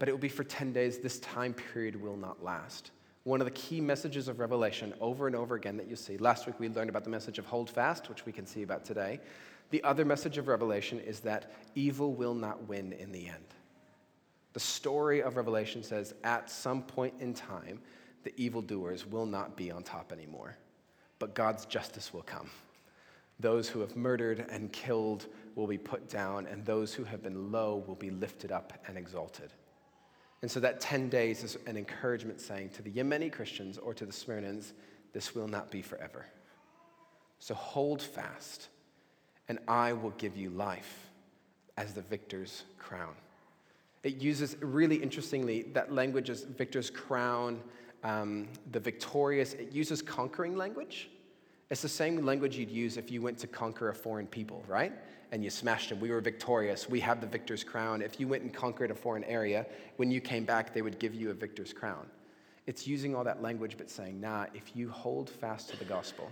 but 0.03 0.09
it 0.09 0.11
will 0.11 0.19
be 0.19 0.27
for 0.27 0.43
10 0.43 0.73
days. 0.73 0.99
This 0.99 1.19
time 1.19 1.53
period 1.53 1.95
will 2.01 2.17
not 2.17 2.43
last. 2.43 2.91
One 3.23 3.39
of 3.39 3.45
the 3.45 3.51
key 3.51 3.79
messages 3.79 4.27
of 4.27 4.39
Revelation 4.39 4.93
over 4.99 5.27
and 5.27 5.35
over 5.35 5.55
again 5.55 5.77
that 5.77 5.87
you 5.87 5.95
see. 5.95 6.17
Last 6.17 6.45
week 6.45 6.59
we 6.59 6.67
learned 6.67 6.89
about 6.89 7.05
the 7.05 7.09
message 7.09 7.39
of 7.39 7.45
hold 7.45 7.69
fast, 7.69 8.09
which 8.09 8.25
we 8.25 8.33
can 8.33 8.45
see 8.45 8.63
about 8.63 8.83
today. 8.83 9.21
The 9.69 9.81
other 9.83 10.03
message 10.03 10.37
of 10.37 10.49
Revelation 10.49 10.99
is 10.99 11.21
that 11.21 11.53
evil 11.73 12.13
will 12.13 12.33
not 12.33 12.67
win 12.67 12.91
in 12.91 13.13
the 13.13 13.27
end. 13.27 13.45
The 14.51 14.59
story 14.59 15.23
of 15.23 15.37
Revelation 15.37 15.83
says 15.83 16.13
at 16.25 16.49
some 16.49 16.83
point 16.83 17.13
in 17.21 17.33
time, 17.33 17.79
the 18.23 18.33
evildoers 18.37 19.05
will 19.05 19.25
not 19.25 19.55
be 19.55 19.71
on 19.71 19.83
top 19.83 20.11
anymore, 20.11 20.55
but 21.19 21.33
God's 21.33 21.65
justice 21.65 22.13
will 22.13 22.21
come. 22.21 22.49
Those 23.39 23.67
who 23.67 23.79
have 23.79 23.95
murdered 23.95 24.45
and 24.49 24.71
killed 24.71 25.25
will 25.55 25.67
be 25.67 25.77
put 25.77 26.09
down, 26.09 26.45
and 26.47 26.65
those 26.65 26.93
who 26.93 27.03
have 27.03 27.23
been 27.23 27.51
low 27.51 27.83
will 27.87 27.95
be 27.95 28.09
lifted 28.09 28.51
up 28.51 28.73
and 28.87 28.97
exalted. 28.97 29.51
And 30.41 30.51
so 30.51 30.59
that 30.59 30.79
10 30.79 31.09
days 31.09 31.43
is 31.43 31.57
an 31.67 31.77
encouragement 31.77 32.41
saying 32.41 32.69
to 32.71 32.81
the 32.81 32.91
Yemeni 32.91 33.31
Christians 33.31 33.77
or 33.77 33.93
to 33.93 34.05
the 34.05 34.11
Smyrnans, 34.11 34.73
this 35.13 35.33
will 35.33 35.47
not 35.47 35.71
be 35.71 35.81
forever. 35.81 36.25
So 37.39 37.53
hold 37.53 38.01
fast, 38.01 38.69
and 39.47 39.59
I 39.67 39.93
will 39.93 40.11
give 40.11 40.37
you 40.37 40.49
life 40.49 41.09
as 41.77 41.93
the 41.93 42.01
victor's 42.01 42.63
crown. 42.77 43.13
It 44.03 44.15
uses, 44.15 44.57
really 44.61 44.97
interestingly, 44.97 45.63
that 45.73 45.93
language 45.93 46.29
as 46.29 46.43
victor's 46.43 46.89
crown, 46.89 47.61
um, 48.03 48.47
the 48.71 48.79
victorious, 48.79 49.53
it 49.53 49.71
uses 49.71 50.01
conquering 50.01 50.55
language. 50.55 51.09
It's 51.69 51.81
the 51.81 51.89
same 51.89 52.25
language 52.25 52.57
you'd 52.57 52.69
use 52.69 52.97
if 52.97 53.09
you 53.09 53.21
went 53.21 53.37
to 53.39 53.47
conquer 53.47 53.89
a 53.89 53.95
foreign 53.95 54.27
people, 54.27 54.63
right? 54.67 54.93
and 55.33 55.43
you 55.43 55.49
smashed 55.49 55.89
them. 55.89 55.99
We 55.99 56.11
were 56.11 56.21
victorious. 56.21 56.87
We 56.87 56.99
have 56.99 57.19
the 57.19 57.25
victor's 57.25 57.63
crown. 57.63 58.03
If 58.03 58.19
you 58.19 58.27
went 58.27 58.43
and 58.43 58.53
conquered 58.53 58.91
a 58.91 58.95
foreign 58.95 59.23
area, 59.23 59.65
when 59.95 60.11
you 60.11 60.21
came 60.21 60.45
back, 60.45 60.75
they 60.75 60.83
would 60.83 60.99
give 60.99 61.15
you 61.15 61.31
a 61.31 61.33
victor's 61.33 61.73
crown. 61.73 62.05
It's 62.67 62.85
using 62.85 63.15
all 63.15 63.23
that 63.23 63.41
language, 63.41 63.75
but 63.75 63.89
saying, 63.89 64.21
nah, 64.21 64.45
if 64.53 64.75
you 64.75 64.91
hold 64.91 65.31
fast 65.31 65.71
to 65.71 65.77
the 65.77 65.85
gospel, 65.85 66.31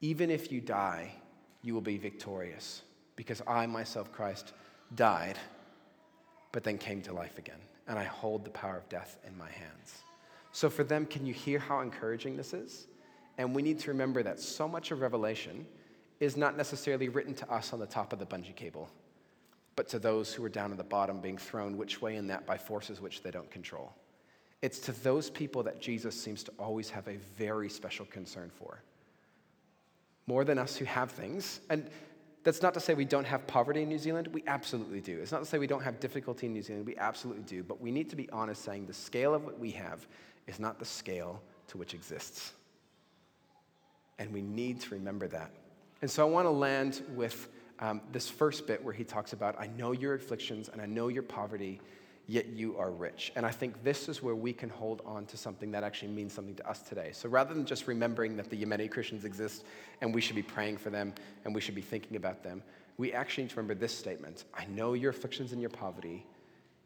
even 0.00 0.30
if 0.30 0.50
you 0.50 0.62
die, 0.62 1.12
you 1.60 1.74
will 1.74 1.82
be 1.82 1.98
victorious. 1.98 2.80
Because 3.16 3.42
I, 3.46 3.66
myself, 3.66 4.10
Christ, 4.12 4.54
died, 4.94 5.38
but 6.52 6.64
then 6.64 6.78
came 6.78 7.02
to 7.02 7.12
life 7.12 7.36
again. 7.36 7.60
And 7.86 7.98
I 7.98 8.04
hold 8.04 8.46
the 8.46 8.50
power 8.50 8.78
of 8.78 8.88
death 8.88 9.18
in 9.26 9.36
my 9.36 9.50
hands. 9.50 9.98
So 10.56 10.70
for 10.70 10.84
them, 10.84 11.04
can 11.04 11.26
you 11.26 11.34
hear 11.34 11.58
how 11.58 11.80
encouraging 11.80 12.34
this 12.34 12.54
is? 12.54 12.86
And 13.36 13.54
we 13.54 13.60
need 13.60 13.78
to 13.80 13.90
remember 13.90 14.22
that 14.22 14.40
so 14.40 14.66
much 14.66 14.90
of 14.90 15.02
Revelation 15.02 15.66
is 16.18 16.34
not 16.34 16.56
necessarily 16.56 17.10
written 17.10 17.34
to 17.34 17.52
us 17.52 17.74
on 17.74 17.78
the 17.78 17.84
top 17.84 18.14
of 18.14 18.18
the 18.18 18.24
bungee 18.24 18.56
cable, 18.56 18.88
but 19.76 19.86
to 19.88 19.98
those 19.98 20.32
who 20.32 20.42
are 20.46 20.48
down 20.48 20.70
at 20.70 20.78
the 20.78 20.82
bottom 20.82 21.20
being 21.20 21.36
thrown 21.36 21.76
which 21.76 22.00
way 22.00 22.16
in 22.16 22.26
that 22.28 22.46
by 22.46 22.56
forces 22.56 23.02
which 23.02 23.22
they 23.22 23.30
don't 23.30 23.50
control. 23.50 23.92
It's 24.62 24.78
to 24.78 24.92
those 25.02 25.28
people 25.28 25.62
that 25.64 25.78
Jesus 25.78 26.18
seems 26.18 26.42
to 26.44 26.52
always 26.58 26.88
have 26.88 27.06
a 27.06 27.18
very 27.36 27.68
special 27.68 28.06
concern 28.06 28.48
for. 28.48 28.80
More 30.26 30.42
than 30.42 30.58
us 30.58 30.74
who 30.74 30.86
have 30.86 31.10
things. 31.10 31.60
And 31.68 31.90
that's 32.44 32.62
not 32.62 32.72
to 32.72 32.80
say 32.80 32.94
we 32.94 33.04
don't 33.04 33.26
have 33.26 33.46
poverty 33.46 33.82
in 33.82 33.90
New 33.90 33.98
Zealand. 33.98 34.28
We 34.28 34.42
absolutely 34.46 35.02
do. 35.02 35.18
It's 35.20 35.32
not 35.32 35.40
to 35.40 35.44
say 35.44 35.58
we 35.58 35.66
don't 35.66 35.84
have 35.84 36.00
difficulty 36.00 36.46
in 36.46 36.54
New 36.54 36.62
Zealand. 36.62 36.86
We 36.86 36.96
absolutely 36.96 37.42
do. 37.42 37.62
But 37.62 37.78
we 37.78 37.90
need 37.90 38.08
to 38.08 38.16
be 38.16 38.30
honest 38.30 38.64
saying 38.64 38.86
the 38.86 38.94
scale 38.94 39.34
of 39.34 39.44
what 39.44 39.58
we 39.58 39.72
have 39.72 40.06
is 40.46 40.58
not 40.58 40.78
the 40.78 40.84
scale 40.84 41.42
to 41.68 41.78
which 41.78 41.94
exists. 41.94 42.52
And 44.18 44.32
we 44.32 44.40
need 44.40 44.80
to 44.82 44.94
remember 44.94 45.28
that. 45.28 45.50
And 46.02 46.10
so 46.10 46.26
I 46.26 46.30
want 46.30 46.46
to 46.46 46.50
land 46.50 47.02
with 47.14 47.48
um, 47.78 48.00
this 48.12 48.28
first 48.28 48.66
bit 48.66 48.82
where 48.82 48.94
he 48.94 49.04
talks 49.04 49.32
about 49.32 49.60
I 49.60 49.66
know 49.66 49.92
your 49.92 50.14
afflictions 50.14 50.68
and 50.68 50.80
I 50.80 50.86
know 50.86 51.08
your 51.08 51.22
poverty, 51.22 51.80
yet 52.26 52.46
you 52.46 52.76
are 52.78 52.90
rich. 52.90 53.32
And 53.36 53.44
I 53.44 53.50
think 53.50 53.82
this 53.84 54.08
is 54.08 54.22
where 54.22 54.34
we 54.34 54.52
can 54.52 54.68
hold 54.68 55.02
on 55.04 55.26
to 55.26 55.36
something 55.36 55.70
that 55.72 55.84
actually 55.84 56.12
means 56.12 56.32
something 56.32 56.54
to 56.56 56.68
us 56.68 56.80
today. 56.82 57.10
So 57.12 57.28
rather 57.28 57.54
than 57.54 57.66
just 57.66 57.86
remembering 57.86 58.36
that 58.36 58.50
the 58.50 58.62
Yemeni 58.62 58.90
Christians 58.90 59.24
exist 59.24 59.64
and 60.00 60.14
we 60.14 60.20
should 60.20 60.36
be 60.36 60.42
praying 60.42 60.78
for 60.78 60.90
them 60.90 61.14
and 61.44 61.54
we 61.54 61.60
should 61.60 61.74
be 61.74 61.82
thinking 61.82 62.16
about 62.16 62.42
them, 62.42 62.62
we 62.98 63.12
actually 63.12 63.44
need 63.44 63.50
to 63.50 63.56
remember 63.56 63.74
this 63.74 63.96
statement 63.96 64.44
I 64.54 64.64
know 64.66 64.94
your 64.94 65.10
afflictions 65.10 65.52
and 65.52 65.60
your 65.60 65.70
poverty, 65.70 66.26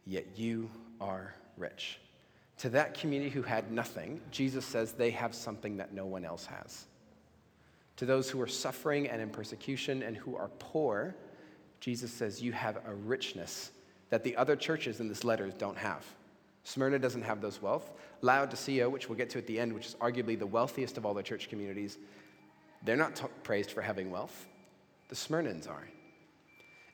yet 0.07 0.27
you 0.37 0.71
are 1.01 1.35
rich. 1.57 1.99
To 2.61 2.69
that 2.69 2.93
community 2.93 3.31
who 3.31 3.41
had 3.41 3.73
nothing, 3.73 4.21
Jesus 4.31 4.67
says 4.67 4.93
they 4.93 5.11
have 5.13 5.35
something 5.35 5.79
that 5.79 5.95
no 5.95 6.05
one 6.05 6.27
else 6.27 6.45
has. 6.45 6.85
To 7.97 8.05
those 8.05 8.29
who 8.29 8.39
are 8.43 8.47
suffering 8.47 9.09
and 9.09 9.23
in 9.23 9.31
persecution 9.31 10.03
and 10.03 10.15
who 10.15 10.37
are 10.37 10.51
poor, 10.59 11.17
Jesus 11.81 12.13
says 12.13 12.43
you 12.43 12.53
have 12.53 12.77
a 12.87 12.95
richness 12.95 13.71
that 14.11 14.25
the 14.25 14.37
other 14.37 14.57
churches 14.57 15.01
in 15.01 15.09
this 15.09 15.25
letter 15.25 15.51
don't 15.57 15.79
have. 15.79 16.05
Smyrna 16.65 16.99
doesn't 16.99 17.23
have 17.23 17.41
those 17.41 17.63
wealth. 17.63 17.93
Laodicea, 18.21 18.91
which 18.91 19.09
we'll 19.09 19.17
get 19.17 19.31
to 19.31 19.39
at 19.39 19.47
the 19.47 19.59
end, 19.59 19.73
which 19.73 19.87
is 19.87 19.95
arguably 19.95 20.39
the 20.39 20.47
wealthiest 20.47 20.99
of 20.99 21.07
all 21.07 21.15
the 21.15 21.23
church 21.23 21.49
communities, 21.49 21.97
they're 22.85 22.95
not 22.95 23.17
t- 23.17 23.25
praised 23.43 23.71
for 23.71 23.81
having 23.81 24.11
wealth. 24.11 24.47
The 25.09 25.15
Smyrnans 25.15 25.67
are. 25.67 25.89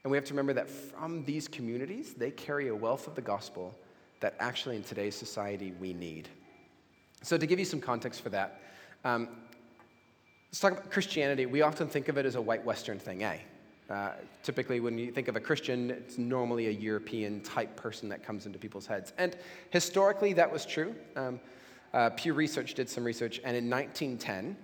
And 0.05 0.13
we 0.13 0.17
have 0.17 0.27
to 0.27 0.33
remember 0.33 0.53
that 0.53 0.71
from 0.71 1.25
these 1.25 1.49
communities, 1.49 2.15
they 2.15 2.31
carry 2.31 2.69
a 2.69 2.77
wealth 2.77 3.09
of 3.09 3.17
the 3.17 3.23
gospel 3.23 3.77
that 4.21 4.35
actually 4.39 4.77
in 4.77 4.83
today's 4.83 5.15
society 5.15 5.73
we 5.81 5.93
need. 5.93 6.29
So, 7.23 7.37
to 7.37 7.47
give 7.47 7.59
you 7.59 7.65
some 7.65 7.81
context 7.81 8.21
for 8.21 8.29
that, 8.31 8.61
um, 9.05 9.29
let's 10.49 10.61
talk 10.61 10.73
about 10.73 10.91
Christianity. 10.91 11.47
We 11.47 11.63
often 11.63 11.89
think 11.89 12.09
of 12.09 12.19
it 12.19 12.27
as 12.27 12.35
a 12.35 12.41
white 12.41 12.65
Western 12.65 12.99
thing, 12.99 13.25
eh? 13.25 13.39
Uh, 13.89 14.13
typically, 14.43 14.81
when 14.81 14.99
you 14.99 15.13
think 15.13 15.29
of 15.29 15.37
a 15.37 15.41
Christian, 15.41 15.91
it's 15.91 16.19
normally 16.19 16.67
a 16.67 16.71
European 16.71 17.41
type 17.41 17.77
person 17.77 18.09
that 18.09 18.25
comes 18.25 18.47
into 18.47 18.59
people's 18.59 18.87
heads. 18.87 19.13
And 19.17 19.37
historically, 19.71 20.33
that 20.33 20.51
was 20.51 20.67
true. 20.67 20.95
Um, 21.15 21.39
uh, 21.95 22.11
Pew 22.11 22.35
Research 22.35 22.75
did 22.75 22.91
some 22.91 23.05
research, 23.05 23.41
and 23.45 23.57
in 23.57 23.71
1910, 23.71 24.57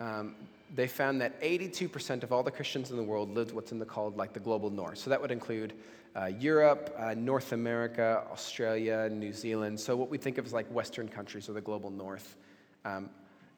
um, 0.00 0.34
they 0.74 0.88
found 0.88 1.20
that 1.20 1.40
82% 1.40 2.22
of 2.24 2.32
all 2.32 2.42
the 2.42 2.50
Christians 2.50 2.90
in 2.90 2.96
the 2.96 3.02
world 3.02 3.32
lived 3.32 3.52
what's 3.52 3.70
in 3.70 3.78
the 3.78 3.84
called 3.84 4.16
like 4.16 4.32
the 4.32 4.40
global 4.40 4.70
north. 4.70 4.98
So 4.98 5.08
that 5.10 5.20
would 5.20 5.30
include 5.30 5.72
uh, 6.16 6.26
Europe, 6.26 6.94
uh, 6.98 7.14
North 7.14 7.52
America, 7.52 8.24
Australia, 8.30 9.08
New 9.08 9.32
Zealand. 9.32 9.78
So 9.78 9.96
what 9.96 10.10
we 10.10 10.18
think 10.18 10.38
of 10.38 10.46
as 10.46 10.52
like 10.52 10.66
Western 10.72 11.08
countries 11.08 11.48
or 11.48 11.52
the 11.52 11.60
global 11.60 11.90
north. 11.90 12.36
Um, 12.84 13.10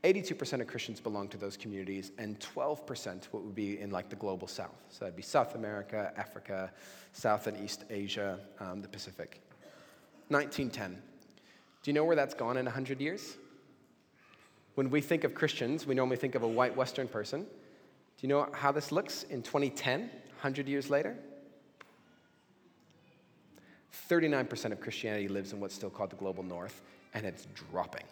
82% 0.04 0.60
of 0.60 0.66
Christians 0.66 1.00
belong 1.00 1.26
to 1.28 1.36
those 1.36 1.56
communities, 1.56 2.12
and 2.18 2.38
12% 2.38 3.24
what 3.32 3.42
would 3.42 3.54
be 3.54 3.80
in 3.80 3.90
like 3.90 4.08
the 4.08 4.16
global 4.16 4.46
south. 4.46 4.76
So 4.88 5.00
that'd 5.00 5.16
be 5.16 5.22
South 5.22 5.56
America, 5.56 6.12
Africa, 6.16 6.70
South 7.12 7.46
and 7.46 7.58
East 7.64 7.84
Asia, 7.90 8.38
um, 8.60 8.82
the 8.82 8.88
Pacific. 8.88 9.40
1910. 10.28 11.02
Do 11.82 11.90
you 11.90 11.92
know 11.92 12.04
where 12.04 12.14
that's 12.14 12.34
gone 12.34 12.56
in 12.56 12.66
100 12.66 13.00
years? 13.00 13.36
When 14.76 14.90
we 14.90 15.00
think 15.00 15.24
of 15.24 15.34
Christians, 15.34 15.86
we 15.86 15.94
normally 15.94 16.18
think 16.18 16.34
of 16.34 16.42
a 16.42 16.48
white 16.48 16.76
Western 16.76 17.08
person. 17.08 17.40
Do 17.40 17.46
you 18.20 18.28
know 18.28 18.46
how 18.52 18.72
this 18.72 18.92
looks 18.92 19.22
in 19.24 19.42
2010, 19.42 20.00
100 20.00 20.68
years 20.68 20.90
later? 20.90 21.16
39% 24.10 24.72
of 24.72 24.80
Christianity 24.82 25.28
lives 25.28 25.54
in 25.54 25.60
what's 25.60 25.74
still 25.74 25.88
called 25.88 26.10
the 26.10 26.16
global 26.16 26.42
north, 26.42 26.82
and 27.14 27.24
it's 27.24 27.46
dropping 27.70 28.04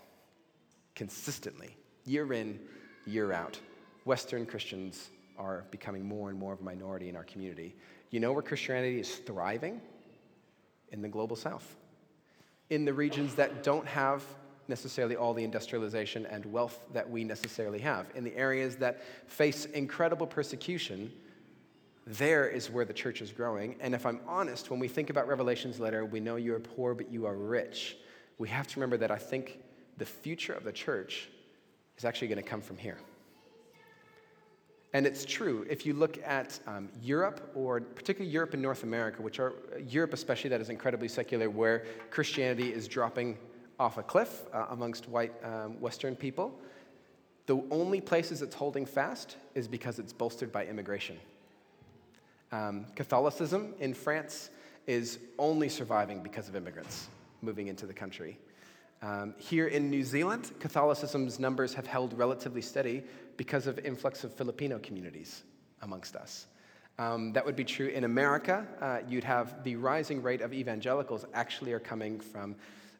consistently, 0.94 1.77
year 2.07 2.33
in, 2.33 2.59
year 3.07 3.31
out. 3.31 3.61
Western 4.07 4.46
Christians 4.46 5.11
are 5.37 5.64
becoming 5.70 6.07
more 6.07 6.31
and 6.31 6.38
more 6.38 6.55
of 6.55 6.61
a 6.61 6.64
minority 6.64 7.11
in 7.11 7.16
our 7.16 7.24
community. 7.24 7.74
You 8.11 8.20
know 8.20 8.33
where 8.33 8.42
Christianity 8.42 9.00
is 9.00 9.16
thriving? 9.16 9.83
In 10.92 11.03
the 11.03 11.09
global 11.09 11.37
south. 11.37 11.77
In 12.70 12.87
the 12.87 12.94
regions 12.94 13.35
that 13.35 13.62
don't 13.62 13.87
have 13.87 14.24
necessarily 14.68 15.16
all 15.16 15.35
the 15.35 15.44
industrialization 15.44 16.27
and 16.27 16.44
wealth 16.46 16.81
that 16.92 17.09
we 17.09 17.24
necessarily 17.24 17.79
have. 17.81 18.07
In 18.14 18.24
the 18.24 18.37
areas 18.37 18.77
that 18.77 19.03
face 19.29 19.66
incredible 19.66 20.27
persecution, 20.27 21.12
there 22.07 22.46
is 22.48 22.70
where 22.70 22.85
the 22.85 22.92
church 22.92 23.22
is 23.22 23.33
growing. 23.33 23.77
And 23.81 23.94
if 23.94 24.05
I'm 24.05 24.20
honest, 24.27 24.70
when 24.70 24.79
we 24.79 24.88
think 24.88 25.11
about 25.11 25.27
Revelation's 25.27 25.81
letter, 25.81 26.05
we 26.05 26.20
know 26.20 26.37
you 26.37 26.55
are 26.55 26.61
poor, 26.61 26.94
but 26.94 27.11
you 27.11 27.27
are 27.27 27.37
rich. 27.37 27.96
We 28.38 28.48
have 28.48 28.66
to 28.68 28.77
remember 28.77 28.96
that 28.98 29.11
I 29.11 29.16
think 29.16 29.59
the 29.96 30.05
future 30.05 30.53
of 30.53 30.64
the 30.64 30.72
church 30.72 31.29
is 31.96 32.05
actually 32.05 32.29
going 32.29 32.42
to 32.42 32.48
come 32.48 32.61
from 32.61 32.77
here. 32.77 32.98
And 34.92 35.07
it's 35.07 35.24
true. 35.24 35.66
If 35.68 35.85
you 35.85 35.92
look 35.92 36.18
at 36.24 36.61
um, 36.68 36.88
Europe, 37.03 37.50
or 37.57 37.81
particularly 37.81 38.31
Europe 38.33 38.53
and 38.53 38.62
North 38.62 38.85
America, 38.85 39.22
which 39.22 39.40
are 39.40 39.55
Europe, 39.88 40.12
especially, 40.12 40.50
that 40.50 40.61
is 40.61 40.70
incredibly 40.70 41.09
secular, 41.09 41.50
where 41.50 41.85
Christianity 42.11 42.72
is 42.72 42.87
dropping 42.87 43.37
off 43.78 43.98
a 43.98 44.02
cliff 44.02 44.42
uh, 44.52 44.66
amongst 44.70 45.08
white 45.08 45.32
um, 45.44 45.80
Western 45.80 46.14
people, 46.14 46.58
the 47.46 47.62
only 47.70 48.00
places 48.00 48.42
it's 48.42 48.54
holding 48.54 48.87
fast 48.87 49.37
is 49.54 49.68
because 49.68 49.98
it's 49.98 50.12
bolstered 50.12 50.50
by 50.50 50.66
immigration. 50.66 51.18
Um, 52.52 52.87
Catholicism 52.94 53.74
in 53.80 53.94
France 53.94 54.50
is 54.87 55.18
only 55.38 55.68
surviving 55.68 56.22
because 56.22 56.48
of 56.48 56.56
immigrants 56.56 57.08
moving 57.42 57.68
into 57.68 57.87
the 57.87 57.92
country. 57.92 58.38
Um, 59.02 59.34
here 59.37 59.66
in 59.66 59.90
New 59.90 60.02
Zealand, 60.02 60.52
Catholicism's 60.60 61.38
numbers 61.38 61.74
have 61.74 61.87
held 61.87 62.16
relatively 62.16 62.62
steady 62.62 63.02
because 63.37 63.66
of 63.66 63.78
influx 63.80 64.24
of 64.24 64.32
Filipino 64.32 64.78
communities 64.78 65.42
amongst 65.82 66.16
us. 66.16 66.46
Um, 66.98 67.32
that 67.32 67.44
would 67.44 67.56
be 67.56 67.64
true 67.64 67.88
in 67.88 68.04
America. 68.04 68.66
Uh, 68.80 69.00
you'd 69.08 69.24
have 69.24 69.62
the 69.64 69.76
rising 69.76 70.22
rate 70.22 70.40
of 70.40 70.54
evangelicals 70.54 71.26
actually 71.34 71.72
are 71.72 71.80
coming 71.80 72.20
from 72.20 72.54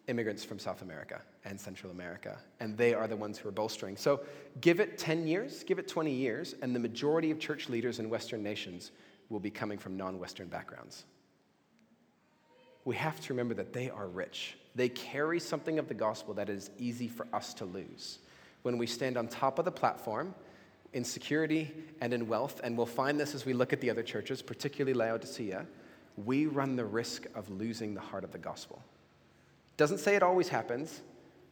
immigrants 0.09 0.45
from 0.45 0.59
South 0.59 0.83
America 0.83 1.21
and 1.45 1.61
Central 1.61 1.91
America, 1.91 2.39
and 2.61 2.77
they 2.77 2.95
are 2.95 3.07
the 3.07 3.17
ones 3.17 3.39
who 3.39 3.49
are 3.49 3.53
bolstering. 3.53 3.97
So 3.97 4.21
give 4.61 4.81
it 4.81 4.99
10 4.99 5.27
years, 5.27 5.63
give 5.65 5.79
it 5.79 5.89
20 5.89 6.13
years, 6.13 6.55
and 6.63 6.75
the 6.75 6.81
majority 6.81 7.31
of 7.31 7.39
church 7.39 7.69
leaders 7.69 7.99
in 7.99 8.11
Western 8.11 8.43
nations 8.43 8.91
will 9.29 9.41
be 9.41 9.51
coming 9.51 9.79
from 9.79 9.97
non 9.97 10.19
Western 10.19 10.49
backgrounds. 10.49 11.05
We 12.85 12.97
have 12.97 13.19
to 13.21 13.33
remember 13.33 13.55
that 13.55 13.73
they 13.73 13.89
are 13.89 14.07
rich. 14.07 14.57
They 14.75 14.91
carry 14.91 15.41
something 15.41 15.79
of 15.79 15.89
the 15.89 15.95
gospel 15.95 16.35
that 16.35 16.51
is 16.51 16.71
easy 16.79 17.09
for 17.09 17.27
us 17.33 17.55
to 17.55 17.65
lose. 17.65 18.19
When 18.63 18.77
we 18.77 18.87
stand 18.87 19.17
on 19.17 19.29
top 19.29 19.59
of 19.59 19.65
the 19.65 19.73
platform, 19.73 20.35
in 20.95 21.05
security 21.05 21.73
and 22.01 22.15
in 22.15 22.29
wealth, 22.29 22.61
and 22.63 22.77
we'll 22.77 22.87
find 22.87 23.19
this 23.19 23.35
as 23.35 23.45
we 23.45 23.53
look 23.53 23.73
at 23.73 23.81
the 23.81 23.91
other 23.91 24.03
churches, 24.03 24.41
particularly 24.41 24.95
Laodicea, 24.95 25.67
we 26.25 26.47
run 26.47 26.77
the 26.77 26.85
risk 26.85 27.27
of 27.35 27.51
losing 27.51 27.95
the 27.95 28.01
heart 28.01 28.23
of 28.23 28.31
the 28.31 28.39
gospel. 28.39 28.81
Doesn't 29.77 29.99
say 29.99 30.15
it 30.15 30.23
always 30.23 30.49
happens, 30.49 31.01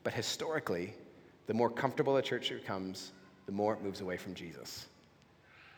but 0.05 0.13
historically, 0.13 0.95
the 1.47 1.55
more 1.55 1.71
comfortable 1.71 2.17
a 2.17 2.23
church 2.23 2.51
becomes, 2.51 3.13
the 3.47 3.53
more 3.53 3.75
it 3.75 3.83
moves 3.83 4.01
away 4.01 4.17
from 4.17 4.35
Jesus. 4.35 4.87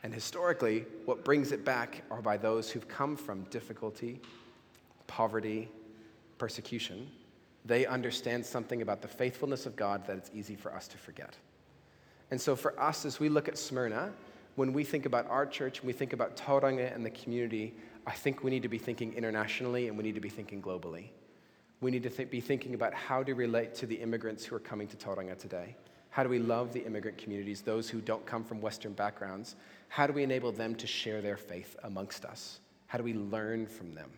And 0.03 0.13
historically, 0.13 0.85
what 1.05 1.25
brings 1.25 1.51
it 1.51 1.65
back 1.65 2.03
are 2.11 2.21
by 2.21 2.37
those 2.37 2.69
who've 2.69 2.87
come 2.87 3.15
from 3.15 3.43
difficulty, 3.45 4.21
poverty, 5.07 5.69
persecution. 6.37 7.09
They 7.65 7.85
understand 7.87 8.45
something 8.45 8.83
about 8.83 9.01
the 9.01 9.07
faithfulness 9.07 9.65
of 9.65 9.75
God 9.75 10.05
that 10.05 10.17
it's 10.17 10.29
easy 10.33 10.55
for 10.55 10.71
us 10.73 10.87
to 10.89 10.97
forget. 10.97 11.35
And 12.29 12.39
so, 12.39 12.55
for 12.55 12.79
us, 12.79 13.05
as 13.05 13.19
we 13.19 13.29
look 13.29 13.47
at 13.47 13.57
Smyrna, 13.57 14.11
when 14.55 14.73
we 14.73 14.83
think 14.83 15.05
about 15.05 15.27
our 15.29 15.45
church, 15.45 15.81
when 15.81 15.87
we 15.87 15.93
think 15.93 16.13
about 16.13 16.37
Tauranga 16.37 16.93
and 16.93 17.05
the 17.05 17.09
community, 17.09 17.73
I 18.07 18.11
think 18.11 18.43
we 18.43 18.51
need 18.51 18.63
to 18.63 18.69
be 18.69 18.77
thinking 18.77 19.13
internationally 19.13 19.87
and 19.87 19.97
we 19.97 20.03
need 20.03 20.15
to 20.15 20.21
be 20.21 20.29
thinking 20.29 20.61
globally. 20.61 21.09
We 21.85 21.91
need 21.91 22.01
to 22.01 22.09
th- 22.09 22.31
be 22.31 22.41
thinking 22.41 22.73
about 22.73 22.95
how 22.95 23.21
to 23.21 23.35
relate 23.35 23.75
to 23.75 23.85
the 23.85 23.93
immigrants 23.93 24.43
who 24.43 24.55
are 24.55 24.59
coming 24.59 24.87
to 24.87 24.97
Tauranga 24.97 25.37
today. 25.37 25.75
How 26.09 26.23
do 26.23 26.29
we 26.29 26.39
love 26.39 26.73
the 26.73 26.83
immigrant 26.83 27.19
communities, 27.19 27.61
those 27.61 27.87
who 27.87 28.01
don't 28.01 28.25
come 28.25 28.43
from 28.43 28.59
Western 28.59 28.93
backgrounds? 28.93 29.55
How 29.87 30.07
do 30.07 30.13
we 30.13 30.23
enable 30.23 30.51
them 30.51 30.73
to 30.77 30.87
share 30.87 31.21
their 31.21 31.37
faith 31.37 31.75
amongst 31.83 32.25
us? 32.25 32.59
How 32.87 32.97
do 32.97 33.03
we 33.03 33.13
learn 33.13 33.67
from 33.67 33.93
them? 33.93 34.09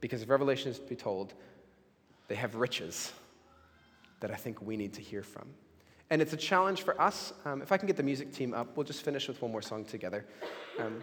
Because 0.00 0.22
if 0.22 0.28
Revelation 0.28 0.68
is 0.72 0.80
to 0.80 0.84
be 0.84 0.96
told, 0.96 1.34
they 2.26 2.34
have 2.34 2.56
riches 2.56 3.12
that 4.18 4.32
I 4.32 4.34
think 4.34 4.60
we 4.60 4.76
need 4.76 4.92
to 4.94 5.00
hear 5.00 5.22
from. 5.22 5.48
And 6.10 6.20
it's 6.20 6.32
a 6.32 6.36
challenge 6.36 6.82
for 6.82 7.00
us. 7.00 7.32
Um, 7.44 7.62
if 7.62 7.70
I 7.70 7.76
can 7.76 7.86
get 7.86 7.98
the 7.98 8.02
music 8.02 8.32
team 8.34 8.52
up, 8.52 8.76
we'll 8.76 8.82
just 8.82 9.04
finish 9.04 9.28
with 9.28 9.40
one 9.40 9.52
more 9.52 9.62
song 9.62 9.84
together. 9.84 10.26
Um, 10.80 11.00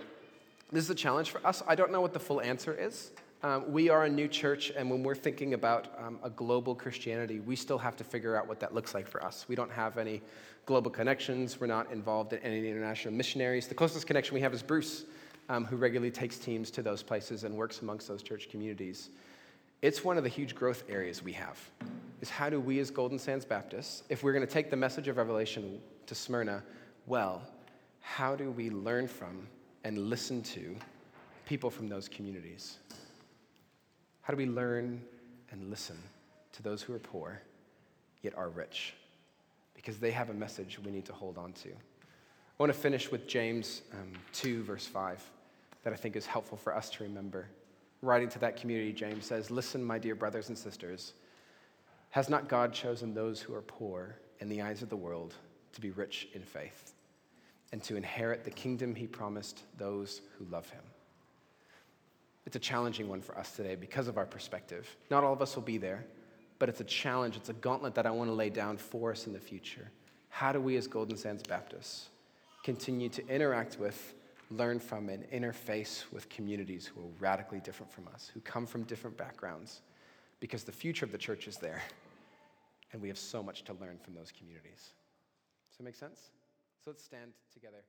this 0.70 0.84
is 0.84 0.89
a 0.89 0.95
challenge 0.95 1.30
for 1.30 1.47
us. 1.47 1.64
I 1.66 1.76
don't 1.76 1.93
know 1.93 2.01
what 2.01 2.11
the 2.11 2.20
full 2.20 2.41
answer 2.41 2.74
is. 2.74 3.11
Um, 3.43 3.71
we 3.71 3.89
are 3.89 4.05
a 4.05 4.09
new 4.09 4.27
church, 4.27 4.71
and 4.75 4.89
when 4.89 5.03
we're 5.03 5.13
thinking 5.13 5.53
about 5.53 5.89
um, 5.99 6.17
a 6.23 6.29
global 6.29 6.73
Christianity, 6.73 7.39
we 7.39 7.55
still 7.55 7.77
have 7.77 7.95
to 7.97 8.03
figure 8.03 8.35
out 8.35 8.47
what 8.47 8.59
that 8.61 8.73
looks 8.73 8.95
like 8.95 9.07
for 9.07 9.23
us. 9.23 9.45
We 9.47 9.55
don't 9.55 9.71
have 9.71 9.99
any 9.99 10.23
global 10.65 10.89
connections, 10.89 11.59
we're 11.59 11.67
not 11.67 11.91
involved 11.91 12.33
in 12.33 12.39
any 12.39 12.67
international 12.67 13.13
missionaries. 13.13 13.67
The 13.67 13.75
closest 13.75 14.07
connection 14.07 14.33
we 14.33 14.41
have 14.41 14.55
is 14.55 14.63
Bruce, 14.63 15.05
um, 15.49 15.65
who 15.65 15.75
regularly 15.75 16.09
takes 16.09 16.39
teams 16.39 16.71
to 16.71 16.81
those 16.81 17.03
places 17.03 17.43
and 17.43 17.55
works 17.55 17.83
amongst 17.83 18.07
those 18.07 18.23
church 18.23 18.49
communities. 18.49 19.11
It's 19.83 20.03
one 20.03 20.17
of 20.17 20.23
the 20.23 20.29
huge 20.29 20.55
growth 20.55 20.83
areas 20.89 21.21
we 21.21 21.33
have. 21.33 21.59
Is 22.21 22.31
how 22.31 22.49
do 22.49 22.59
we 22.59 22.79
as 22.79 22.89
Golden 22.89 23.19
Sands 23.19 23.45
Baptists, 23.45 24.01
if 24.09 24.23
we're 24.23 24.33
going 24.33 24.45
to 24.45 24.51
take 24.51 24.71
the 24.71 24.75
message 24.75 25.07
of 25.07 25.17
Revelation 25.17 25.79
to 26.07 26.15
Smyrna, 26.15 26.63
well, 27.05 27.43
how 28.01 28.35
do 28.35 28.49
we 28.49 28.71
learn 28.71 29.07
from 29.07 29.47
and 29.83 30.09
listen 30.09 30.41
to 30.41 30.75
people 31.45 31.69
from 31.69 31.88
those 31.88 32.09
communities? 32.09 32.79
How 34.28 34.34
do 34.34 34.38
we 34.39 34.45
learn 34.45 35.01
and 35.51 35.69
listen 35.69 35.97
to 36.51 36.61
those 36.61 36.82
who 36.82 36.93
are 36.93 36.99
poor, 36.99 37.41
yet 38.23 38.38
are 38.38 38.49
rich, 38.49 38.93
because 39.73 39.99
they 39.99 40.11
have 40.11 40.30
a 40.30 40.34
message 40.34 40.80
we 40.84 40.91
need 40.91 41.05
to 41.05 41.13
hold 41.13 41.38
on 41.38 41.53
to. 41.53 41.69
I 41.69 41.73
want 42.59 42.73
to 42.73 42.78
finish 42.78 43.09
with 43.09 43.25
James 43.25 43.84
um, 43.93 44.11
2, 44.34 44.63
verse 44.63 44.86
5, 44.86 45.23
that 45.86 45.93
I 45.93 45.95
think 45.95 46.17
is 46.17 46.25
helpful 46.25 46.57
for 46.57 46.75
us 46.75 46.89
to 46.89 47.03
remember. 47.05 47.47
Writing 48.01 48.28
to 48.28 48.39
that 48.39 48.57
community, 48.57 48.91
James 48.91 49.25
says, 49.25 49.49
Listen, 49.49 49.82
my 49.82 49.97
dear 49.97 50.13
brothers 50.13 50.49
and 50.49 50.57
sisters, 50.57 51.13
has 52.09 52.28
not 52.28 52.49
God 52.49 52.73
chosen 52.73 53.13
those 53.13 53.39
who 53.39 53.55
are 53.55 53.61
poor 53.61 54.17
in 54.41 54.49
the 54.49 54.61
eyes 54.61 54.82
of 54.82 54.89
the 54.89 54.97
world 54.97 55.36
to 55.71 55.80
be 55.80 55.91
rich 55.91 56.28
in 56.34 56.41
faith 56.41 56.91
and 57.71 57.82
to 57.84 57.95
inherit 57.95 58.43
the 58.43 58.51
kingdom 58.51 58.93
he 58.93 59.07
promised 59.07 59.63
those 59.78 60.19
who 60.38 60.43
love 60.51 60.69
him? 60.69 60.84
It's 62.48 62.56
a 62.56 62.60
challenging 62.60 63.10
one 63.10 63.20
for 63.20 63.38
us 63.38 63.52
today 63.58 63.76
because 63.76 64.08
of 64.08 64.18
our 64.18 64.26
perspective. 64.26 64.88
Not 65.12 65.26
all 65.26 65.34
of 65.34 65.41
us 65.41 65.54
will 65.54 65.64
be 65.64 65.78
there, 65.78 66.06
but 66.60 66.70
it's 66.70 66.80
a 66.80 66.86
challenge, 66.86 67.36
it's 67.36 67.50
a 67.50 67.54
gauntlet 67.54 67.93
that 67.95 68.06
I 68.06 68.12
want 68.12 68.30
to 68.30 68.34
lay 68.34 68.50
down 68.50 68.78
for 68.78 69.12
us 69.12 69.28
in 69.28 69.34
the 69.34 69.39
future. 69.39 69.91
How 70.30 70.54
do 70.54 70.62
we, 70.62 70.78
as 70.78 70.88
Golden 70.88 71.18
Sands 71.18 71.43
Baptists, 71.43 72.08
continue 72.64 73.10
to 73.10 73.28
interact 73.28 73.78
with, 73.78 74.14
learn 74.50 74.80
from, 74.80 75.10
and 75.10 75.30
interface 75.30 76.06
with 76.14 76.30
communities 76.30 76.88
who 76.88 77.02
are 77.02 77.12
radically 77.20 77.60
different 77.60 77.91
from 77.91 78.08
us, 78.16 78.32
who 78.34 78.39
come 78.39 78.66
from 78.66 78.84
different 78.84 79.18
backgrounds? 79.18 79.82
Because 80.39 80.64
the 80.64 80.72
future 80.72 81.04
of 81.04 81.12
the 81.12 81.18
church 81.18 81.50
is 81.50 81.58
there, 81.58 81.82
and 82.93 83.02
we 83.02 83.10
have 83.10 83.20
so 83.20 83.43
much 83.43 83.66
to 83.66 83.74
learn 83.74 83.98
from 83.98 84.14
those 84.14 84.32
communities. 84.32 84.91
Does 85.70 85.80
that 85.80 85.84
make 85.84 85.95
sense? 85.95 86.30
So 86.86 86.91
let's 86.91 87.04
stand 87.04 87.34
together. 87.54 87.84